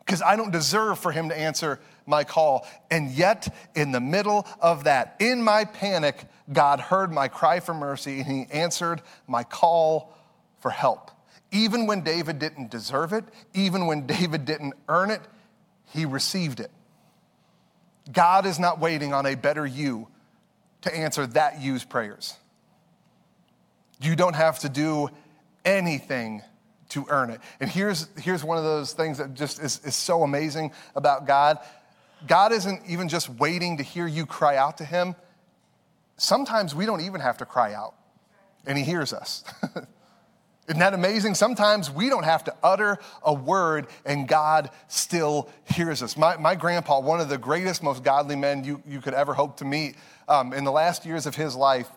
because 0.00 0.22
I 0.22 0.36
don't 0.36 0.50
deserve 0.50 0.98
for 0.98 1.10
him 1.10 1.28
to 1.30 1.38
answer 1.38 1.80
my 2.06 2.24
call. 2.24 2.66
And 2.90 3.10
yet, 3.10 3.54
in 3.74 3.92
the 3.92 4.00
middle 4.00 4.46
of 4.60 4.84
that, 4.84 5.16
in 5.18 5.42
my 5.42 5.64
panic, 5.64 6.24
God 6.52 6.80
heard 6.80 7.12
my 7.12 7.28
cry 7.28 7.60
for 7.60 7.74
mercy 7.74 8.20
and 8.20 8.26
he 8.26 8.46
answered 8.52 9.02
my 9.26 9.44
call 9.44 10.14
for 10.60 10.70
help. 10.70 11.10
Even 11.50 11.86
when 11.86 12.02
David 12.02 12.38
didn't 12.38 12.70
deserve 12.70 13.12
it, 13.12 13.24
even 13.54 13.86
when 13.86 14.06
David 14.06 14.44
didn't 14.44 14.74
earn 14.88 15.10
it, 15.10 15.20
he 15.86 16.06
received 16.06 16.60
it. 16.60 16.70
God 18.10 18.46
is 18.46 18.58
not 18.58 18.80
waiting 18.80 19.12
on 19.12 19.26
a 19.26 19.34
better 19.34 19.66
you 19.66 20.08
to 20.82 20.94
answer 20.94 21.26
that 21.28 21.60
you's 21.60 21.84
prayers. 21.84 22.34
You 24.00 24.16
don't 24.16 24.34
have 24.34 24.58
to 24.60 24.68
do 24.68 25.10
anything 25.64 26.42
to 26.88 27.06
earn 27.08 27.30
it. 27.30 27.40
And 27.60 27.70
here's, 27.70 28.08
here's 28.18 28.42
one 28.44 28.58
of 28.58 28.64
those 28.64 28.92
things 28.92 29.18
that 29.18 29.34
just 29.34 29.60
is, 29.60 29.80
is 29.84 29.94
so 29.94 30.22
amazing 30.22 30.72
about 30.94 31.26
God 31.26 31.58
God 32.26 32.52
isn't 32.52 32.82
even 32.88 33.08
just 33.08 33.28
waiting 33.28 33.76
to 33.78 33.82
hear 33.82 34.06
you 34.06 34.26
cry 34.26 34.56
out 34.56 34.78
to 34.78 34.84
Him. 34.84 35.14
Sometimes 36.16 36.74
we 36.74 36.86
don't 36.86 37.00
even 37.00 37.20
have 37.20 37.38
to 37.38 37.46
cry 37.46 37.74
out, 37.74 37.94
and 38.66 38.78
He 38.78 38.84
hears 38.84 39.12
us. 39.12 39.44
Isn't 40.68 40.78
that 40.78 40.94
amazing? 40.94 41.34
Sometimes 41.34 41.90
we 41.90 42.08
don't 42.08 42.24
have 42.24 42.44
to 42.44 42.54
utter 42.62 42.98
a 43.24 43.34
word 43.34 43.88
and 44.04 44.28
God 44.28 44.70
still 44.86 45.50
hears 45.64 46.02
us. 46.04 46.16
My, 46.16 46.36
my 46.36 46.54
grandpa, 46.54 47.00
one 47.00 47.20
of 47.20 47.28
the 47.28 47.36
greatest, 47.36 47.82
most 47.82 48.04
godly 48.04 48.36
men 48.36 48.62
you, 48.62 48.80
you 48.86 49.00
could 49.00 49.12
ever 49.12 49.34
hope 49.34 49.56
to 49.56 49.64
meet, 49.64 49.96
um, 50.28 50.52
in 50.52 50.62
the 50.62 50.70
last 50.70 51.04
years 51.04 51.26
of 51.26 51.34
his 51.34 51.56
life, 51.56 51.88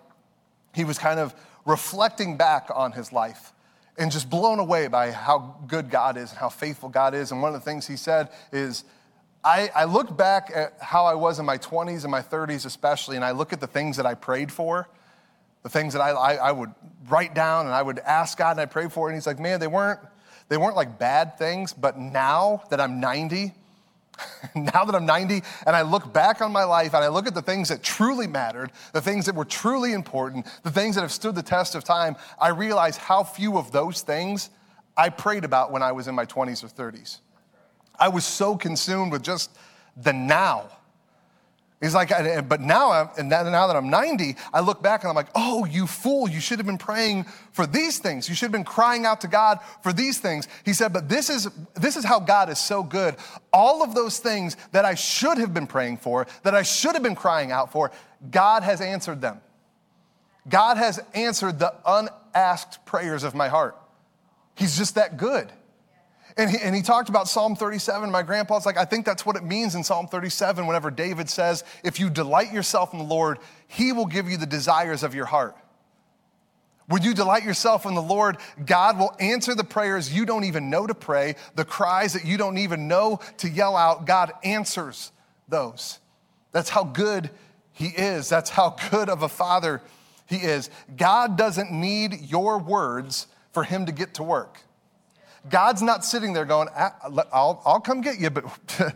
he 0.73 0.83
was 0.83 0.97
kind 0.97 1.19
of 1.19 1.35
reflecting 1.63 2.37
back 2.37 2.69
on 2.73 2.91
his 2.91 3.13
life 3.13 3.53
and 3.97 4.11
just 4.11 4.31
blown 4.31 4.57
away 4.57 4.87
by 4.87 5.11
how 5.11 5.55
good 5.67 5.91
God 5.91 6.17
is 6.17 6.31
and 6.31 6.39
how 6.39 6.49
faithful 6.49 6.89
God 6.89 7.13
is. 7.13 7.31
And 7.31 7.43
one 7.43 7.53
of 7.53 7.61
the 7.61 7.65
things 7.65 7.85
he 7.85 7.95
said 7.95 8.29
is, 8.51 8.83
I, 9.45 9.69
I 9.75 9.85
look 9.85 10.17
back 10.17 10.51
at 10.53 10.73
how 10.81 11.05
I 11.05 11.13
was 11.13 11.37
in 11.37 11.45
my 11.45 11.59
20s 11.59 12.01
and 12.01 12.09
my 12.09 12.23
30s, 12.23 12.65
especially, 12.65 13.15
and 13.15 13.23
I 13.23 13.29
look 13.29 13.53
at 13.53 13.61
the 13.61 13.67
things 13.67 13.97
that 13.97 14.05
I 14.07 14.15
prayed 14.15 14.51
for, 14.51 14.89
the 15.61 15.69
things 15.69 15.93
that 15.93 16.01
I, 16.01 16.09
I, 16.09 16.33
I 16.35 16.51
would 16.51 16.73
write 17.07 17.35
down 17.35 17.67
and 17.67 17.75
I 17.75 17.83
would 17.83 17.99
ask 17.99 18.39
God 18.39 18.51
and 18.51 18.61
I 18.61 18.65
prayed 18.65 18.91
for. 18.91 19.07
And 19.07 19.15
He's 19.15 19.27
like, 19.27 19.39
man, 19.39 19.59
they 19.59 19.67
weren't, 19.67 19.99
they 20.49 20.57
weren't 20.57 20.75
like 20.75 20.97
bad 20.97 21.37
things, 21.37 21.73
but 21.73 21.95
now 21.95 22.63
that 22.71 22.81
I'm 22.81 22.99
90, 22.99 23.53
now 24.55 24.83
that 24.83 24.95
I'm 24.95 25.05
90 25.05 25.43
and 25.67 25.75
I 25.75 25.83
look 25.83 26.11
back 26.11 26.41
on 26.41 26.51
my 26.51 26.63
life 26.63 26.95
and 26.95 27.03
I 27.03 27.09
look 27.09 27.27
at 27.27 27.35
the 27.35 27.41
things 27.43 27.69
that 27.69 27.83
truly 27.83 28.25
mattered, 28.25 28.71
the 28.93 29.01
things 29.01 29.27
that 29.27 29.35
were 29.35 29.45
truly 29.45 29.93
important, 29.93 30.47
the 30.63 30.71
things 30.71 30.95
that 30.95 31.01
have 31.01 31.11
stood 31.11 31.35
the 31.35 31.43
test 31.43 31.75
of 31.75 31.83
time, 31.83 32.15
I 32.41 32.49
realize 32.49 32.97
how 32.97 33.23
few 33.23 33.59
of 33.59 33.71
those 33.71 34.01
things 34.01 34.49
I 34.97 35.09
prayed 35.09 35.43
about 35.43 35.71
when 35.71 35.83
I 35.83 35.91
was 35.91 36.07
in 36.07 36.15
my 36.15 36.25
20s 36.25 36.63
or 36.63 36.67
30s. 36.67 37.19
I 37.99 38.09
was 38.09 38.25
so 38.25 38.55
consumed 38.55 39.11
with 39.11 39.23
just 39.23 39.51
the 39.95 40.13
now. 40.13 40.69
He's 41.81 41.93
like, 41.93 42.09
but 42.47 42.61
now, 42.61 42.91
I'm, 42.91 43.09
and 43.17 43.29
now 43.29 43.43
that 43.43 43.75
I'm 43.75 43.89
90, 43.89 44.37
I 44.53 44.61
look 44.61 44.81
back 44.81 45.03
and 45.03 45.09
I'm 45.09 45.15
like, 45.15 45.27
oh, 45.35 45.65
you 45.65 45.85
fool, 45.85 46.27
you 46.29 46.39
should 46.39 46.57
have 46.57 46.65
been 46.65 46.77
praying 46.77 47.25
for 47.51 47.67
these 47.67 47.99
things. 47.99 48.29
You 48.29 48.33
should 48.33 48.45
have 48.45 48.53
been 48.53 48.63
crying 48.63 49.05
out 49.05 49.21
to 49.21 49.27
God 49.27 49.59
for 49.83 49.91
these 49.91 50.17
things. 50.17 50.47
He 50.63 50.73
said, 50.73 50.93
but 50.93 51.09
this 51.09 51.29
is, 51.29 51.49
this 51.75 51.97
is 51.97 52.05
how 52.05 52.19
God 52.19 52.49
is 52.49 52.59
so 52.59 52.81
good. 52.81 53.17
All 53.51 53.83
of 53.83 53.93
those 53.93 54.19
things 54.19 54.55
that 54.71 54.85
I 54.85 54.95
should 54.95 55.37
have 55.37 55.53
been 55.53 55.67
praying 55.67 55.97
for, 55.97 56.25
that 56.43 56.55
I 56.55 56.63
should 56.63 56.93
have 56.93 57.03
been 57.03 57.13
crying 57.13 57.51
out 57.51 57.71
for, 57.71 57.91
God 58.31 58.63
has 58.63 58.79
answered 58.79 59.21
them. 59.21 59.41
God 60.47 60.77
has 60.77 60.99
answered 61.13 61.59
the 61.59 61.73
unasked 61.85 62.85
prayers 62.85 63.23
of 63.23 63.35
my 63.35 63.49
heart. 63.49 63.77
He's 64.55 64.77
just 64.77 64.95
that 64.95 65.17
good. 65.17 65.51
And 66.37 66.49
he, 66.49 66.57
and 66.57 66.75
he 66.75 66.81
talked 66.81 67.07
about 67.07 67.29
Psalm 67.29 67.55
37. 67.55 68.11
My 68.11 68.21
grandpa's 68.21 68.65
like, 68.65 68.77
I 68.77 68.83
think 68.83 69.05
that's 69.05 69.25
what 69.25 69.37
it 69.37 69.43
means 69.43 69.73
in 69.73 69.83
Psalm 69.83 70.07
37 70.07 70.67
whenever 70.67 70.91
David 70.91 71.29
says, 71.29 71.63
If 71.83 71.99
you 71.99 72.09
delight 72.09 72.51
yourself 72.51 72.91
in 72.91 72.99
the 72.99 73.05
Lord, 73.05 73.39
he 73.67 73.93
will 73.93 74.05
give 74.05 74.29
you 74.29 74.35
the 74.37 74.45
desires 74.45 75.01
of 75.03 75.15
your 75.15 75.25
heart. 75.25 75.55
When 76.87 77.01
you 77.01 77.13
delight 77.13 77.43
yourself 77.43 77.85
in 77.85 77.95
the 77.95 78.01
Lord, 78.01 78.37
God 78.63 78.99
will 78.99 79.15
answer 79.19 79.55
the 79.55 79.63
prayers 79.63 80.13
you 80.13 80.25
don't 80.25 80.43
even 80.43 80.69
know 80.69 80.85
to 80.85 80.93
pray, 80.93 81.35
the 81.55 81.65
cries 81.65 82.13
that 82.13 82.25
you 82.25 82.37
don't 82.37 82.57
even 82.57 82.87
know 82.87 83.19
to 83.37 83.49
yell 83.49 83.75
out. 83.75 84.05
God 84.05 84.33
answers 84.43 85.11
those. 85.47 85.99
That's 86.51 86.69
how 86.69 86.83
good 86.83 87.31
He 87.71 87.87
is. 87.87 88.29
That's 88.29 88.51
how 88.51 88.75
good 88.91 89.09
of 89.09 89.23
a 89.23 89.29
Father 89.29 89.81
He 90.27 90.37
is. 90.37 90.69
God 90.95 91.37
doesn't 91.37 91.71
need 91.71 92.21
your 92.21 92.59
words 92.59 93.27
for 93.51 93.63
Him 93.63 93.87
to 93.87 93.91
get 93.91 94.15
to 94.15 94.23
work. 94.23 94.59
God's 95.49 95.81
not 95.81 96.03
sitting 96.03 96.33
there 96.33 96.45
going, 96.45 96.67
ah, 96.75 96.95
I'll, 97.31 97.61
I'll 97.65 97.79
come 97.79 98.01
get 98.01 98.19
you, 98.19 98.29
but 98.29 98.45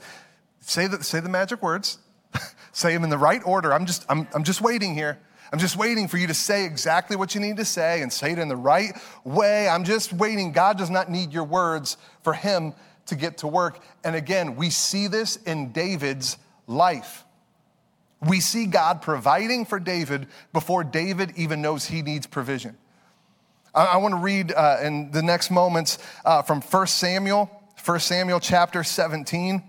say, 0.59 0.87
the, 0.87 1.03
say 1.03 1.19
the 1.19 1.29
magic 1.29 1.61
words, 1.61 1.99
say 2.71 2.93
them 2.93 3.03
in 3.03 3.09
the 3.09 3.17
right 3.17 3.41
order. 3.45 3.73
I'm 3.73 3.85
just, 3.85 4.05
I'm, 4.09 4.27
I'm 4.33 4.43
just 4.43 4.61
waiting 4.61 4.93
here. 4.93 5.19
I'm 5.51 5.59
just 5.59 5.77
waiting 5.77 6.07
for 6.07 6.17
you 6.17 6.27
to 6.27 6.33
say 6.33 6.65
exactly 6.65 7.15
what 7.15 7.33
you 7.33 7.41
need 7.41 7.57
to 7.57 7.65
say 7.65 8.01
and 8.01 8.13
say 8.13 8.33
it 8.33 8.39
in 8.39 8.49
the 8.49 8.55
right 8.55 8.93
way. 9.23 9.67
I'm 9.67 9.83
just 9.83 10.13
waiting. 10.13 10.51
God 10.51 10.77
does 10.77 10.91
not 10.91 11.09
need 11.09 11.33
your 11.33 11.43
words 11.43 11.97
for 12.23 12.33
him 12.33 12.73
to 13.07 13.15
get 13.15 13.39
to 13.39 13.47
work. 13.47 13.79
And 14.03 14.15
again, 14.15 14.55
we 14.55 14.69
see 14.69 15.07
this 15.07 15.37
in 15.37 15.71
David's 15.71 16.37
life. 16.67 17.25
We 18.21 18.41
see 18.41 18.65
God 18.65 19.01
providing 19.01 19.65
for 19.65 19.79
David 19.79 20.27
before 20.53 20.83
David 20.83 21.33
even 21.35 21.61
knows 21.61 21.85
he 21.85 22.01
needs 22.01 22.27
provision. 22.27 22.77
I, 23.79 23.85
I 23.85 23.97
want 23.97 24.11
to 24.11 24.19
read 24.19 24.51
uh, 24.51 24.79
in 24.83 25.09
the 25.11 25.21
next 25.21 25.51
moments 25.51 25.99
uh, 26.25 26.41
from 26.41 26.59
1 26.59 26.87
Samuel, 26.87 27.49
1 27.85 27.99
Samuel 28.01 28.41
chapter 28.41 28.83
17. 28.83 29.63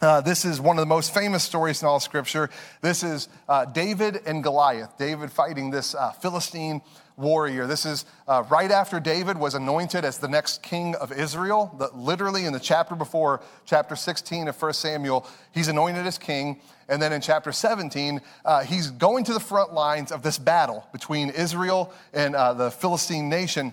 Uh, 0.00 0.20
this 0.20 0.44
is 0.44 0.60
one 0.60 0.78
of 0.78 0.82
the 0.82 0.86
most 0.86 1.12
famous 1.12 1.42
stories 1.42 1.82
in 1.82 1.88
all 1.88 1.98
Scripture. 1.98 2.50
This 2.82 3.02
is 3.02 3.28
uh, 3.48 3.64
David 3.64 4.20
and 4.26 4.44
Goliath. 4.44 4.96
David 4.96 5.32
fighting 5.32 5.72
this 5.72 5.96
uh, 5.96 6.12
Philistine 6.12 6.82
warrior. 7.16 7.66
This 7.66 7.84
is 7.84 8.04
uh, 8.26 8.44
right 8.50 8.70
after 8.70 9.00
David 9.00 9.38
was 9.38 9.54
anointed 9.54 10.04
as 10.04 10.18
the 10.18 10.28
next 10.28 10.62
king 10.62 10.94
of 10.96 11.12
Israel. 11.12 11.74
The, 11.78 11.90
literally 11.94 12.46
in 12.46 12.52
the 12.52 12.60
chapter 12.60 12.94
before, 12.94 13.40
chapter 13.64 13.96
16 13.96 14.48
of 14.48 14.60
1 14.60 14.72
Samuel, 14.72 15.26
he's 15.52 15.68
anointed 15.68 16.06
as 16.06 16.18
king. 16.18 16.60
And 16.88 17.00
then 17.00 17.12
in 17.12 17.20
chapter 17.20 17.52
17, 17.52 18.20
uh, 18.44 18.64
he's 18.64 18.90
going 18.90 19.24
to 19.24 19.32
the 19.32 19.40
front 19.40 19.72
lines 19.72 20.12
of 20.12 20.22
this 20.22 20.38
battle 20.38 20.86
between 20.92 21.30
Israel 21.30 21.92
and 22.12 22.34
uh, 22.34 22.54
the 22.54 22.70
Philistine 22.70 23.28
nation. 23.28 23.72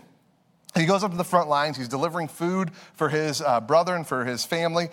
He 0.76 0.86
goes 0.86 1.04
up 1.04 1.12
to 1.12 1.18
the 1.18 1.24
front 1.24 1.50
lines. 1.50 1.78
He's 1.78 1.88
delivering 1.88 2.28
food 2.28 2.72
for 2.94 3.10
his 3.10 3.42
uh, 3.42 3.60
brother 3.62 3.96
and 3.96 4.06
for 4.06 4.26
his 4.26 4.46
family. 4.46 4.90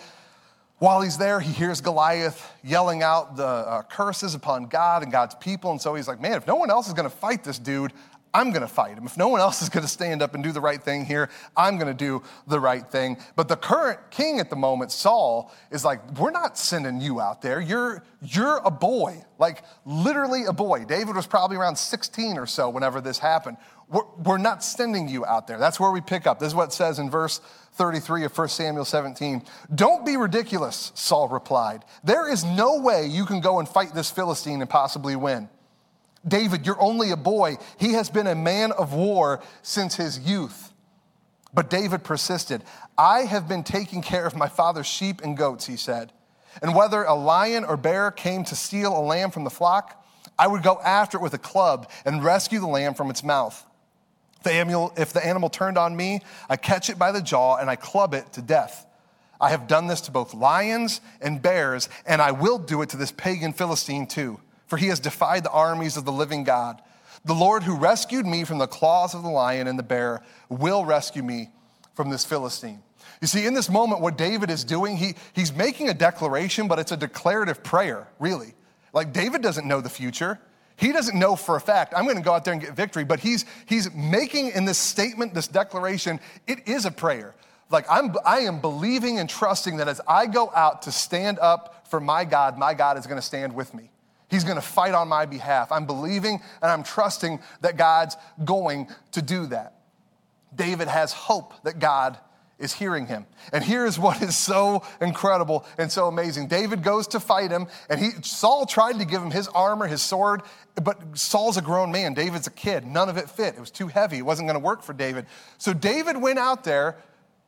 While 0.79 1.01
he's 1.01 1.17
there, 1.17 1.39
he 1.39 1.51
hears 1.51 1.81
Goliath 1.81 2.51
yelling 2.63 3.01
out 3.01 3.35
the 3.35 3.47
uh, 3.47 3.81
curses 3.83 4.35
upon 4.35 4.65
God 4.65 5.01
and 5.01 5.11
God's 5.11 5.33
people. 5.35 5.71
And 5.71 5.81
so 5.81 5.95
he's 5.95 6.07
like, 6.07 6.21
man, 6.21 6.33
if 6.33 6.45
no 6.45 6.55
one 6.55 6.69
else 6.69 6.87
is 6.87 6.93
going 6.93 7.09
to 7.09 7.15
fight 7.15 7.43
this 7.43 7.57
dude, 7.57 7.93
I'm 8.37 8.51
going 8.51 8.61
to 8.61 8.67
fight 8.67 8.95
him. 8.95 9.07
If 9.07 9.17
no 9.17 9.29
one 9.29 9.41
else 9.41 9.63
is 9.63 9.69
going 9.69 9.81
to 9.81 9.89
stand 9.89 10.21
up 10.21 10.35
and 10.35 10.43
do 10.43 10.51
the 10.51 10.61
right 10.61 10.81
thing 10.81 11.05
here, 11.05 11.27
I'm 11.55 11.77
going 11.77 11.87
to 11.87 11.93
do 11.95 12.21
the 12.45 12.59
right 12.59 12.87
thing. 12.87 13.17
But 13.35 13.47
the 13.47 13.55
current 13.55 14.11
king 14.11 14.39
at 14.39 14.51
the 14.51 14.55
moment, 14.55 14.91
Saul, 14.91 15.51
is 15.71 15.83
like, 15.83 16.19
we're 16.19 16.29
not 16.29 16.55
sending 16.55 17.01
you 17.01 17.19
out 17.19 17.41
there. 17.41 17.59
You're, 17.59 18.03
you're 18.21 18.61
a 18.63 18.69
boy, 18.69 19.25
like 19.39 19.63
literally 19.85 20.45
a 20.45 20.53
boy. 20.53 20.85
David 20.85 21.15
was 21.15 21.25
probably 21.25 21.57
around 21.57 21.77
16 21.77 22.37
or 22.37 22.45
so 22.45 22.69
whenever 22.69 23.01
this 23.01 23.17
happened. 23.17 23.57
We're, 23.89 24.05
we're 24.23 24.37
not 24.37 24.63
sending 24.63 25.07
you 25.07 25.25
out 25.25 25.47
there. 25.47 25.57
That's 25.57 25.79
where 25.79 25.89
we 25.89 26.01
pick 26.01 26.27
up. 26.27 26.37
This 26.37 26.49
is 26.49 26.55
what 26.55 26.69
it 26.69 26.73
says 26.73 26.99
in 26.99 27.09
verse 27.09 27.41
33 27.73 28.25
of 28.25 28.37
1 28.37 28.49
Samuel 28.49 28.85
17. 28.85 29.41
Don't 29.73 30.05
be 30.05 30.15
ridiculous, 30.15 30.91
Saul 30.93 31.27
replied. 31.27 31.85
There 32.03 32.31
is 32.31 32.43
no 32.43 32.81
way 32.81 33.07
you 33.07 33.25
can 33.25 33.41
go 33.41 33.57
and 33.57 33.67
fight 33.67 33.95
this 33.95 34.11
Philistine 34.11 34.61
and 34.61 34.69
possibly 34.69 35.15
win. 35.15 35.49
David, 36.27 36.65
you're 36.65 36.81
only 36.81 37.11
a 37.11 37.17
boy. 37.17 37.57
He 37.77 37.93
has 37.93 38.09
been 38.09 38.27
a 38.27 38.35
man 38.35 38.71
of 38.71 38.93
war 38.93 39.41
since 39.61 39.95
his 39.95 40.19
youth. 40.19 40.73
But 41.53 41.69
David 41.69 42.03
persisted. 42.03 42.63
I 42.97 43.21
have 43.21 43.47
been 43.47 43.63
taking 43.63 44.01
care 44.01 44.25
of 44.25 44.35
my 44.35 44.49
father's 44.49 44.87
sheep 44.87 45.21
and 45.23 45.37
goats, 45.37 45.65
he 45.65 45.77
said. 45.77 46.11
And 46.61 46.75
whether 46.75 47.03
a 47.03 47.13
lion 47.15 47.63
or 47.63 47.77
bear 47.77 48.11
came 48.11 48.43
to 48.45 48.55
steal 48.55 48.97
a 48.97 49.01
lamb 49.01 49.31
from 49.31 49.43
the 49.43 49.49
flock, 49.49 50.05
I 50.37 50.47
would 50.47 50.63
go 50.63 50.79
after 50.83 51.17
it 51.17 51.21
with 51.21 51.33
a 51.33 51.39
club 51.39 51.89
and 52.05 52.23
rescue 52.23 52.59
the 52.59 52.67
lamb 52.67 52.93
from 52.93 53.09
its 53.09 53.23
mouth. 53.23 53.63
If 54.45 55.13
the 55.13 55.25
animal 55.25 55.49
turned 55.49 55.77
on 55.77 55.95
me, 55.95 56.21
I 56.49 56.57
catch 56.57 56.89
it 56.89 56.99
by 56.99 57.11
the 57.11 57.21
jaw 57.21 57.57
and 57.57 57.69
I 57.69 57.75
club 57.75 58.13
it 58.13 58.33
to 58.33 58.41
death. 58.41 58.85
I 59.39 59.49
have 59.49 59.67
done 59.67 59.87
this 59.87 60.01
to 60.01 60.11
both 60.11 60.33
lions 60.33 61.01
and 61.21 61.41
bears, 61.41 61.89
and 62.05 62.21
I 62.21 62.31
will 62.31 62.57
do 62.57 62.81
it 62.81 62.89
to 62.89 62.97
this 62.97 63.11
pagan 63.11 63.53
Philistine 63.53 64.07
too, 64.07 64.39
for 64.67 64.77
he 64.77 64.87
has 64.87 64.99
defied 64.99 65.43
the 65.43 65.51
armies 65.51 65.97
of 65.97 66.05
the 66.05 66.11
living 66.11 66.43
God. 66.43 66.81
The 67.25 67.33
Lord 67.33 67.63
who 67.63 67.75
rescued 67.75 68.25
me 68.25 68.43
from 68.43 68.59
the 68.59 68.67
claws 68.67 69.15
of 69.15 69.23
the 69.23 69.29
lion 69.29 69.67
and 69.67 69.77
the 69.77 69.83
bear 69.83 70.21
will 70.49 70.85
rescue 70.85 71.23
me 71.23 71.49
from 71.93 72.09
this 72.09 72.23
Philistine. 72.23 72.83
You 73.21 73.27
see, 73.27 73.45
in 73.45 73.53
this 73.53 73.69
moment, 73.69 74.01
what 74.01 74.17
David 74.17 74.51
is 74.51 74.63
doing, 74.63 74.97
he, 74.97 75.15
he's 75.33 75.51
making 75.51 75.89
a 75.89 75.93
declaration, 75.93 76.67
but 76.67 76.77
it's 76.77 76.91
a 76.91 76.97
declarative 76.97 77.63
prayer, 77.63 78.07
really. 78.19 78.53
Like 78.93 79.11
David 79.11 79.41
doesn't 79.41 79.67
know 79.67 79.81
the 79.81 79.89
future. 79.89 80.39
He 80.75 80.91
doesn't 80.91 81.17
know 81.17 81.35
for 81.35 81.55
a 81.55 81.61
fact, 81.61 81.93
I'm 81.97 82.03
going 82.03 82.17
to 82.17 82.23
go 82.23 82.33
out 82.33 82.45
there 82.45 82.53
and 82.53 82.61
get 82.61 82.75
victory, 82.75 83.03
but 83.03 83.19
he's, 83.19 83.45
he's 83.65 83.91
making 83.93 84.51
in 84.51 84.65
this 84.65 84.77
statement, 84.77 85.33
this 85.33 85.47
declaration, 85.47 86.19
it 86.45 86.67
is 86.67 86.85
a 86.85 86.91
prayer. 86.91 87.33
Like 87.71 87.85
I'm, 87.89 88.15
I 88.23 88.41
am 88.41 88.61
believing 88.61 89.17
and 89.19 89.27
trusting 89.27 89.77
that 89.77 89.87
as 89.87 89.99
I 90.07 90.27
go 90.27 90.51
out 90.55 90.83
to 90.83 90.91
stand 90.91 91.39
up 91.39 91.87
for 91.89 91.99
my 91.99 92.25
God, 92.25 92.57
my 92.57 92.75
God 92.75 92.97
is 92.97 93.07
going 93.07 93.17
to 93.17 93.25
stand 93.25 93.53
with 93.53 93.73
me. 93.73 93.89
He's 94.29 94.43
going 94.43 94.55
to 94.55 94.61
fight 94.61 94.93
on 94.93 95.07
my 95.07 95.25
behalf. 95.25 95.71
I'm 95.71 95.85
believing 95.85 96.41
and 96.61 96.71
I'm 96.71 96.83
trusting 96.83 97.39
that 97.61 97.77
God's 97.77 98.17
going 98.43 98.87
to 99.13 99.21
do 99.21 99.47
that. 99.47 99.75
David 100.53 100.87
has 100.87 101.13
hope 101.13 101.53
that 101.63 101.79
God 101.79 102.17
is 102.59 102.73
hearing 102.73 103.05
him. 103.05 103.25
And 103.53 103.63
here's 103.63 103.99
what 103.99 104.21
is 104.21 104.35
so 104.35 104.83
incredible 104.99 105.65
and 105.77 105.91
so 105.91 106.07
amazing. 106.07 106.47
David 106.47 106.83
goes 106.83 107.07
to 107.07 107.19
fight 107.19 107.51
him, 107.51 107.67
and 107.89 107.99
he 107.99 108.09
Saul 108.23 108.65
tried 108.65 108.99
to 108.99 109.05
give 109.05 109.21
him 109.21 109.31
his 109.31 109.47
armor, 109.49 109.87
his 109.87 110.01
sword, 110.01 110.41
but 110.81 111.17
Saul's 111.17 111.57
a 111.57 111.61
grown 111.61 111.91
man. 111.91 112.13
David's 112.13 112.47
a 112.47 112.51
kid. 112.51 112.85
None 112.85 113.09
of 113.09 113.17
it 113.17 113.29
fit. 113.29 113.55
It 113.55 113.59
was 113.59 113.71
too 113.71 113.87
heavy. 113.87 114.17
It 114.17 114.25
wasn't 114.25 114.47
going 114.47 114.59
to 114.59 114.65
work 114.65 114.81
for 114.81 114.93
David. 114.93 115.27
So 115.57 115.73
David 115.73 116.17
went 116.17 116.39
out 116.39 116.63
there 116.63 116.97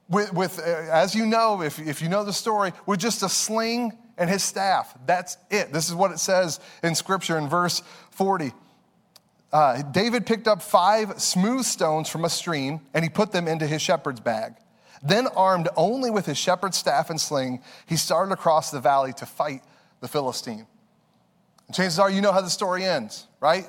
with, 0.09 0.34
with 0.34 0.59
uh, 0.59 0.63
as 0.91 1.15
you 1.15 1.25
know, 1.25 1.61
if, 1.61 1.80
if 1.80 2.01
you 2.01 2.09
know 2.09 2.23
the 2.23 2.34
story, 2.34 2.71
with 2.86 2.99
just 2.99 3.23
a 3.23 3.30
sling 3.30 3.97
and 4.20 4.30
his 4.30 4.43
staff. 4.43 4.95
That's 5.05 5.38
it. 5.49 5.74
This 5.74 5.89
is 5.89 5.95
what 5.95 6.11
it 6.11 6.20
says 6.20 6.59
in 6.84 6.93
scripture 6.93 7.38
in 7.38 7.47
verse 7.47 7.82
40. 8.11 8.51
Uh, 9.51 9.82
David 9.82 10.28
picked 10.28 10.47
up 10.47 10.61
five 10.61 11.20
smooth 11.20 11.65
stones 11.65 12.07
from 12.09 12.26
a 12.26 12.30
stream 12.30 12.82
and 12.93 13.03
he 13.03 13.09
put 13.09 13.32
them 13.32 13.47
into 13.47 13.65
his 13.65 13.82
shepherd's 13.82 14.20
bag. 14.20 14.53
Then, 15.01 15.28
armed 15.28 15.70
only 15.78 16.11
with 16.11 16.26
his 16.26 16.38
shepherd's 16.38 16.78
staff 16.78 17.09
and 17.09 17.20
sling, 17.20 17.63
he 17.88 17.95
started 17.95 18.34
across 18.34 18.70
the 18.70 18.82
valley 18.82 19.13
to 19.13 19.26
fight 19.26 19.63
the 20.01 20.09
Philistine. 20.09 20.67
And 21.67 21.76
chances 21.76 21.99
are 21.99 22.11
you 22.11 22.20
know 22.20 22.34
how 22.34 22.41
the 22.41 22.49
story 22.49 22.84
ends, 22.84 23.26
right? 23.39 23.65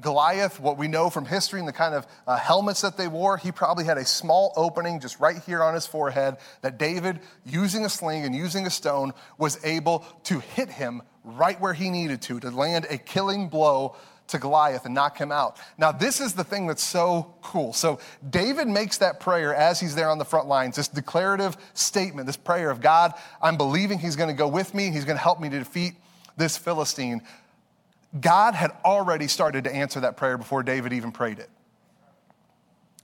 Goliath, 0.00 0.58
what 0.58 0.76
we 0.76 0.88
know 0.88 1.08
from 1.08 1.24
history 1.24 1.60
and 1.60 1.68
the 1.68 1.72
kind 1.72 1.94
of 1.94 2.06
uh, 2.26 2.36
helmets 2.36 2.80
that 2.80 2.96
they 2.96 3.08
wore, 3.08 3.36
he 3.36 3.52
probably 3.52 3.84
had 3.84 3.96
a 3.96 4.04
small 4.04 4.52
opening 4.56 5.00
just 5.00 5.20
right 5.20 5.40
here 5.44 5.62
on 5.62 5.74
his 5.74 5.86
forehead 5.86 6.36
that 6.62 6.78
David, 6.78 7.20
using 7.44 7.84
a 7.84 7.88
sling 7.88 8.24
and 8.24 8.34
using 8.34 8.66
a 8.66 8.70
stone, 8.70 9.12
was 9.38 9.64
able 9.64 10.04
to 10.24 10.40
hit 10.40 10.68
him 10.68 11.02
right 11.22 11.60
where 11.60 11.74
he 11.74 11.90
needed 11.90 12.22
to, 12.22 12.40
to 12.40 12.50
land 12.50 12.86
a 12.90 12.98
killing 12.98 13.48
blow 13.48 13.96
to 14.26 14.38
Goliath 14.38 14.84
and 14.84 14.94
knock 14.94 15.18
him 15.18 15.30
out. 15.30 15.58
Now, 15.76 15.92
this 15.92 16.20
is 16.20 16.32
the 16.32 16.44
thing 16.44 16.66
that's 16.66 16.82
so 16.82 17.34
cool. 17.42 17.72
So, 17.72 18.00
David 18.28 18.68
makes 18.68 18.98
that 18.98 19.20
prayer 19.20 19.54
as 19.54 19.80
he's 19.80 19.94
there 19.94 20.08
on 20.08 20.18
the 20.18 20.24
front 20.24 20.48
lines, 20.48 20.76
this 20.76 20.88
declarative 20.88 21.56
statement, 21.74 22.26
this 22.26 22.36
prayer 22.36 22.70
of 22.70 22.80
God, 22.80 23.12
I'm 23.42 23.56
believing 23.56 23.98
he's 23.98 24.16
going 24.16 24.30
to 24.30 24.34
go 24.34 24.48
with 24.48 24.74
me, 24.74 24.90
he's 24.90 25.04
going 25.04 25.18
to 25.18 25.22
help 25.22 25.40
me 25.40 25.50
to 25.50 25.58
defeat 25.58 25.94
this 26.36 26.56
Philistine. 26.56 27.22
God 28.20 28.54
had 28.54 28.72
already 28.84 29.28
started 29.28 29.64
to 29.64 29.74
answer 29.74 30.00
that 30.00 30.16
prayer 30.16 30.38
before 30.38 30.62
David 30.62 30.92
even 30.92 31.12
prayed 31.12 31.38
it. 31.38 31.50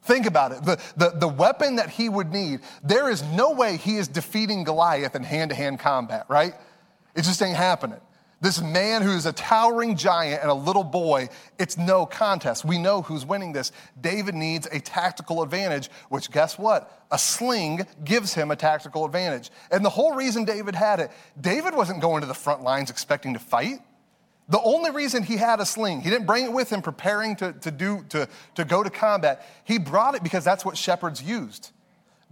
Think 0.03 0.27
about 0.27 0.53
it. 0.53 0.65
The, 0.65 0.81
the, 0.97 1.11
the 1.19 1.29
weapon 1.29 1.77
that 1.77 1.91
he 1.91 2.09
would 2.09 2.33
need, 2.33 2.61
there 2.83 3.11
is 3.11 3.23
no 3.23 3.53
way 3.53 3.77
he 3.77 3.97
is 3.97 4.09
defeating 4.09 4.65
Goliath 4.65 5.15
in 5.15 5.23
hand 5.23 5.51
to 5.51 5.55
hand 5.55 5.79
combat, 5.79 6.27
right? 6.29 6.55
It 7.15 7.23
just 7.23 7.43
ain't 7.43 7.57
happening. 7.57 8.01
This 8.43 8.63
man 8.63 9.03
who's 9.03 9.27
a 9.27 9.33
towering 9.33 9.97
giant 9.97 10.41
and 10.41 10.51
a 10.51 10.55
little 10.55 10.85
boy, 10.85 11.29
it's 11.59 11.77
no 11.77 12.07
contest. 12.07 12.65
We 12.65 12.79
know 12.79 13.03
who's 13.03 13.27
winning 13.27 13.53
this. 13.53 13.71
David 14.01 14.35
needs 14.35 14.67
a 14.73 14.81
tactical 14.81 15.43
advantage, 15.43 15.91
which 16.09 16.31
guess 16.31 16.59
what? 16.59 17.05
A 17.11 17.19
sling 17.19 17.87
gives 18.03 18.33
him 18.33 18.51
a 18.51 18.57
tactical 18.57 19.05
advantage. 19.05 19.51
And 19.71 19.85
the 19.85 19.91
whole 19.91 20.15
reason 20.15 20.47
David 20.47 20.75
had 20.75 21.01
it, 21.01 21.11
David 21.39 21.75
wasn't 21.75 22.01
going 22.01 22.23
to 22.23 22.27
the 22.27 22.33
front 22.33 22.63
lines 22.63 22.89
expecting 22.89 23.35
to 23.35 23.39
fight. 23.39 23.81
The 24.51 24.61
only 24.61 24.91
reason 24.91 25.23
he 25.23 25.37
had 25.37 25.61
a 25.61 25.67
sling, 25.67 26.01
he 26.01 26.11
didn't 26.11 26.27
bring 26.27 26.45
it 26.45 26.53
with 26.53 26.71
him 26.71 26.83
preparing 26.83 27.37
to, 27.37 27.53
to, 27.53 27.71
do, 27.71 28.05
to, 28.11 28.29
to 28.57 28.65
go 28.65 28.83
to 28.83 28.91
combat. 28.91 29.47
He 29.65 29.79
brought 29.79 30.17
it 30.17 30.25
because 30.25 30.45
that's 30.45 30.65
what 30.65 30.77
shepherds 30.77 31.23
used. 31.23 31.71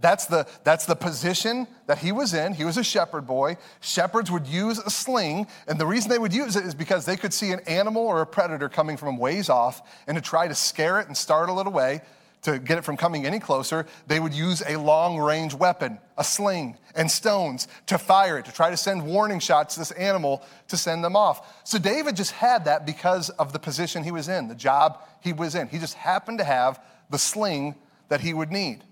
That's 0.01 0.27
the, 0.27 0.45
that's 0.63 0.85
the 0.85 0.95
position 0.95 1.67
that 1.87 1.97
he 1.97 2.11
was 2.11 2.33
in. 2.33 2.53
He 2.53 2.63
was 2.65 2.77
a 2.77 2.83
shepherd 2.83 3.25
boy. 3.25 3.57
Shepherds 3.81 4.31
would 4.31 4.47
use 4.47 4.79
a 4.79 4.89
sling, 4.89 5.47
and 5.67 5.79
the 5.79 5.85
reason 5.85 6.09
they 6.09 6.19
would 6.19 6.33
use 6.33 6.55
it 6.55 6.65
is 6.65 6.75
because 6.75 7.05
they 7.05 7.17
could 7.17 7.33
see 7.33 7.51
an 7.51 7.59
animal 7.67 8.03
or 8.03 8.21
a 8.21 8.25
predator 8.25 8.69
coming 8.69 8.95
from 8.95 9.17
ways 9.17 9.49
off, 9.49 9.81
and 10.07 10.15
to 10.15 10.21
try 10.21 10.47
to 10.47 10.55
scare 10.55 10.99
it 10.99 11.07
and 11.07 11.17
startle 11.17 11.59
it 11.59 11.67
away, 11.67 12.01
to 12.41 12.57
get 12.57 12.77
it 12.77 12.85
from 12.85 12.95
coming 12.95 13.25
any 13.25 13.39
closer, 13.39 13.85
they 14.07 14.19
would 14.19 14.33
use 14.33 14.63
a 14.67 14.77
long 14.77 15.17
range 15.19 15.53
weapon, 15.53 15.99
a 16.17 16.23
sling, 16.23 16.77
and 16.95 17.11
stones 17.11 17.67
to 17.87 17.97
fire 17.97 18.37
it, 18.37 18.45
to 18.45 18.51
try 18.53 18.69
to 18.69 18.77
send 18.77 19.05
warning 19.05 19.39
shots 19.39 19.73
to 19.73 19.81
this 19.81 19.91
animal 19.91 20.41
to 20.69 20.77
send 20.77 21.03
them 21.03 21.15
off. 21.15 21.65
So 21.65 21.77
David 21.77 22.15
just 22.15 22.31
had 22.31 22.65
that 22.65 22.85
because 22.85 23.29
of 23.31 23.51
the 23.51 23.59
position 23.59 24.03
he 24.03 24.11
was 24.11 24.29
in, 24.29 24.47
the 24.47 24.55
job 24.55 25.01
he 25.21 25.33
was 25.33 25.55
in. 25.55 25.67
He 25.67 25.79
just 25.79 25.95
happened 25.95 26.37
to 26.39 26.45
have 26.45 26.79
the 27.09 27.17
sling 27.17 27.75
that 28.07 28.21
he 28.21 28.33
would 28.33 28.51
need. 28.51 28.83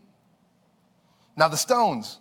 Now, 1.36 1.48
the 1.48 1.58
stones. 1.58 2.20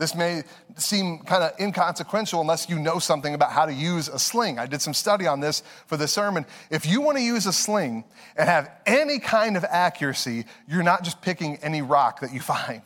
This 0.00 0.14
may 0.14 0.44
seem 0.76 1.18
kind 1.18 1.44
of 1.44 1.52
inconsequential 1.60 2.40
unless 2.40 2.70
you 2.70 2.78
know 2.78 2.98
something 2.98 3.34
about 3.34 3.52
how 3.52 3.66
to 3.66 3.72
use 3.74 4.08
a 4.08 4.18
sling. 4.18 4.58
I 4.58 4.64
did 4.64 4.80
some 4.80 4.94
study 4.94 5.26
on 5.26 5.40
this 5.40 5.62
for 5.86 5.98
the 5.98 6.08
sermon. 6.08 6.46
If 6.70 6.86
you 6.86 7.02
want 7.02 7.18
to 7.18 7.22
use 7.22 7.44
a 7.44 7.52
sling 7.52 8.04
and 8.34 8.48
have 8.48 8.70
any 8.86 9.18
kind 9.18 9.58
of 9.58 9.64
accuracy, 9.64 10.46
you're 10.66 10.82
not 10.82 11.04
just 11.04 11.20
picking 11.20 11.58
any 11.58 11.82
rock 11.82 12.20
that 12.20 12.32
you 12.32 12.40
find. 12.40 12.80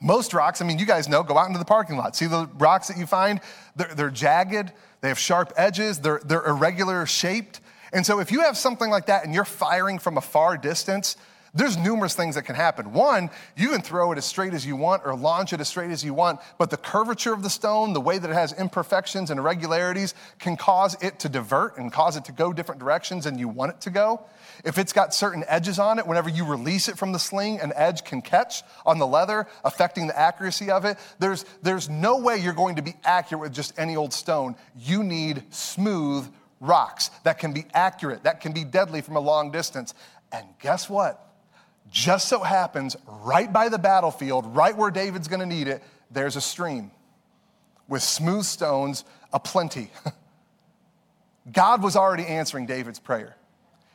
Most 0.00 0.34
rocks, 0.34 0.60
I 0.60 0.64
mean, 0.64 0.80
you 0.80 0.86
guys 0.86 1.08
know, 1.08 1.22
go 1.22 1.38
out 1.38 1.46
into 1.46 1.60
the 1.60 1.64
parking 1.64 1.96
lot. 1.96 2.16
See 2.16 2.26
the 2.26 2.50
rocks 2.58 2.88
that 2.88 2.98
you 2.98 3.06
find? 3.06 3.40
They're, 3.76 3.94
they're 3.94 4.10
jagged, 4.10 4.72
they 5.02 5.08
have 5.08 5.20
sharp 5.20 5.52
edges, 5.56 6.00
they're, 6.00 6.20
they're 6.24 6.46
irregular 6.46 7.06
shaped. 7.06 7.60
And 7.92 8.04
so 8.04 8.18
if 8.18 8.32
you 8.32 8.40
have 8.40 8.56
something 8.56 8.90
like 8.90 9.06
that 9.06 9.24
and 9.24 9.32
you're 9.32 9.44
firing 9.44 10.00
from 10.00 10.18
a 10.18 10.20
far 10.20 10.56
distance, 10.56 11.16
there's 11.56 11.76
numerous 11.76 12.14
things 12.14 12.34
that 12.34 12.42
can 12.42 12.54
happen. 12.54 12.92
One, 12.92 13.30
you 13.56 13.70
can 13.70 13.80
throw 13.80 14.12
it 14.12 14.18
as 14.18 14.24
straight 14.24 14.52
as 14.52 14.66
you 14.66 14.76
want 14.76 15.02
or 15.04 15.16
launch 15.16 15.52
it 15.52 15.60
as 15.60 15.68
straight 15.68 15.90
as 15.90 16.04
you 16.04 16.14
want, 16.14 16.40
but 16.58 16.70
the 16.70 16.76
curvature 16.76 17.32
of 17.32 17.42
the 17.42 17.50
stone, 17.50 17.94
the 17.94 18.00
way 18.00 18.18
that 18.18 18.30
it 18.30 18.34
has 18.34 18.52
imperfections 18.52 19.30
and 19.30 19.40
irregularities, 19.40 20.14
can 20.38 20.56
cause 20.56 20.96
it 21.02 21.18
to 21.20 21.28
divert 21.28 21.78
and 21.78 21.92
cause 21.92 22.16
it 22.16 22.24
to 22.26 22.32
go 22.32 22.52
different 22.52 22.78
directions 22.78 23.24
than 23.24 23.38
you 23.38 23.48
want 23.48 23.72
it 23.72 23.80
to 23.80 23.90
go. 23.90 24.22
If 24.64 24.78
it's 24.78 24.92
got 24.92 25.14
certain 25.14 25.44
edges 25.48 25.78
on 25.78 25.98
it, 25.98 26.06
whenever 26.06 26.28
you 26.28 26.44
release 26.44 26.88
it 26.88 26.98
from 26.98 27.12
the 27.12 27.18
sling, 27.18 27.60
an 27.60 27.72
edge 27.74 28.04
can 28.04 28.20
catch 28.20 28.62
on 28.84 28.98
the 28.98 29.06
leather, 29.06 29.46
affecting 29.64 30.06
the 30.06 30.18
accuracy 30.18 30.70
of 30.70 30.84
it. 30.84 30.98
There's, 31.18 31.44
there's 31.62 31.88
no 31.88 32.18
way 32.18 32.36
you're 32.36 32.52
going 32.52 32.76
to 32.76 32.82
be 32.82 32.94
accurate 33.04 33.40
with 33.40 33.54
just 33.54 33.78
any 33.78 33.96
old 33.96 34.12
stone. 34.12 34.56
You 34.76 35.02
need 35.02 35.42
smooth 35.50 36.28
rocks 36.60 37.10
that 37.24 37.38
can 37.38 37.52
be 37.52 37.66
accurate, 37.74 38.24
that 38.24 38.40
can 38.40 38.52
be 38.52 38.64
deadly 38.64 39.00
from 39.00 39.16
a 39.16 39.20
long 39.20 39.50
distance. 39.50 39.94
And 40.32 40.46
guess 40.60 40.88
what? 40.88 41.25
Just 41.96 42.28
so 42.28 42.40
happens, 42.40 42.94
right 43.06 43.50
by 43.50 43.70
the 43.70 43.78
battlefield, 43.78 44.54
right 44.54 44.76
where 44.76 44.90
David's 44.90 45.28
gonna 45.28 45.46
need 45.46 45.66
it, 45.66 45.82
there's 46.10 46.36
a 46.36 46.42
stream 46.42 46.90
with 47.88 48.02
smooth 48.02 48.44
stones 48.44 49.02
aplenty. 49.32 49.90
God 51.52 51.82
was 51.82 51.96
already 51.96 52.26
answering 52.26 52.66
David's 52.66 52.98
prayer. 52.98 53.34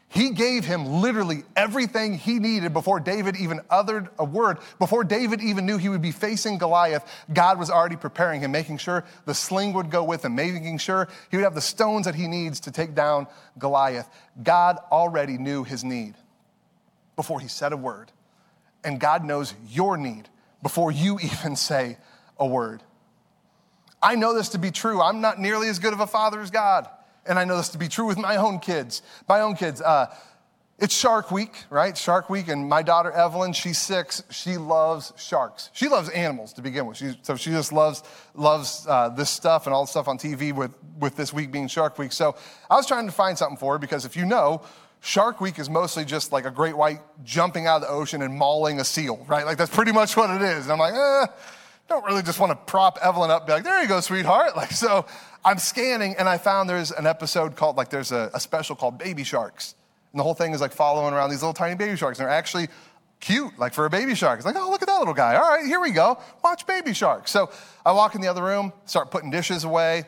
He 0.10 0.32
gave 0.32 0.66
him 0.66 1.00
literally 1.04 1.44
everything 1.56 2.18
he 2.18 2.40
needed 2.40 2.74
before 2.74 3.00
David 3.00 3.38
even 3.38 3.62
uttered 3.70 4.10
a 4.18 4.26
word. 4.26 4.58
Before 4.80 5.04
David 5.04 5.40
even 5.40 5.68
knew 5.68 5.78
he 5.78 5.88
would 5.88 6.02
be 6.02 6.12
facing 6.12 6.58
Goliath, 6.58 7.08
God 7.32 7.60
was 7.60 7.70
already 7.70 7.98
preparing 7.98 8.42
him, 8.42 8.52
making 8.52 8.80
sure 8.80 9.06
the 9.26 9.36
sling 9.36 9.74
would 9.74 9.92
go 9.92 10.04
with 10.04 10.26
him, 10.26 10.34
making 10.34 10.80
sure 10.80 11.08
he 11.30 11.38
would 11.38 11.44
have 11.44 11.54
the 11.54 11.62
stones 11.62 12.08
that 12.08 12.16
he 12.16 12.28
needs 12.28 12.62
to 12.62 12.72
take 12.72 12.96
down 12.96 13.28
Goliath. 13.60 14.10
God 14.42 14.80
already 14.92 15.38
knew 15.38 15.64
his 15.64 15.84
need 15.84 16.16
before 17.16 17.40
he 17.40 17.48
said 17.48 17.74
a 17.74 17.78
word. 17.78 18.12
And 18.84 19.00
God 19.00 19.24
knows 19.24 19.54
your 19.68 19.98
need 19.98 20.30
before 20.64 20.92
you 20.92 21.20
even 21.24 21.56
say 21.56 21.98
a 22.38 22.46
word. 22.46 22.84
I 24.02 24.16
know 24.16 24.34
this 24.34 24.50
to 24.50 24.58
be 24.58 24.72
true. 24.72 25.02
I'm 25.02 25.22
not 25.22 25.40
nearly 25.40 25.68
as 25.68 25.80
good 25.80 25.94
of 25.94 26.00
a 26.00 26.08
father 26.08 26.42
as 26.42 26.50
God. 26.50 26.88
And 27.26 27.38
I 27.38 27.46
know 27.46 27.58
this 27.58 27.70
to 27.70 27.78
be 27.78 27.88
true 27.88 28.06
with 28.06 28.18
my 28.18 28.38
own 28.38 28.60
kids. 28.60 29.04
My 29.30 29.42
own 29.42 29.56
kids. 29.56 29.80
Uh, 29.80 30.08
it's 30.82 30.96
Shark 30.96 31.30
Week, 31.30 31.54
right? 31.70 31.96
Shark 31.96 32.28
Week, 32.28 32.48
and 32.48 32.68
my 32.68 32.82
daughter 32.82 33.12
Evelyn, 33.12 33.54
she's 33.54 33.78
six. 33.78 34.24
She 34.32 34.58
loves 34.58 35.14
sharks. 35.16 35.70
She 35.74 35.88
loves 35.88 36.10
animals 36.10 36.54
to 36.54 36.64
begin 36.64 36.88
with. 36.88 36.98
She, 36.98 37.16
so 37.22 37.36
she 37.36 37.52
just 37.52 37.72
loves 37.72 38.02
loves 38.34 38.88
uh, 38.90 39.10
this 39.10 39.30
stuff 39.30 39.68
and 39.68 39.76
all 39.76 39.84
the 39.84 39.92
stuff 39.92 40.08
on 40.08 40.18
TV 40.18 40.52
with 40.52 40.74
with 40.98 41.16
this 41.16 41.32
week 41.32 41.52
being 41.52 41.68
Shark 41.68 42.00
Week. 42.00 42.12
So 42.12 42.36
I 42.68 42.78
was 42.78 42.88
trying 42.88 43.06
to 43.06 43.12
find 43.12 43.38
something 43.38 43.58
for 43.58 43.74
her 43.74 43.78
because 43.78 44.06
if 44.06 44.16
you 44.16 44.26
know, 44.26 44.64
Shark 45.02 45.42
Week 45.42 45.58
is 45.60 45.70
mostly 45.70 46.06
just 46.06 46.32
like 46.32 46.46
a 46.46 46.52
great 46.52 46.78
white 46.78 47.00
jumping 47.24 47.66
out 47.66 47.78
of 47.78 47.82
the 47.82 47.90
ocean 47.90 48.22
and 48.22 48.34
mauling 48.34 48.80
a 48.80 48.84
seal, 48.84 49.26
right? 49.28 49.46
Like 49.46 49.58
that's 49.58 49.74
pretty 49.74 49.92
much 49.92 50.16
what 50.18 50.30
it 50.30 50.42
is. 50.42 50.66
And 50.66 50.74
I'm 50.74 50.80
like, 50.80 50.94
eh, 50.94 51.28
don't 51.90 52.06
really 52.06 52.22
just 52.22 52.40
want 52.40 52.52
to 52.52 52.56
prop 52.72 53.00
Evelyn 53.02 53.32
up, 53.32 53.46
be 53.46 53.54
like, 53.54 53.64
there 53.64 53.82
you 53.82 53.88
go, 53.88 54.00
sweetheart. 54.00 54.56
Like, 54.56 54.72
so 54.72 55.06
I'm 55.44 55.58
scanning 55.58 56.16
and 56.18 56.30
I 56.30 56.38
found 56.38 56.70
there's 56.70 56.92
an 56.92 57.08
episode 57.08 57.56
called, 57.56 57.76
like, 57.76 57.90
there's 57.90 58.12
a, 58.12 58.30
a 58.34 58.40
special 58.40 58.76
called 58.76 58.98
Baby 59.00 59.24
Sharks. 59.24 59.76
And 60.14 60.20
the 60.20 60.24
whole 60.24 60.34
thing 60.34 60.54
is 60.54 60.62
like 60.62 60.74
following 60.74 61.14
around 61.14 61.30
these 61.30 61.42
little 61.42 61.54
tiny 61.54 61.76
baby 61.76 61.96
sharks. 61.96 62.20
And 62.20 62.28
they're 62.28 62.34
actually 62.34 62.68
cute, 63.22 63.58
like 63.58 63.74
for 63.74 63.86
a 63.86 63.90
baby 63.90 64.14
shark. 64.14 64.40
It's 64.40 64.46
like, 64.46 64.56
oh, 64.58 64.70
look 64.70 64.82
at 64.82 64.88
that 64.88 65.00
little 65.00 65.14
guy. 65.14 65.36
All 65.36 65.50
right, 65.50 65.66
here 65.66 65.80
we 65.80 65.92
go. 65.92 66.20
Watch 66.44 66.68
Baby 66.68 66.94
Shark. 66.94 67.28
So 67.28 67.50
I 67.86 67.94
walk 67.94 68.16
in 68.16 68.22
the 68.22 68.28
other 68.28 68.44
room, 68.44 68.74
start 68.86 69.10
putting 69.12 69.30
dishes 69.30 69.64
away, 69.64 70.04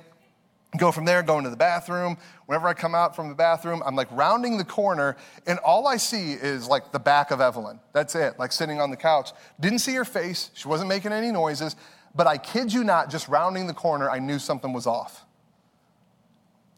go 0.78 0.92
from 0.92 1.06
there, 1.06 1.24
go 1.24 1.38
into 1.38 1.50
the 1.50 1.58
bathroom. 1.58 2.18
Whenever 2.46 2.68
I 2.68 2.74
come 2.74 2.96
out 2.96 3.16
from 3.16 3.30
the 3.30 3.36
bathroom, 3.36 3.82
I'm 3.86 3.96
like 3.96 4.10
rounding 4.12 4.58
the 4.58 4.66
corner, 4.66 5.16
and 5.48 5.60
all 5.60 5.88
I 5.88 5.98
see 5.98 6.34
is 6.34 6.68
like 6.68 6.92
the 6.92 7.00
back 7.00 7.32
of 7.32 7.42
Evelyn. 7.42 7.80
That's 7.94 8.16
it, 8.16 8.40
like 8.40 8.52
sitting 8.52 8.82
on 8.82 8.90
the 8.90 8.98
couch. 8.98 9.32
Didn't 9.60 9.80
see 9.80 9.94
her 9.94 10.06
face, 10.06 10.52
she 10.54 10.68
wasn't 10.68 10.90
making 10.90 11.12
any 11.12 11.32
noises, 11.32 11.76
but 12.16 12.28
I 12.28 12.38
kid 12.38 12.74
you 12.74 12.84
not, 12.84 13.10
just 13.10 13.28
rounding 13.28 13.68
the 13.68 13.74
corner, 13.74 14.10
I 14.10 14.20
knew 14.20 14.40
something 14.40 14.74
was 14.74 14.88
off. 14.88 15.26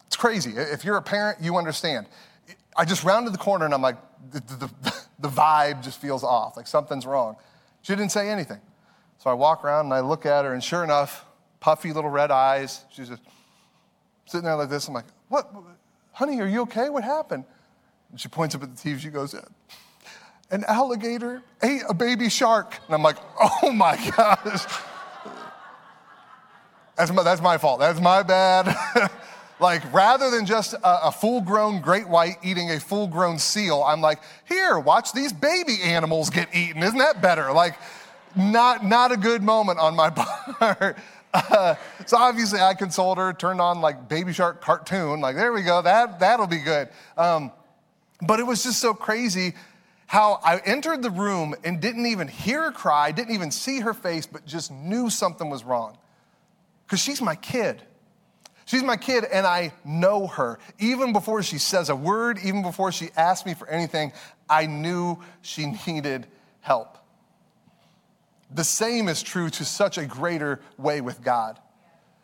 It's 0.08 0.16
crazy. 0.16 0.54
If 0.56 0.86
you're 0.86 0.98
a 0.98 1.02
parent, 1.02 1.42
you 1.42 1.58
understand. 1.58 2.08
I 2.78 2.86
just 2.86 3.04
rounded 3.04 3.34
the 3.34 3.40
corner 3.40 3.66
and 3.66 3.74
I'm 3.74 3.82
like, 3.82 3.98
the, 4.32 4.40
the, 4.40 4.94
the 5.20 5.30
vibe 5.30 5.84
just 5.84 6.00
feels 6.00 6.24
off, 6.24 6.58
like 6.58 6.68
something's 6.68 7.06
wrong. 7.06 7.38
She 7.82 7.94
didn't 7.96 8.12
say 8.12 8.30
anything. 8.30 8.62
So 9.18 9.30
I 9.30 9.34
walk 9.34 9.64
around 9.64 9.86
and 9.86 9.94
I 9.94 10.02
look 10.02 10.26
at 10.26 10.46
her, 10.46 10.54
and 10.54 10.64
sure 10.64 10.84
enough, 10.84 11.26
puffy 11.60 11.94
little 11.94 12.10
red 12.10 12.32
eyes. 12.32 12.86
She's 12.92 13.10
just, 13.10 13.22
sitting 14.26 14.46
there 14.46 14.56
like 14.56 14.70
this. 14.70 14.88
I'm 14.88 14.94
like, 14.94 15.06
what? 15.30 15.52
Honey, 16.12 16.42
are 16.42 16.48
you 16.48 16.62
okay? 16.62 16.90
What 16.90 17.04
happened? 17.04 17.46
And 18.12 18.20
she 18.20 18.28
points 18.28 18.56
up 18.56 18.64
at 18.64 18.76
the 18.76 18.82
TV. 18.82 19.00
She 19.00 19.10
goes, 19.10 19.36
an 20.52 20.64
alligator 20.68 21.42
ate 21.62 21.82
a 21.88 21.94
baby 21.94 22.30
shark. 22.30 22.76
And 22.86 22.96
I'm 22.96 23.04
like, 23.04 23.18
oh 23.40 23.72
my 23.72 23.96
gosh. 24.18 24.66
That's 26.96 27.12
my, 27.12 27.24
that's 27.24 27.42
my 27.42 27.58
fault. 27.58 27.80
That's 27.80 28.00
my 28.00 28.24
bad. 28.24 28.74
like, 29.60 29.92
rather 29.94 30.30
than 30.30 30.46
just 30.46 30.74
a, 30.74 31.08
a 31.08 31.12
full 31.12 31.42
grown 31.42 31.82
great 31.82 32.08
white 32.08 32.38
eating 32.42 32.72
a 32.72 32.80
full 32.80 33.08
grown 33.08 33.38
seal, 33.38 33.84
I'm 33.86 34.00
like, 34.00 34.20
here, 34.48 34.80
watch 34.80 35.12
these 35.12 35.34
baby 35.34 35.82
animals 35.84 36.30
get 36.30 36.56
eaten. 36.56 36.82
Isn't 36.84 37.00
that 37.00 37.22
better? 37.22 37.52
Like, 37.52 37.78
not, 38.36 38.86
not 38.86 39.12
a 39.12 39.18
good 39.18 39.44
moment 39.44 39.80
on 39.80 39.96
my 39.96 40.10
part. 40.60 40.98
Uh, 41.36 41.76
so 42.06 42.18
obviously 42.18 42.60
I 42.60 42.74
consoled 42.74 43.18
her, 43.18 43.34
turned 43.34 43.62
on 43.62 43.82
like 43.82 44.08
Baby 44.08 44.34
Shark 44.34 44.62
cartoon, 44.62 45.22
like 45.22 45.36
there 45.36 45.52
we 45.52 45.62
go, 45.62 45.82
that, 45.82 46.20
that'll 46.20 46.48
be 46.48 46.60
good. 46.60 46.90
Um, 47.18 47.52
but 48.22 48.40
it 48.40 48.44
was 48.44 48.64
just 48.64 48.80
so 48.80 48.94
crazy 48.94 49.54
how 50.08 50.40
I 50.44 50.58
entered 50.58 51.02
the 51.02 51.10
room 51.10 51.56
and 51.64 51.82
didn't 51.82 52.06
even 52.06 52.28
hear 52.28 52.64
her 52.64 52.72
cry, 52.72 53.12
didn't 53.12 53.34
even 53.34 53.52
see 53.52 53.80
her 53.80 53.94
face, 53.94 54.26
but 54.26 54.46
just 54.46 54.72
knew 54.72 55.10
something 55.10 55.50
was 55.50 55.64
wrong. 55.64 55.98
Because 56.86 57.00
she's 57.00 57.22
my 57.22 57.36
kid. 57.36 57.82
She's 58.66 58.84
my 58.84 58.98
kid, 58.98 59.26
and 59.26 59.46
I 59.46 59.74
know 59.84 60.28
her. 60.28 60.60
Even 60.80 61.14
before 61.14 61.44
she 61.44 61.58
says 61.58 61.90
a 61.90 61.96
word, 61.96 62.40
even 62.44 62.62
before 62.62 62.92
she 62.92 63.10
asks 63.16 63.46
me 63.46 63.54
for 63.54 63.68
anything, 63.68 64.12
I 64.50 64.68
knew 64.68 65.20
she 65.42 65.76
needed 65.88 66.28
help. 66.62 66.98
The 68.54 68.64
same 68.64 69.08
is 69.08 69.24
true 69.24 69.50
to 69.52 69.66
such 69.66 69.98
a 69.98 70.06
greater 70.06 70.60
way 70.78 71.02
with 71.02 71.24
God. 71.24 71.60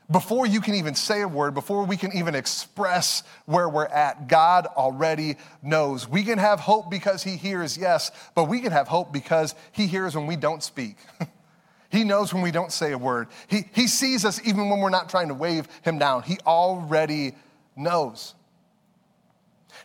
Before 0.09 0.45
you 0.45 0.59
can 0.59 0.75
even 0.75 0.93
say 0.93 1.21
a 1.21 1.27
word, 1.27 1.53
before 1.53 1.85
we 1.85 1.95
can 1.95 2.11
even 2.13 2.35
express 2.35 3.23
where 3.45 3.69
we're 3.69 3.85
at, 3.85 4.27
God 4.27 4.67
already 4.67 5.37
knows. 5.63 6.07
We 6.07 6.23
can 6.23 6.37
have 6.37 6.59
hope 6.59 6.91
because 6.91 7.23
He 7.23 7.37
hears, 7.37 7.77
yes, 7.77 8.11
but 8.35 8.49
we 8.49 8.59
can 8.59 8.73
have 8.73 8.89
hope 8.89 9.13
because 9.13 9.55
He 9.71 9.87
hears 9.87 10.15
when 10.15 10.27
we 10.27 10.35
don't 10.35 10.61
speak. 10.61 10.97
he 11.89 12.03
knows 12.03 12.33
when 12.33 12.43
we 12.43 12.51
don't 12.51 12.73
say 12.73 12.91
a 12.91 12.97
word. 12.97 13.29
He, 13.47 13.69
he 13.73 13.87
sees 13.87 14.25
us 14.25 14.45
even 14.45 14.69
when 14.69 14.79
we're 14.79 14.89
not 14.89 15.07
trying 15.07 15.29
to 15.29 15.33
wave 15.33 15.67
Him 15.83 15.97
down. 15.97 16.23
He 16.23 16.37
already 16.45 17.33
knows. 17.77 18.35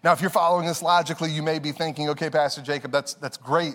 Now, 0.02 0.12
if 0.12 0.20
you're 0.20 0.30
following 0.30 0.66
this 0.66 0.82
logically, 0.82 1.30
you 1.30 1.42
may 1.42 1.58
be 1.58 1.72
thinking, 1.72 2.08
okay, 2.10 2.30
Pastor 2.30 2.62
Jacob, 2.62 2.90
that's, 2.92 3.14
that's 3.14 3.36
great. 3.36 3.74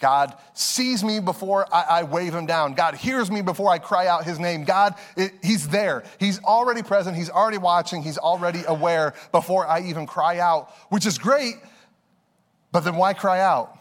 God 0.00 0.36
sees 0.54 1.02
me 1.04 1.20
before 1.20 1.66
I, 1.72 1.82
I 1.82 2.02
wave 2.04 2.34
him 2.34 2.46
down. 2.46 2.74
God 2.74 2.94
hears 2.94 3.30
me 3.30 3.42
before 3.42 3.70
I 3.70 3.78
cry 3.78 4.06
out 4.06 4.24
his 4.24 4.38
name. 4.38 4.64
God, 4.64 4.94
it, 5.16 5.32
he's 5.42 5.68
there. 5.68 6.04
He's 6.18 6.42
already 6.42 6.82
present. 6.82 7.16
He's 7.16 7.30
already 7.30 7.58
watching. 7.58 8.02
He's 8.02 8.18
already 8.18 8.62
aware 8.66 9.14
before 9.32 9.66
I 9.66 9.80
even 9.82 10.06
cry 10.06 10.38
out, 10.38 10.70
which 10.88 11.06
is 11.06 11.18
great. 11.18 11.54
But 12.72 12.80
then 12.80 12.96
why 12.96 13.12
cry 13.12 13.40
out? 13.40 13.78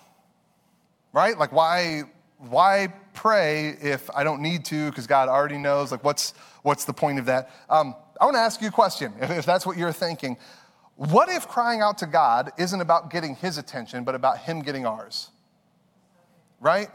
Right? 1.14 1.38
Like, 1.38 1.52
why, 1.52 2.04
why 2.38 2.94
pray 3.14 3.70
if 3.82 4.10
I 4.12 4.24
don't 4.24 4.42
need 4.42 4.66
to 4.66 4.90
because 4.90 5.08
God 5.08 5.30
already 5.30 5.58
knows? 5.58 5.92
Like, 5.92 6.04
what's, 6.04 6.34
what's 6.64 6.86
the 6.86 6.94
point 6.94 7.20
of 7.20 7.26
that? 7.26 7.50
Um, 7.70 7.96
I 8.20 8.26
want 8.26 8.36
to 8.36 8.42
ask 8.42 8.62
you 8.62 8.68
a 8.68 8.72
question, 8.72 9.14
if, 9.20 9.30
if 9.32 9.46
that's 9.46 9.66
what 9.66 9.78
you're 9.78 9.92
thinking. 9.92 10.38
What 10.96 11.30
if 11.30 11.48
crying 11.48 11.82
out 11.82 11.98
to 12.00 12.06
God 12.06 12.52
isn't 12.60 12.80
about 12.80 13.10
getting 13.10 13.36
his 13.36 13.58
attention, 13.58 14.04
but 14.04 14.14
about 14.14 14.38
him 14.40 14.62
getting 14.62 14.86
ours? 14.86 15.30
Right? 16.62 16.88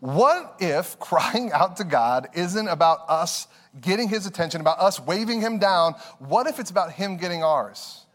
What 0.00 0.56
if 0.58 0.98
crying 1.00 1.52
out 1.52 1.76
to 1.76 1.84
God 1.84 2.28
isn't 2.34 2.68
about 2.68 3.08
us 3.08 3.46
getting 3.80 4.08
his 4.08 4.26
attention, 4.26 4.60
about 4.60 4.80
us 4.80 4.98
waving 4.98 5.40
him 5.40 5.58
down? 5.58 5.94
What 6.18 6.46
if 6.46 6.58
it's 6.58 6.70
about 6.70 6.92
him 6.92 7.16
getting 7.16 7.44
ours? 7.44 8.05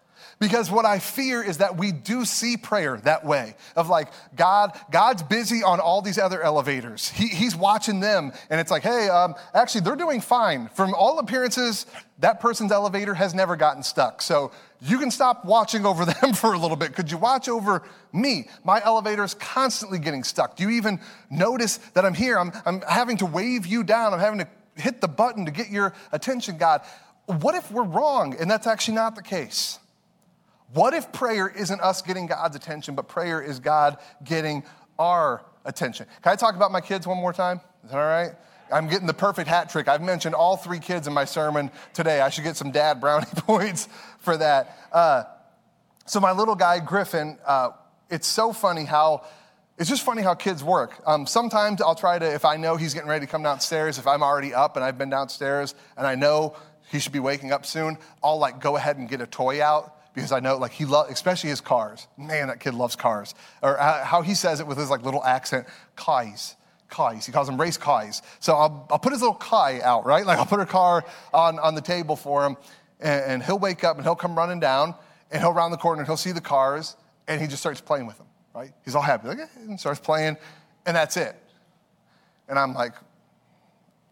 Because 0.41 0.71
what 0.71 0.85
I 0.85 0.97
fear 0.97 1.43
is 1.43 1.59
that 1.59 1.77
we 1.77 1.91
do 1.91 2.25
see 2.25 2.57
prayer 2.57 2.97
that 3.03 3.23
way 3.23 3.53
of 3.75 3.89
like, 3.89 4.07
God, 4.35 4.75
God's 4.89 5.21
busy 5.21 5.61
on 5.61 5.79
all 5.79 6.01
these 6.01 6.17
other 6.17 6.41
elevators. 6.41 7.09
He, 7.09 7.27
he's 7.27 7.55
watching 7.55 7.99
them, 7.99 8.31
and 8.49 8.59
it's 8.59 8.71
like, 8.71 8.81
hey, 8.81 9.07
um, 9.07 9.35
actually, 9.53 9.81
they're 9.81 9.95
doing 9.95 10.19
fine. 10.19 10.67
From 10.69 10.95
all 10.95 11.19
appearances, 11.19 11.85
that 12.17 12.39
person's 12.39 12.71
elevator 12.71 13.13
has 13.13 13.35
never 13.35 13.55
gotten 13.55 13.83
stuck. 13.83 14.19
So 14.23 14.51
you 14.81 14.97
can 14.97 15.11
stop 15.11 15.45
watching 15.45 15.85
over 15.85 16.05
them 16.21 16.33
for 16.33 16.53
a 16.53 16.57
little 16.57 16.75
bit. 16.75 16.95
Could 16.95 17.11
you 17.11 17.19
watch 17.19 17.47
over 17.47 17.83
me? 18.11 18.47
My 18.63 18.83
elevator 18.83 19.23
is 19.23 19.35
constantly 19.35 19.99
getting 19.99 20.23
stuck. 20.23 20.55
Do 20.55 20.63
you 20.63 20.71
even 20.71 20.99
notice 21.29 21.77
that 21.93 22.03
I'm 22.03 22.15
here? 22.15 22.39
I'm, 22.39 22.51
I'm 22.65 22.81
having 22.81 23.17
to 23.17 23.27
wave 23.27 23.67
you 23.67 23.83
down. 23.83 24.11
I'm 24.11 24.19
having 24.19 24.39
to 24.39 24.47
hit 24.75 25.01
the 25.01 25.07
button 25.07 25.45
to 25.45 25.51
get 25.51 25.69
your 25.69 25.93
attention, 26.11 26.57
God. 26.57 26.81
What 27.27 27.53
if 27.53 27.71
we're 27.71 27.83
wrong 27.83 28.35
and 28.39 28.49
that's 28.49 28.65
actually 28.65 28.95
not 28.95 29.15
the 29.15 29.21
case? 29.21 29.77
What 30.73 30.93
if 30.93 31.11
prayer 31.11 31.49
isn't 31.49 31.81
us 31.81 32.01
getting 32.01 32.27
God's 32.27 32.55
attention, 32.55 32.95
but 32.95 33.07
prayer 33.07 33.41
is 33.41 33.59
God 33.59 33.97
getting 34.23 34.63
our 34.97 35.43
attention? 35.65 36.05
Can 36.21 36.31
I 36.31 36.35
talk 36.35 36.55
about 36.55 36.71
my 36.71 36.81
kids 36.81 37.05
one 37.05 37.17
more 37.17 37.33
time? 37.33 37.59
Is 37.83 37.91
that 37.91 37.97
all 37.97 38.05
right? 38.05 38.31
I'm 38.71 38.87
getting 38.87 39.07
the 39.07 39.13
perfect 39.13 39.49
hat 39.49 39.69
trick. 39.69 39.89
I've 39.89 40.01
mentioned 40.01 40.33
all 40.33 40.55
three 40.55 40.79
kids 40.79 41.07
in 41.07 41.13
my 41.13 41.25
sermon 41.25 41.71
today. 41.93 42.21
I 42.21 42.29
should 42.29 42.45
get 42.45 42.55
some 42.55 42.71
dad 42.71 43.01
brownie 43.01 43.25
points 43.35 43.89
for 44.19 44.37
that. 44.37 44.77
Uh, 44.93 45.23
so, 46.05 46.21
my 46.21 46.31
little 46.31 46.55
guy, 46.55 46.79
Griffin, 46.79 47.37
uh, 47.45 47.71
it's 48.09 48.27
so 48.27 48.53
funny 48.53 48.85
how 48.85 49.25
it's 49.77 49.89
just 49.89 50.03
funny 50.03 50.21
how 50.21 50.35
kids 50.35 50.63
work. 50.63 51.01
Um, 51.05 51.25
sometimes 51.25 51.81
I'll 51.81 51.95
try 51.95 52.17
to, 52.17 52.33
if 52.33 52.45
I 52.45 52.55
know 52.55 52.77
he's 52.77 52.93
getting 52.93 53.09
ready 53.09 53.25
to 53.25 53.31
come 53.31 53.43
downstairs, 53.43 53.97
if 53.97 54.07
I'm 54.07 54.23
already 54.23 54.53
up 54.53 54.75
and 54.75 54.85
I've 54.85 54.97
been 54.97 55.09
downstairs 55.09 55.75
and 55.97 56.05
I 56.05 56.15
know 56.15 56.55
he 56.91 56.99
should 56.99 57.13
be 57.13 57.19
waking 57.19 57.51
up 57.51 57.65
soon, 57.65 57.97
I'll 58.23 58.37
like 58.37 58.61
go 58.61 58.77
ahead 58.77 58.97
and 58.97 59.09
get 59.09 59.21
a 59.21 59.27
toy 59.27 59.61
out 59.61 60.00
because 60.13 60.31
I 60.31 60.39
know 60.39 60.57
like 60.57 60.71
he 60.71 60.85
loves, 60.85 61.11
especially 61.11 61.49
his 61.49 61.61
cars. 61.61 62.07
Man, 62.17 62.47
that 62.47 62.59
kid 62.59 62.73
loves 62.73 62.95
cars. 62.95 63.33
Or 63.61 63.77
how 63.77 64.21
he 64.21 64.33
says 64.33 64.59
it 64.59 64.67
with 64.67 64.77
his 64.77 64.89
like 64.89 65.03
little 65.03 65.23
accent, 65.23 65.67
kais. 65.95 66.55
Kais. 66.89 67.25
He 67.25 67.31
calls 67.31 67.47
them 67.47 67.59
race 67.59 67.77
kais. 67.77 68.21
So 68.39 68.53
I'll, 68.53 68.87
I'll 68.91 68.99
put 68.99 69.13
his 69.13 69.21
little 69.21 69.35
kai 69.35 69.79
out, 69.81 70.05
right? 70.05 70.25
Like 70.25 70.37
I'll 70.37 70.45
put 70.45 70.59
a 70.59 70.65
car 70.65 71.05
on, 71.33 71.59
on 71.59 71.75
the 71.75 71.81
table 71.81 72.15
for 72.15 72.45
him 72.45 72.57
and, 72.99 73.23
and 73.31 73.43
he'll 73.43 73.59
wake 73.59 73.83
up 73.83 73.97
and 73.97 74.05
he'll 74.05 74.15
come 74.15 74.37
running 74.37 74.59
down 74.59 74.95
and 75.31 75.41
he'll 75.41 75.53
round 75.53 75.73
the 75.73 75.77
corner 75.77 76.01
and 76.01 76.07
he'll 76.07 76.17
see 76.17 76.33
the 76.33 76.41
cars 76.41 76.97
and 77.27 77.39
he 77.39 77.47
just 77.47 77.61
starts 77.61 77.79
playing 77.79 78.07
with 78.07 78.17
them, 78.17 78.27
right? 78.53 78.71
He's 78.83 78.95
all 78.95 79.01
happy, 79.01 79.29
like, 79.29 79.39
eh, 79.39 79.47
and 79.55 79.79
starts 79.79 79.99
playing 79.99 80.35
and 80.85 80.95
that's 80.95 81.15
it. 81.15 81.35
And 82.49 82.59
I'm 82.59 82.73
like, 82.73 82.93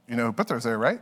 you 0.08 0.16
know, 0.16 0.32
Butler's 0.32 0.64
there, 0.64 0.78
right? 0.78 1.02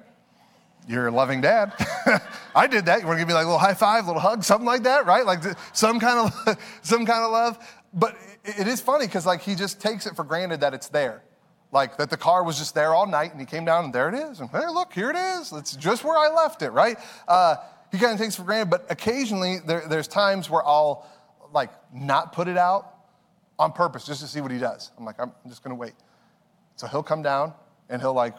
You're 0.88 1.08
a 1.08 1.12
loving 1.12 1.42
dad. 1.42 1.74
I 2.56 2.68
did 2.68 2.86
that. 2.86 3.02
You 3.02 3.08
want 3.08 3.18
to 3.18 3.22
give 3.22 3.28
me 3.28 3.34
like 3.34 3.44
a 3.44 3.48
little 3.48 3.60
high 3.60 3.74
five, 3.74 4.06
a 4.06 4.08
little 4.08 4.22
hug, 4.22 4.44
something 4.44 4.66
like 4.66 4.84
that, 4.84 5.06
right? 5.06 5.26
Like 5.26 5.44
some 5.74 6.00
kind 6.00 6.32
of 6.32 6.58
some 6.82 7.06
kind 7.06 7.24
of 7.24 7.32
love. 7.32 7.58
But 7.94 8.16
it 8.44 8.68
is 8.68 8.80
funny 8.80 9.06
because 9.06 9.26
like 9.26 9.42
he 9.42 9.56
just 9.56 9.82
takes 9.82 10.06
it 10.06 10.16
for 10.16 10.24
granted 10.24 10.62
that 10.62 10.74
it's 10.74 10.88
there. 10.88 11.24
Like 11.72 11.98
that 11.98 12.10
the 12.10 12.18
car 12.18 12.44
was 12.44 12.58
just 12.58 12.74
there 12.74 12.94
all 12.94 13.06
night 13.06 13.32
and 13.32 13.40
he 13.40 13.46
came 13.46 13.66
down 13.66 13.86
and 13.86 13.94
there 13.94 14.08
it 14.08 14.16
is. 14.16 14.40
And 14.40 14.50
hey, 14.50 14.68
look, 14.68 14.94
here 14.94 15.10
it 15.10 15.18
is. 15.18 15.52
It's 15.52 15.76
just 15.76 16.04
where 16.04 16.18
I 16.18 16.34
left 16.34 16.62
it, 16.62 16.70
right? 16.70 16.98
Uh, 17.28 17.58
he 17.92 17.98
kind 17.98 18.14
of 18.14 18.20
takes 18.20 18.36
for 18.36 18.44
granted, 18.44 18.70
but 18.70 18.86
occasionally 18.90 19.58
there, 19.66 19.84
there's 19.88 20.08
times 20.08 20.50
where 20.50 20.66
I'll 20.66 21.06
like 21.54 21.72
not 21.94 22.32
put 22.32 22.48
it 22.48 22.58
out 22.58 22.94
on 23.60 23.74
purpose 23.74 24.06
just 24.06 24.22
to 24.22 24.28
see 24.28 24.40
what 24.40 24.52
he 24.52 24.60
does. 24.60 24.92
I'm 24.98 25.04
like, 25.04 25.20
I'm 25.20 25.34
just 25.48 25.64
gonna 25.64 25.76
wait. 25.76 25.94
So 26.78 26.88
he'll 26.88 27.04
come 27.04 27.22
down 27.22 27.54
and 27.90 28.02
he'll 28.02 28.14
like 28.14 28.36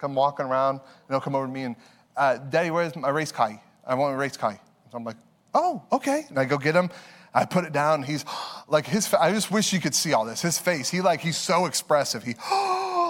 come 0.00 0.14
walking 0.14 0.46
around, 0.46 0.76
and 0.76 1.10
he'll 1.10 1.20
come 1.20 1.34
over 1.34 1.46
to 1.46 1.52
me 1.52 1.62
and, 1.62 1.76
uh, 2.16 2.38
Daddy, 2.38 2.70
where's 2.70 2.96
my 2.96 3.08
race 3.08 3.32
kai? 3.32 3.62
I 3.86 3.94
want 3.94 4.14
my 4.14 4.20
race 4.20 4.36
kai. 4.36 4.60
So 4.90 4.96
I'm 4.96 5.04
like, 5.04 5.16
oh, 5.54 5.82
okay. 5.92 6.26
And 6.28 6.38
I 6.38 6.44
go 6.44 6.58
get 6.58 6.74
him. 6.74 6.90
I 7.32 7.44
put 7.44 7.64
it 7.64 7.72
down. 7.72 8.02
He's 8.02 8.24
like 8.66 8.86
his. 8.86 9.12
I 9.14 9.32
just 9.32 9.50
wish 9.50 9.72
you 9.72 9.80
could 9.80 9.94
see 9.94 10.12
all 10.12 10.24
this. 10.24 10.42
His 10.42 10.58
face. 10.58 10.90
He 10.90 11.00
like 11.00 11.20
he's 11.20 11.36
so 11.36 11.66
expressive. 11.66 12.24
He 12.24 12.34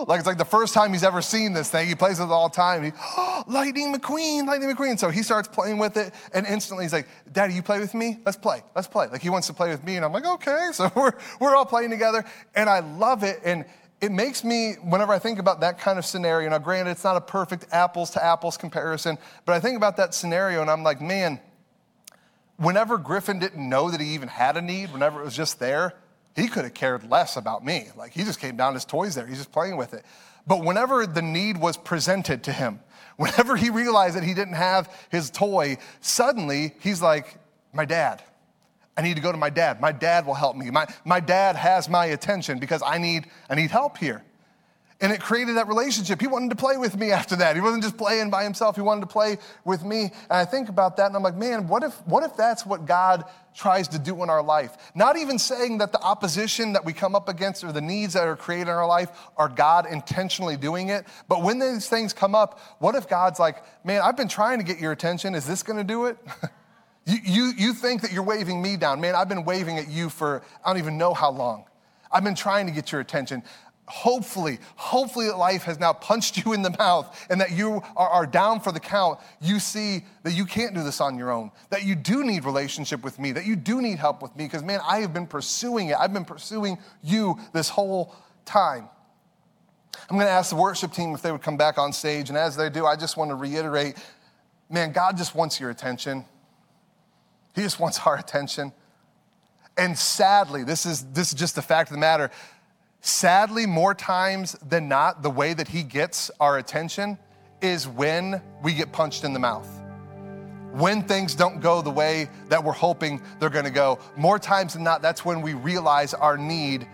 like 0.07 0.19
it's 0.19 0.27
like 0.27 0.37
the 0.37 0.45
first 0.45 0.75
time 0.75 0.93
he's 0.93 1.05
ever 1.05 1.23
seen 1.23 1.55
this 1.55 1.71
thing. 1.71 1.89
He 1.89 1.95
plays 1.95 2.21
with 2.21 2.29
it 2.29 2.33
all 2.33 2.51
the 2.51 2.55
time. 2.55 2.85
He 2.85 2.93
Lightning 3.47 3.95
McQueen, 3.95 4.47
Lightning 4.47 4.71
McQueen. 4.75 4.99
So 4.99 5.09
he 5.09 5.23
starts 5.23 5.49
playing 5.49 5.79
with 5.79 5.97
it, 5.97 6.13
and 6.35 6.47
instantly 6.47 6.85
he's 6.85 6.93
like, 6.93 7.09
"Daddy, 7.33 7.55
you 7.55 7.63
play 7.63 7.81
with 7.81 7.95
me? 7.95 8.19
Let's 8.27 8.37
play. 8.37 8.63
Let's 8.77 8.89
play." 8.89 9.07
Like 9.09 9.23
he 9.23 9.31
wants 9.31 9.47
to 9.47 9.55
play 9.55 9.71
with 9.71 9.83
me, 9.85 9.97
and 9.97 10.05
I'm 10.05 10.13
like, 10.13 10.27
"Okay." 10.27 10.69
So 10.75 10.93
we're 10.95 11.13
we're 11.41 11.57
all 11.57 11.67
playing 11.67 11.91
together, 11.91 12.25
and 12.55 12.69
I 12.69 12.81
love 12.81 13.23
it. 13.23 13.41
And 13.43 13.65
it 14.01 14.11
makes 14.11 14.43
me, 14.45 14.75
whenever 14.83 15.13
I 15.13 15.19
think 15.19 15.39
about 15.39 15.61
that 15.61 15.79
kind 15.79 15.99
of 15.99 16.07
scenario, 16.07 16.49
now 16.49 16.59
granted, 16.59 16.93
it's 16.93 17.05
not 17.05 17.17
a 17.17 17.21
perfect 17.21 17.67
apples 17.71 18.11
to 18.11 18.25
apples 18.25 18.57
comparison, 18.57 19.19
but 19.45 19.55
I 19.55 19.61
think 19.61 19.77
about 19.77 19.99
that 19.99 20.15
scenario 20.15 20.63
and 20.63 20.71
I'm 20.71 20.83
like, 20.83 21.01
man, 21.03 21.39
whenever 22.57 22.97
Griffin 22.97 23.39
didn't 23.39 23.69
know 23.69 23.91
that 23.91 24.01
he 24.01 24.15
even 24.15 24.29
had 24.29 24.57
a 24.57 24.63
need, 24.63 24.93
whenever 24.93 25.21
it 25.21 25.25
was 25.25 25.37
just 25.37 25.59
there, 25.59 25.95
he 26.35 26.49
could 26.49 26.65
have 26.65 26.75
cared 26.75 27.11
less 27.11 27.37
about 27.37 27.65
me. 27.65 27.89
Like 27.97 28.13
he 28.13 28.25
just 28.25 28.41
came 28.41 28.57
down, 28.57 28.73
his 28.75 28.87
toys 28.87 29.15
there, 29.15 29.27
he's 29.27 29.39
just 29.39 29.53
playing 29.53 29.77
with 29.77 29.93
it. 29.93 30.05
But 30.47 30.65
whenever 30.65 31.07
the 31.07 31.23
need 31.23 31.59
was 31.59 31.77
presented 31.77 32.45
to 32.45 32.53
him, 32.53 32.81
whenever 33.17 33.55
he 33.55 33.69
realized 33.69 34.17
that 34.17 34.25
he 34.25 34.33
didn't 34.33 34.55
have 34.55 34.91
his 35.11 35.31
toy, 35.31 35.77
suddenly 36.01 36.75
he's 36.81 37.03
like, 37.03 37.37
my 37.73 37.85
dad. 37.85 38.23
I 39.01 39.03
need 39.03 39.15
to 39.15 39.23
go 39.23 39.33
to 39.33 39.39
my 39.39 39.49
dad. 39.49 39.81
My 39.81 39.93
dad 39.93 40.27
will 40.27 40.35
help 40.35 40.57
me. 40.57 40.71
My, 40.71 40.87
my 41.07 41.21
dad 41.21 41.57
has 41.57 41.89
my 41.89 42.05
attention 42.05 42.59
because 42.59 42.83
I 42.85 42.99
need, 42.99 43.29
I 43.49 43.55
need 43.55 43.71
help 43.71 43.97
here. 43.97 44.23
And 45.01 45.11
it 45.11 45.23
created 45.23 45.57
that 45.57 45.69
relationship. 45.69 46.21
He 46.21 46.27
wanted 46.27 46.51
to 46.51 46.57
play 46.57 46.77
with 46.77 46.99
me 46.99 47.11
after 47.11 47.35
that. 47.37 47.57
He 47.57 47.63
wasn't 47.63 47.83
just 47.83 47.97
playing 47.97 48.29
by 48.29 48.45
himself, 48.45 48.77
he 48.77 48.83
wanted 48.83 49.01
to 49.01 49.07
play 49.07 49.39
with 49.65 49.83
me. 49.83 50.03
And 50.03 50.33
I 50.33 50.45
think 50.45 50.69
about 50.69 50.99
that 50.99 51.07
and 51.07 51.17
I'm 51.17 51.23
like, 51.23 51.35
man, 51.35 51.67
what 51.67 51.83
if, 51.83 51.95
what 52.07 52.25
if 52.25 52.37
that's 52.37 52.67
what 52.67 52.85
God 52.85 53.25
tries 53.55 53.89
to 53.89 53.99
do 53.99 54.23
in 54.23 54.29
our 54.29 54.43
life? 54.43 54.77
Not 54.95 55.17
even 55.17 55.39
saying 55.39 55.79
that 55.79 55.93
the 55.93 56.03
opposition 56.03 56.75
that 56.75 56.85
we 56.85 56.93
come 56.93 57.15
up 57.15 57.31
against 57.31 57.65
or 57.65 57.73
the 57.73 57.81
needs 57.81 58.13
that 58.13 58.29
are 58.29 58.37
created 58.37 58.69
in 58.69 58.75
our 58.75 58.87
life 58.87 59.09
are 59.39 59.49
God 59.49 59.87
intentionally 59.91 60.59
doing 60.59 60.91
it. 60.91 61.07
But 61.27 61.43
when 61.43 61.59
these 61.59 61.89
things 61.89 62.13
come 62.13 62.35
up, 62.35 62.61
what 62.81 62.95
if 62.95 63.09
God's 63.09 63.41
like, 63.41 63.65
man, 63.83 64.03
I've 64.03 64.19
been 64.19 64.29
trying 64.29 64.59
to 64.59 64.65
get 64.65 64.79
your 64.79 64.93
attention. 64.93 65.35
Is 65.35 65.47
this 65.47 65.63
gonna 65.63 65.85
do 65.85 66.05
it? 66.05 66.19
You, 67.11 67.19
you, 67.25 67.53
you 67.57 67.75
think 67.75 68.03
that 68.03 68.13
you're 68.13 68.23
waving 68.23 68.63
me 68.63 68.77
down. 68.77 69.01
Man, 69.01 69.17
I've 69.17 69.29
been 69.29 69.45
waving 69.45 69.79
at 69.79 69.89
you 69.89 70.09
for 70.09 70.43
I 70.65 70.71
don't 70.71 70.79
even 70.79 70.97
know 70.97 71.13
how 71.13 71.31
long. 71.31 71.65
I've 72.13 72.23
been 72.23 72.37
trying 72.37 72.67
to 72.67 72.73
get 72.73 72.93
your 72.93 73.01
attention. 73.01 73.43
Hopefully, 73.87 74.61
hopefully 74.77 75.27
that 75.27 75.37
life 75.37 75.65
has 75.65 75.81
now 75.81 75.93
punched 75.93 76.45
you 76.45 76.53
in 76.53 76.63
the 76.63 76.71
mouth 76.79 77.27
and 77.29 77.41
that 77.41 77.51
you 77.51 77.83
are, 77.97 78.09
are 78.09 78.27
down 78.27 78.61
for 78.61 78.71
the 78.71 78.79
count. 78.79 79.19
You 79.41 79.59
see 79.59 80.05
that 80.23 80.33
you 80.33 80.45
can't 80.45 80.73
do 80.75 80.85
this 80.85 81.01
on 81.01 81.19
your 81.19 81.33
own, 81.33 81.51
that 81.71 81.85
you 81.85 81.97
do 81.97 82.23
need 82.23 82.45
relationship 82.45 83.03
with 83.03 83.19
me, 83.19 83.33
that 83.33 83.45
you 83.45 83.57
do 83.57 83.83
need 83.83 83.99
help 83.99 84.23
with 84.23 84.37
me, 84.37 84.45
because 84.45 84.63
man, 84.63 84.81
I 84.87 85.01
have 85.01 85.13
been 85.13 85.27
pursuing 85.27 85.89
it. 85.89 85.97
I've 85.99 86.13
been 86.13 86.25
pursuing 86.25 86.79
you 87.03 87.37
this 87.53 87.69
whole 87.69 88.15
time. 88.45 88.89
I'm 90.09 90.17
going 90.17 90.27
to 90.27 90.33
ask 90.33 90.51
the 90.51 90.57
worship 90.57 90.93
team 90.93 91.13
if 91.15 91.23
they 91.23 91.33
would 91.33 91.43
come 91.43 91.57
back 91.57 91.77
on 91.77 91.93
stage. 91.93 92.29
And 92.29 92.39
as 92.39 92.55
they 92.55 92.71
do, 92.71 92.87
I 92.87 92.95
just 92.95 93.17
want 93.17 93.31
to 93.31 93.35
reiterate 93.35 93.97
man, 94.71 94.93
God 94.93 95.17
just 95.17 95.35
wants 95.35 95.59
your 95.59 95.71
attention. 95.71 96.25
He 97.55 97.63
just 97.63 97.81
wants 97.81 97.99
our 98.07 98.17
attention. 98.17 98.73
And 99.77 99.97
sadly, 99.99 100.65
this 100.65 100.87
is, 100.87 101.05
this 101.13 101.33
is 101.33 101.39
just 101.39 101.55
the 101.55 101.63
fact 101.63 101.91
of 101.91 101.95
the 101.95 102.01
matter. 102.01 102.31
Sadly, 103.01 103.67
more 103.67 103.95
times 103.95 104.53
than 104.67 104.89
not, 104.89 105.23
the 105.23 105.31
way 105.31 105.55
that 105.55 105.69
he 105.69 105.83
gets 105.83 106.31
our 106.39 106.59
attention 106.59 107.19
is 107.63 107.89
when 107.89 108.43
we 108.63 108.75
get 108.75 108.93
punched 108.93 109.25
in 109.25 109.33
the 109.33 109.39
mouth. 109.39 109.69
When 110.73 111.03
things 111.03 111.35
don't 111.35 111.61
go 111.61 111.83
the 111.83 111.91
way 111.91 112.29
that 112.49 112.63
we're 112.63 112.73
hoping 112.73 113.23
they're 113.39 113.51
gonna 113.51 113.71
go. 113.71 113.99
More 114.17 114.39
times 114.39 114.75
than 114.75 114.85
not, 114.85 115.03
that's 115.03 115.25
when 115.25 115.43
we 115.43 115.55
realize 115.55 116.15
our 116.15 116.37
need 116.37 116.87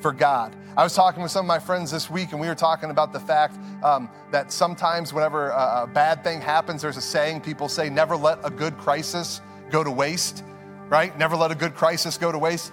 for 0.00 0.12
God. 0.12 0.54
I 0.76 0.82
was 0.82 0.94
talking 0.94 1.22
with 1.22 1.30
some 1.30 1.46
of 1.46 1.48
my 1.48 1.58
friends 1.58 1.90
this 1.90 2.10
week, 2.10 2.32
and 2.32 2.40
we 2.40 2.48
were 2.48 2.54
talking 2.54 2.90
about 2.90 3.12
the 3.12 3.20
fact 3.20 3.56
um, 3.84 4.10
that 4.32 4.50
sometimes, 4.50 5.12
whenever 5.12 5.50
a, 5.50 5.84
a 5.84 5.86
bad 5.86 6.24
thing 6.24 6.40
happens, 6.40 6.82
there's 6.82 6.96
a 6.96 7.02
saying 7.02 7.40
people 7.40 7.68
say, 7.68 7.88
never 7.88 8.16
let 8.16 8.38
a 8.44 8.50
good 8.50 8.76
crisis 8.78 9.40
go 9.72 9.82
to 9.82 9.90
waste, 9.90 10.44
right? 10.88 11.16
Never 11.18 11.34
let 11.36 11.50
a 11.50 11.54
good 11.54 11.74
crisis 11.74 12.18
go 12.18 12.30
to 12.30 12.38
waste. 12.38 12.72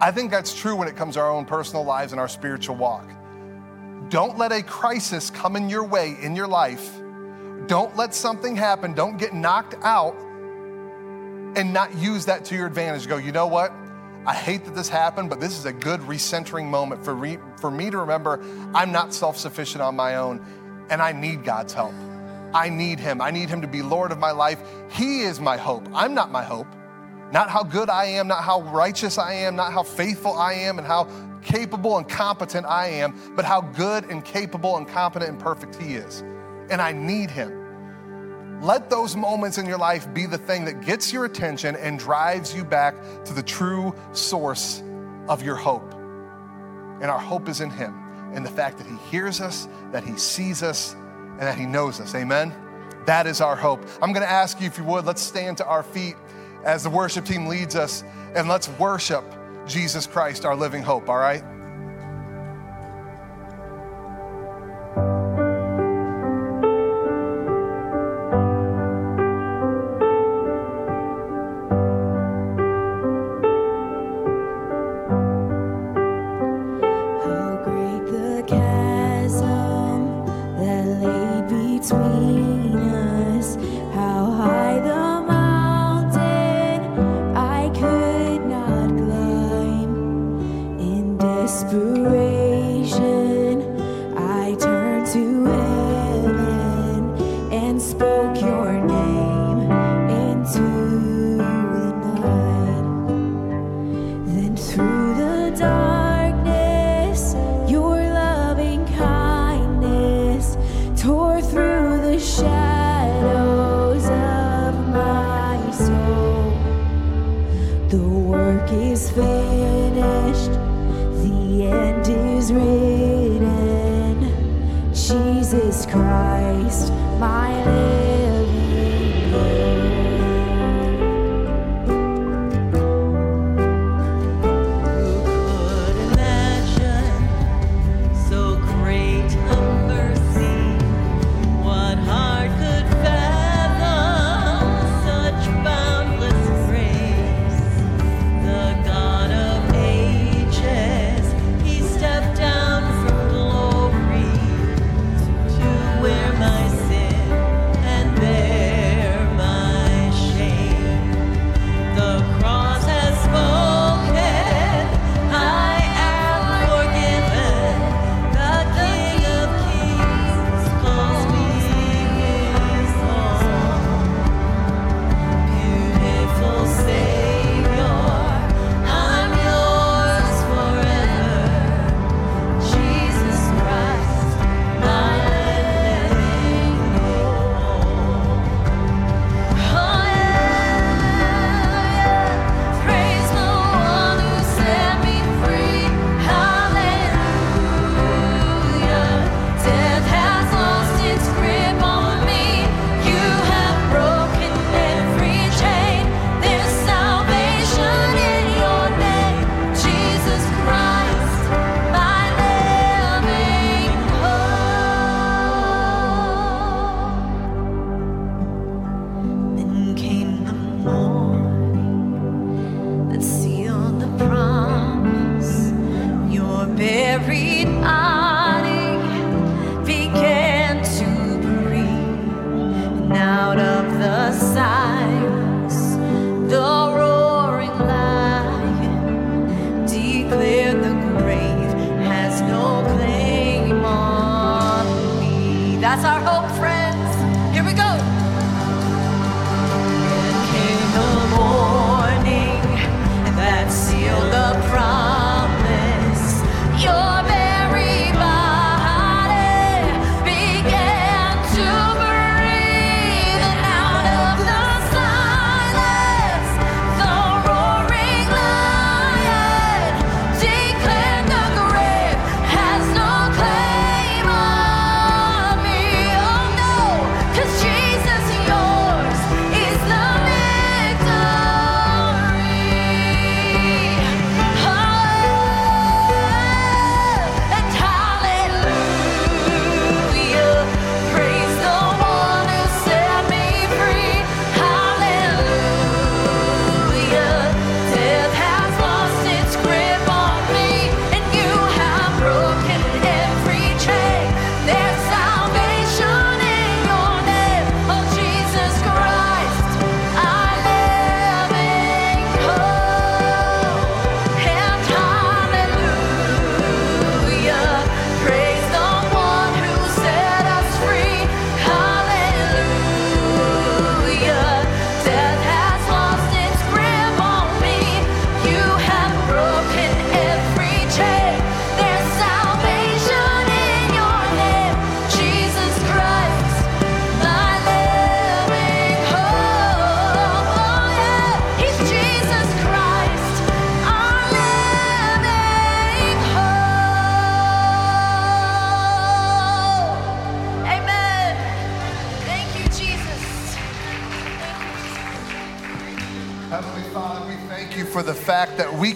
I 0.00 0.10
think 0.10 0.30
that's 0.30 0.58
true 0.58 0.74
when 0.74 0.88
it 0.88 0.96
comes 0.96 1.14
to 1.14 1.20
our 1.20 1.30
own 1.30 1.44
personal 1.44 1.84
lives 1.84 2.12
and 2.12 2.20
our 2.20 2.28
spiritual 2.28 2.76
walk. 2.76 3.08
Don't 4.08 4.38
let 4.38 4.52
a 4.52 4.62
crisis 4.62 5.30
come 5.30 5.54
in 5.54 5.68
your 5.68 5.84
way 5.84 6.16
in 6.20 6.34
your 6.34 6.48
life. 6.48 6.98
Don't 7.66 7.94
let 7.96 8.14
something 8.14 8.56
happen. 8.56 8.94
Don't 8.94 9.18
get 9.18 9.34
knocked 9.34 9.74
out 9.82 10.16
and 11.56 11.72
not 11.72 11.94
use 11.96 12.24
that 12.26 12.44
to 12.46 12.56
your 12.56 12.66
advantage. 12.66 13.06
Go, 13.06 13.18
you 13.18 13.32
know 13.32 13.46
what? 13.46 13.72
I 14.24 14.34
hate 14.34 14.64
that 14.64 14.74
this 14.74 14.88
happened, 14.88 15.30
but 15.30 15.40
this 15.40 15.58
is 15.58 15.64
a 15.64 15.72
good 15.72 16.00
recentering 16.00 16.66
moment 16.66 17.04
for, 17.04 17.14
re- 17.14 17.38
for 17.56 17.70
me 17.70 17.90
to 17.90 17.98
remember 17.98 18.40
I'm 18.74 18.92
not 18.92 19.12
self 19.12 19.36
sufficient 19.36 19.82
on 19.82 19.96
my 19.96 20.16
own 20.16 20.44
and 20.90 21.02
I 21.02 21.12
need 21.12 21.44
God's 21.44 21.72
help. 21.72 21.94
I 22.54 22.68
need 22.68 22.98
him. 22.98 23.20
I 23.20 23.30
need 23.30 23.48
him 23.48 23.60
to 23.62 23.68
be 23.68 23.82
Lord 23.82 24.12
of 24.12 24.18
my 24.18 24.30
life. 24.30 24.60
He 24.90 25.20
is 25.20 25.40
my 25.40 25.56
hope. 25.56 25.86
I'm 25.92 26.14
not 26.14 26.30
my 26.30 26.42
hope. 26.42 26.66
Not 27.32 27.50
how 27.50 27.62
good 27.62 27.90
I 27.90 28.06
am, 28.06 28.26
not 28.26 28.42
how 28.42 28.62
righteous 28.62 29.18
I 29.18 29.34
am, 29.34 29.54
not 29.56 29.72
how 29.72 29.82
faithful 29.82 30.32
I 30.32 30.54
am, 30.54 30.78
and 30.78 30.86
how 30.86 31.08
capable 31.42 31.98
and 31.98 32.08
competent 32.08 32.66
I 32.66 32.86
am, 32.86 33.14
but 33.36 33.44
how 33.44 33.60
good 33.60 34.04
and 34.04 34.24
capable 34.24 34.76
and 34.76 34.88
competent 34.88 35.30
and 35.30 35.38
perfect 35.38 35.76
He 35.76 35.94
is. 35.94 36.22
And 36.70 36.80
I 36.80 36.92
need 36.92 37.30
Him. 37.30 38.60
Let 38.62 38.90
those 38.90 39.14
moments 39.14 39.58
in 39.58 39.66
your 39.66 39.78
life 39.78 40.12
be 40.12 40.26
the 40.26 40.38
thing 40.38 40.64
that 40.64 40.80
gets 40.80 41.12
your 41.12 41.26
attention 41.26 41.76
and 41.76 41.98
drives 41.98 42.54
you 42.54 42.64
back 42.64 42.94
to 43.26 43.34
the 43.34 43.42
true 43.42 43.94
source 44.12 44.82
of 45.28 45.42
your 45.42 45.54
hope. 45.54 45.94
And 47.00 47.04
our 47.04 47.20
hope 47.20 47.48
is 47.48 47.60
in 47.60 47.70
Him, 47.70 47.94
in 48.34 48.42
the 48.42 48.50
fact 48.50 48.78
that 48.78 48.86
He 48.86 48.96
hears 49.10 49.40
us, 49.40 49.68
that 49.92 50.02
He 50.02 50.16
sees 50.16 50.62
us, 50.62 50.96
and 51.38 51.42
that 51.42 51.56
He 51.56 51.66
knows 51.66 52.00
us. 52.00 52.14
Amen? 52.14 52.52
That 53.06 53.26
is 53.26 53.40
our 53.40 53.56
hope. 53.56 53.86
I'm 54.02 54.12
going 54.12 54.24
to 54.24 54.30
ask 54.30 54.60
you, 54.60 54.66
if 54.66 54.76
you 54.76 54.84
would, 54.84 55.06
let's 55.06 55.22
stand 55.22 55.56
to 55.58 55.66
our 55.66 55.82
feet 55.82 56.16
as 56.64 56.82
the 56.82 56.90
worship 56.90 57.24
team 57.24 57.46
leads 57.46 57.76
us 57.76 58.04
and 58.34 58.48
let's 58.48 58.68
worship 58.70 59.24
Jesus 59.66 60.06
Christ, 60.06 60.44
our 60.44 60.56
living 60.56 60.82
hope, 60.82 61.08
all 61.08 61.18
right? 61.18 61.42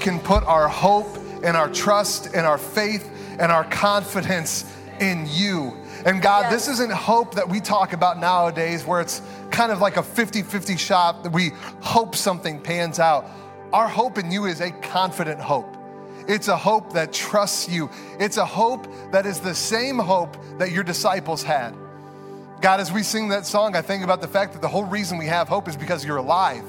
can 0.03 0.21
put 0.21 0.45
our 0.45 0.69
hope 0.69 1.17
and 1.43 1.57
our 1.57 1.71
trust 1.71 2.35
and 2.35 2.45
our 2.45 2.59
faith 2.59 3.09
and 3.39 3.51
our 3.51 3.65
confidence 3.65 4.65
in 5.01 5.27
you. 5.31 5.77
And 6.05 6.21
God, 6.21 6.43
yes. 6.43 6.53
this 6.53 6.75
isn't 6.75 6.93
hope 6.93 7.37
that 7.37 7.49
we 7.49 7.61
talk 7.61 7.93
about 7.93 8.19
nowadays 8.19 8.85
where 8.85 9.01
it's 9.01 9.23
kind 9.51 9.71
of 9.71 9.81
like 9.81 9.97
a 9.97 10.03
50 10.03 10.43
50 10.43 10.77
shot 10.77 11.23
that 11.23 11.33
we 11.33 11.51
hope 11.81 12.17
something 12.17 12.61
pans 12.61 12.99
out. 12.99 13.31
Our 13.73 13.89
hope 13.89 14.19
in 14.19 14.31
you 14.31 14.47
is 14.47 14.61
a 14.61 14.71
confident 14.71 15.41
hope. 15.41 15.77
It's 16.29 16.49
a 16.49 16.57
hope 16.57 16.93
that 16.93 17.13
trusts 17.13 17.69
you. 17.69 17.89
It's 18.19 18.37
a 18.37 18.45
hope 18.45 18.87
that 19.13 19.25
is 19.27 19.41
the 19.41 19.55
same 19.55 19.99
hope 19.99 20.37
that 20.59 20.73
your 20.73 20.85
disciples 20.85 21.43
had. 21.43 21.75
God, 22.61 22.81
as 22.81 22.93
we 22.93 23.03
sing 23.03 23.29
that 23.29 23.47
song, 23.47 23.75
I 23.75 23.83
think 23.83 24.05
about 24.05 24.21
the 24.21 24.29
fact 24.29 24.53
that 24.53 24.63
the 24.63 24.69
whole 24.69 24.85
reason 24.85 25.19
we 25.19 25.27
have 25.27 25.49
hope 25.49 25.69
is 25.69 25.77
because 25.77 26.05
you're 26.05 26.19
alive 26.19 26.65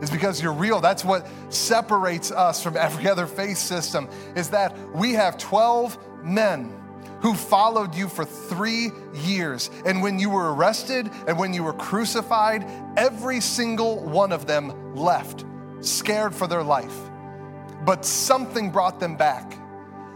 is 0.00 0.10
because 0.10 0.42
you're 0.42 0.52
real. 0.52 0.80
That's 0.80 1.04
what 1.04 1.26
separates 1.48 2.30
us 2.30 2.62
from 2.62 2.76
every 2.76 3.08
other 3.08 3.26
faith 3.26 3.58
system, 3.58 4.08
is 4.34 4.50
that 4.50 4.76
we 4.94 5.12
have 5.14 5.38
12 5.38 5.98
men 6.24 6.74
who 7.20 7.34
followed 7.34 7.94
you 7.94 8.08
for 8.08 8.24
three 8.24 8.90
years. 9.12 9.70
And 9.84 10.02
when 10.02 10.18
you 10.18 10.30
were 10.30 10.54
arrested 10.54 11.10
and 11.26 11.38
when 11.38 11.52
you 11.52 11.64
were 11.64 11.72
crucified, 11.72 12.64
every 12.96 13.40
single 13.40 14.04
one 14.04 14.32
of 14.32 14.46
them 14.46 14.94
left, 14.94 15.44
scared 15.80 16.34
for 16.34 16.46
their 16.46 16.62
life. 16.62 16.96
But 17.84 18.04
something 18.04 18.70
brought 18.70 19.00
them 19.00 19.16
back. 19.16 19.54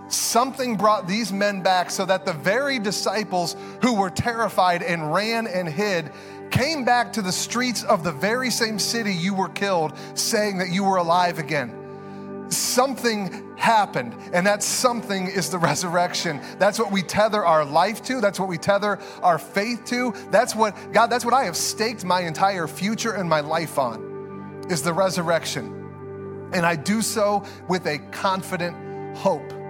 Something 0.09 0.77
brought 0.77 1.09
these 1.09 1.33
men 1.33 1.63
back 1.63 1.91
so 1.91 2.05
that 2.05 2.27
the 2.27 2.35
very 2.35 2.79
disciples 2.79 3.57
who 3.81 3.95
were 3.95 4.11
terrified 4.11 4.83
and 4.83 5.13
ran 5.13 5.47
and 5.47 5.67
hid 5.67 6.13
came 6.53 6.85
back 6.85 7.13
to 7.15 7.23
the 7.23 7.33
streets 7.33 7.83
of 7.83 8.05
the 8.05 8.13
very 8.13 8.51
same 8.51 8.79
city 8.79 9.13
you 9.13 9.35
were 9.35 9.49
killed, 9.49 9.93
saying 10.15 10.59
that 10.59 10.69
you 10.69 10.85
were 10.85 10.97
alive 10.97 11.39
again 11.39 11.83
something 12.53 13.57
happened, 13.57 14.15
and 14.33 14.47
that 14.47 14.63
something 14.63 15.27
is 15.27 15.51
the 15.51 15.59
resurrection. 15.71 16.41
That's 16.59 16.79
what 16.79 16.93
we 16.93 17.03
tether 17.03 17.45
our 17.45 17.65
life 17.65 18.03
to, 18.05 18.21
that's 18.21 18.39
what 18.39 18.49
we 18.49 18.59
tether 18.59 18.99
our 19.23 19.39
faith 19.39 19.85
to. 19.87 20.13
That's 20.31 20.55
what, 20.55 20.77
God, 20.93 21.07
that's 21.07 21.25
what 21.25 21.35
I 21.35 21.45
have 21.45 21.57
staked 21.57 22.05
my 22.05 22.21
entire 22.21 22.67
future 22.67 23.13
and 23.13 23.29
my 23.29 23.41
life 23.41 23.79
on, 23.79 24.67
is 24.69 24.83
the 24.83 24.93
resurrection. 24.93 26.51
And 26.53 26.67
I 26.67 26.77
do 26.77 27.03
so 27.03 27.45
with 27.69 27.87
a 27.87 27.99
confident 28.11 29.17
hope. 29.17 29.62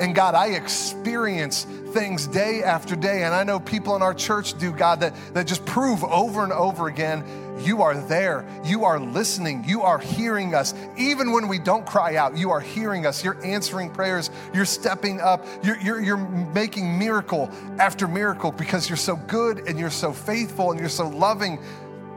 And 0.00 0.14
God, 0.14 0.34
I 0.34 0.48
experience 0.48 1.64
things 1.64 2.26
day 2.26 2.62
after 2.62 2.96
day, 2.96 3.22
and 3.22 3.34
I 3.34 3.44
know 3.44 3.60
people 3.60 3.94
in 3.96 4.02
our 4.02 4.14
church 4.14 4.58
do, 4.58 4.72
God, 4.72 5.00
that, 5.00 5.14
that 5.34 5.46
just 5.46 5.64
prove 5.64 6.02
over 6.02 6.42
and 6.42 6.52
over 6.52 6.88
again 6.88 7.24
you 7.60 7.82
are 7.82 7.94
there. 7.94 8.44
You 8.64 8.84
are 8.84 8.98
listening. 8.98 9.64
You 9.66 9.82
are 9.82 9.98
hearing 9.98 10.54
us. 10.54 10.74
Even 10.96 11.32
when 11.32 11.48
we 11.48 11.58
don't 11.58 11.86
cry 11.86 12.16
out, 12.16 12.36
you 12.36 12.50
are 12.50 12.60
hearing 12.60 13.06
us. 13.06 13.22
You're 13.22 13.42
answering 13.44 13.90
prayers. 13.90 14.30
You're 14.52 14.64
stepping 14.64 15.20
up. 15.20 15.46
You're, 15.62 15.78
you're, 15.78 16.00
you're 16.00 16.16
making 16.16 16.98
miracle 16.98 17.50
after 17.78 18.08
miracle 18.08 18.50
because 18.50 18.88
you're 18.88 18.96
so 18.96 19.16
good 19.16 19.68
and 19.68 19.78
you're 19.78 19.90
so 19.90 20.12
faithful 20.12 20.72
and 20.72 20.80
you're 20.80 20.88
so 20.88 21.08
loving 21.08 21.58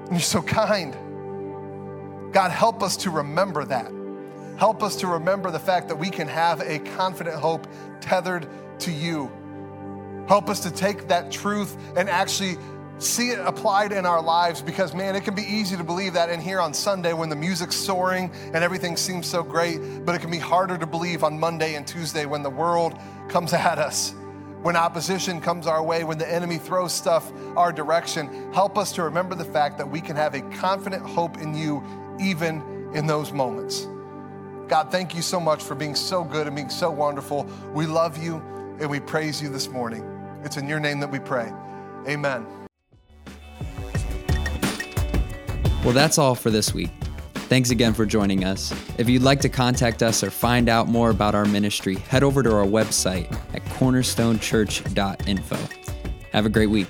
and 0.05 0.11
you're 0.11 0.19
so 0.21 0.41
kind. 0.41 0.95
God, 2.33 2.51
help 2.51 2.81
us 2.81 2.97
to 2.97 3.11
remember 3.11 3.63
that. 3.65 3.91
Help 4.57 4.81
us 4.81 4.95
to 4.97 5.07
remember 5.07 5.51
the 5.51 5.59
fact 5.59 5.87
that 5.87 5.95
we 5.95 6.09
can 6.09 6.27
have 6.27 6.61
a 6.61 6.79
confident 6.79 7.35
hope 7.35 7.67
tethered 8.01 8.47
to 8.79 8.91
you. 8.91 9.31
Help 10.27 10.49
us 10.49 10.61
to 10.61 10.71
take 10.71 11.07
that 11.07 11.31
truth 11.31 11.77
and 11.95 12.09
actually 12.09 12.57
see 12.97 13.29
it 13.29 13.39
applied 13.39 13.91
in 13.91 14.05
our 14.05 14.21
lives 14.21 14.61
because, 14.63 14.95
man, 14.95 15.15
it 15.15 15.23
can 15.23 15.35
be 15.35 15.43
easy 15.43 15.77
to 15.77 15.83
believe 15.83 16.13
that 16.13 16.29
in 16.29 16.41
here 16.41 16.59
on 16.59 16.73
Sunday 16.73 17.13
when 17.13 17.29
the 17.29 17.35
music's 17.35 17.75
soaring 17.75 18.31
and 18.53 18.63
everything 18.63 18.97
seems 18.97 19.27
so 19.27 19.43
great, 19.43 19.77
but 20.03 20.15
it 20.15 20.21
can 20.21 20.31
be 20.31 20.39
harder 20.39 20.75
to 20.77 20.87
believe 20.87 21.23
on 21.23 21.39
Monday 21.39 21.75
and 21.75 21.85
Tuesday 21.85 22.25
when 22.25 22.41
the 22.41 22.49
world 22.49 22.97
comes 23.29 23.53
at 23.53 23.77
us, 23.77 24.15
when 24.63 24.75
opposition 24.75 25.39
comes 25.39 25.67
our 25.67 25.83
way, 25.83 26.03
when 26.03 26.17
the 26.17 26.29
enemy 26.29 26.57
throws 26.57 26.91
stuff 26.91 27.31
our 27.55 27.71
direction. 27.71 28.51
Help 28.53 28.75
us 28.75 28.91
to 28.93 29.03
remember 29.03 29.35
the 29.35 29.45
fact 29.45 29.77
that 29.77 29.87
we 29.87 30.01
can 30.01 30.15
have 30.15 30.33
a 30.33 30.41
confident 30.57 31.05
hope 31.05 31.37
in 31.37 31.53
you 31.53 31.83
even 32.19 32.91
in 32.95 33.05
those 33.05 33.31
moments. 33.31 33.87
God, 34.67 34.91
thank 34.91 35.15
you 35.15 35.21
so 35.21 35.39
much 35.39 35.63
for 35.63 35.75
being 35.75 35.95
so 35.95 36.23
good 36.23 36.47
and 36.47 36.55
being 36.55 36.69
so 36.69 36.91
wonderful. 36.91 37.47
We 37.73 37.85
love 37.85 38.21
you 38.21 38.37
and 38.79 38.89
we 38.89 38.99
praise 38.99 39.41
you 39.41 39.49
this 39.49 39.69
morning. 39.69 40.03
It's 40.43 40.57
in 40.57 40.67
your 40.67 40.79
name 40.79 40.99
that 40.99 41.11
we 41.11 41.19
pray. 41.19 41.51
Amen. 42.07 42.45
Well, 45.83 45.93
that's 45.93 46.17
all 46.17 46.35
for 46.35 46.49
this 46.49 46.73
week. 46.73 46.89
Thanks 47.33 47.69
again 47.69 47.93
for 47.93 48.05
joining 48.05 48.43
us. 48.43 48.73
If 48.97 49.07
you'd 49.07 49.21
like 49.21 49.39
to 49.41 49.47
contact 49.49 50.03
us 50.03 50.21
or 50.21 50.29
find 50.29 50.67
out 50.67 50.89
more 50.89 51.11
about 51.11 51.33
our 51.33 51.45
ministry, 51.45 51.95
head 51.95 52.23
over 52.23 52.43
to 52.43 52.53
our 52.53 52.65
website 52.65 53.31
at 53.53 53.63
cornerstonechurch.info. 53.65 55.57
Have 56.33 56.45
a 56.45 56.49
great 56.49 56.69
week. 56.69 56.87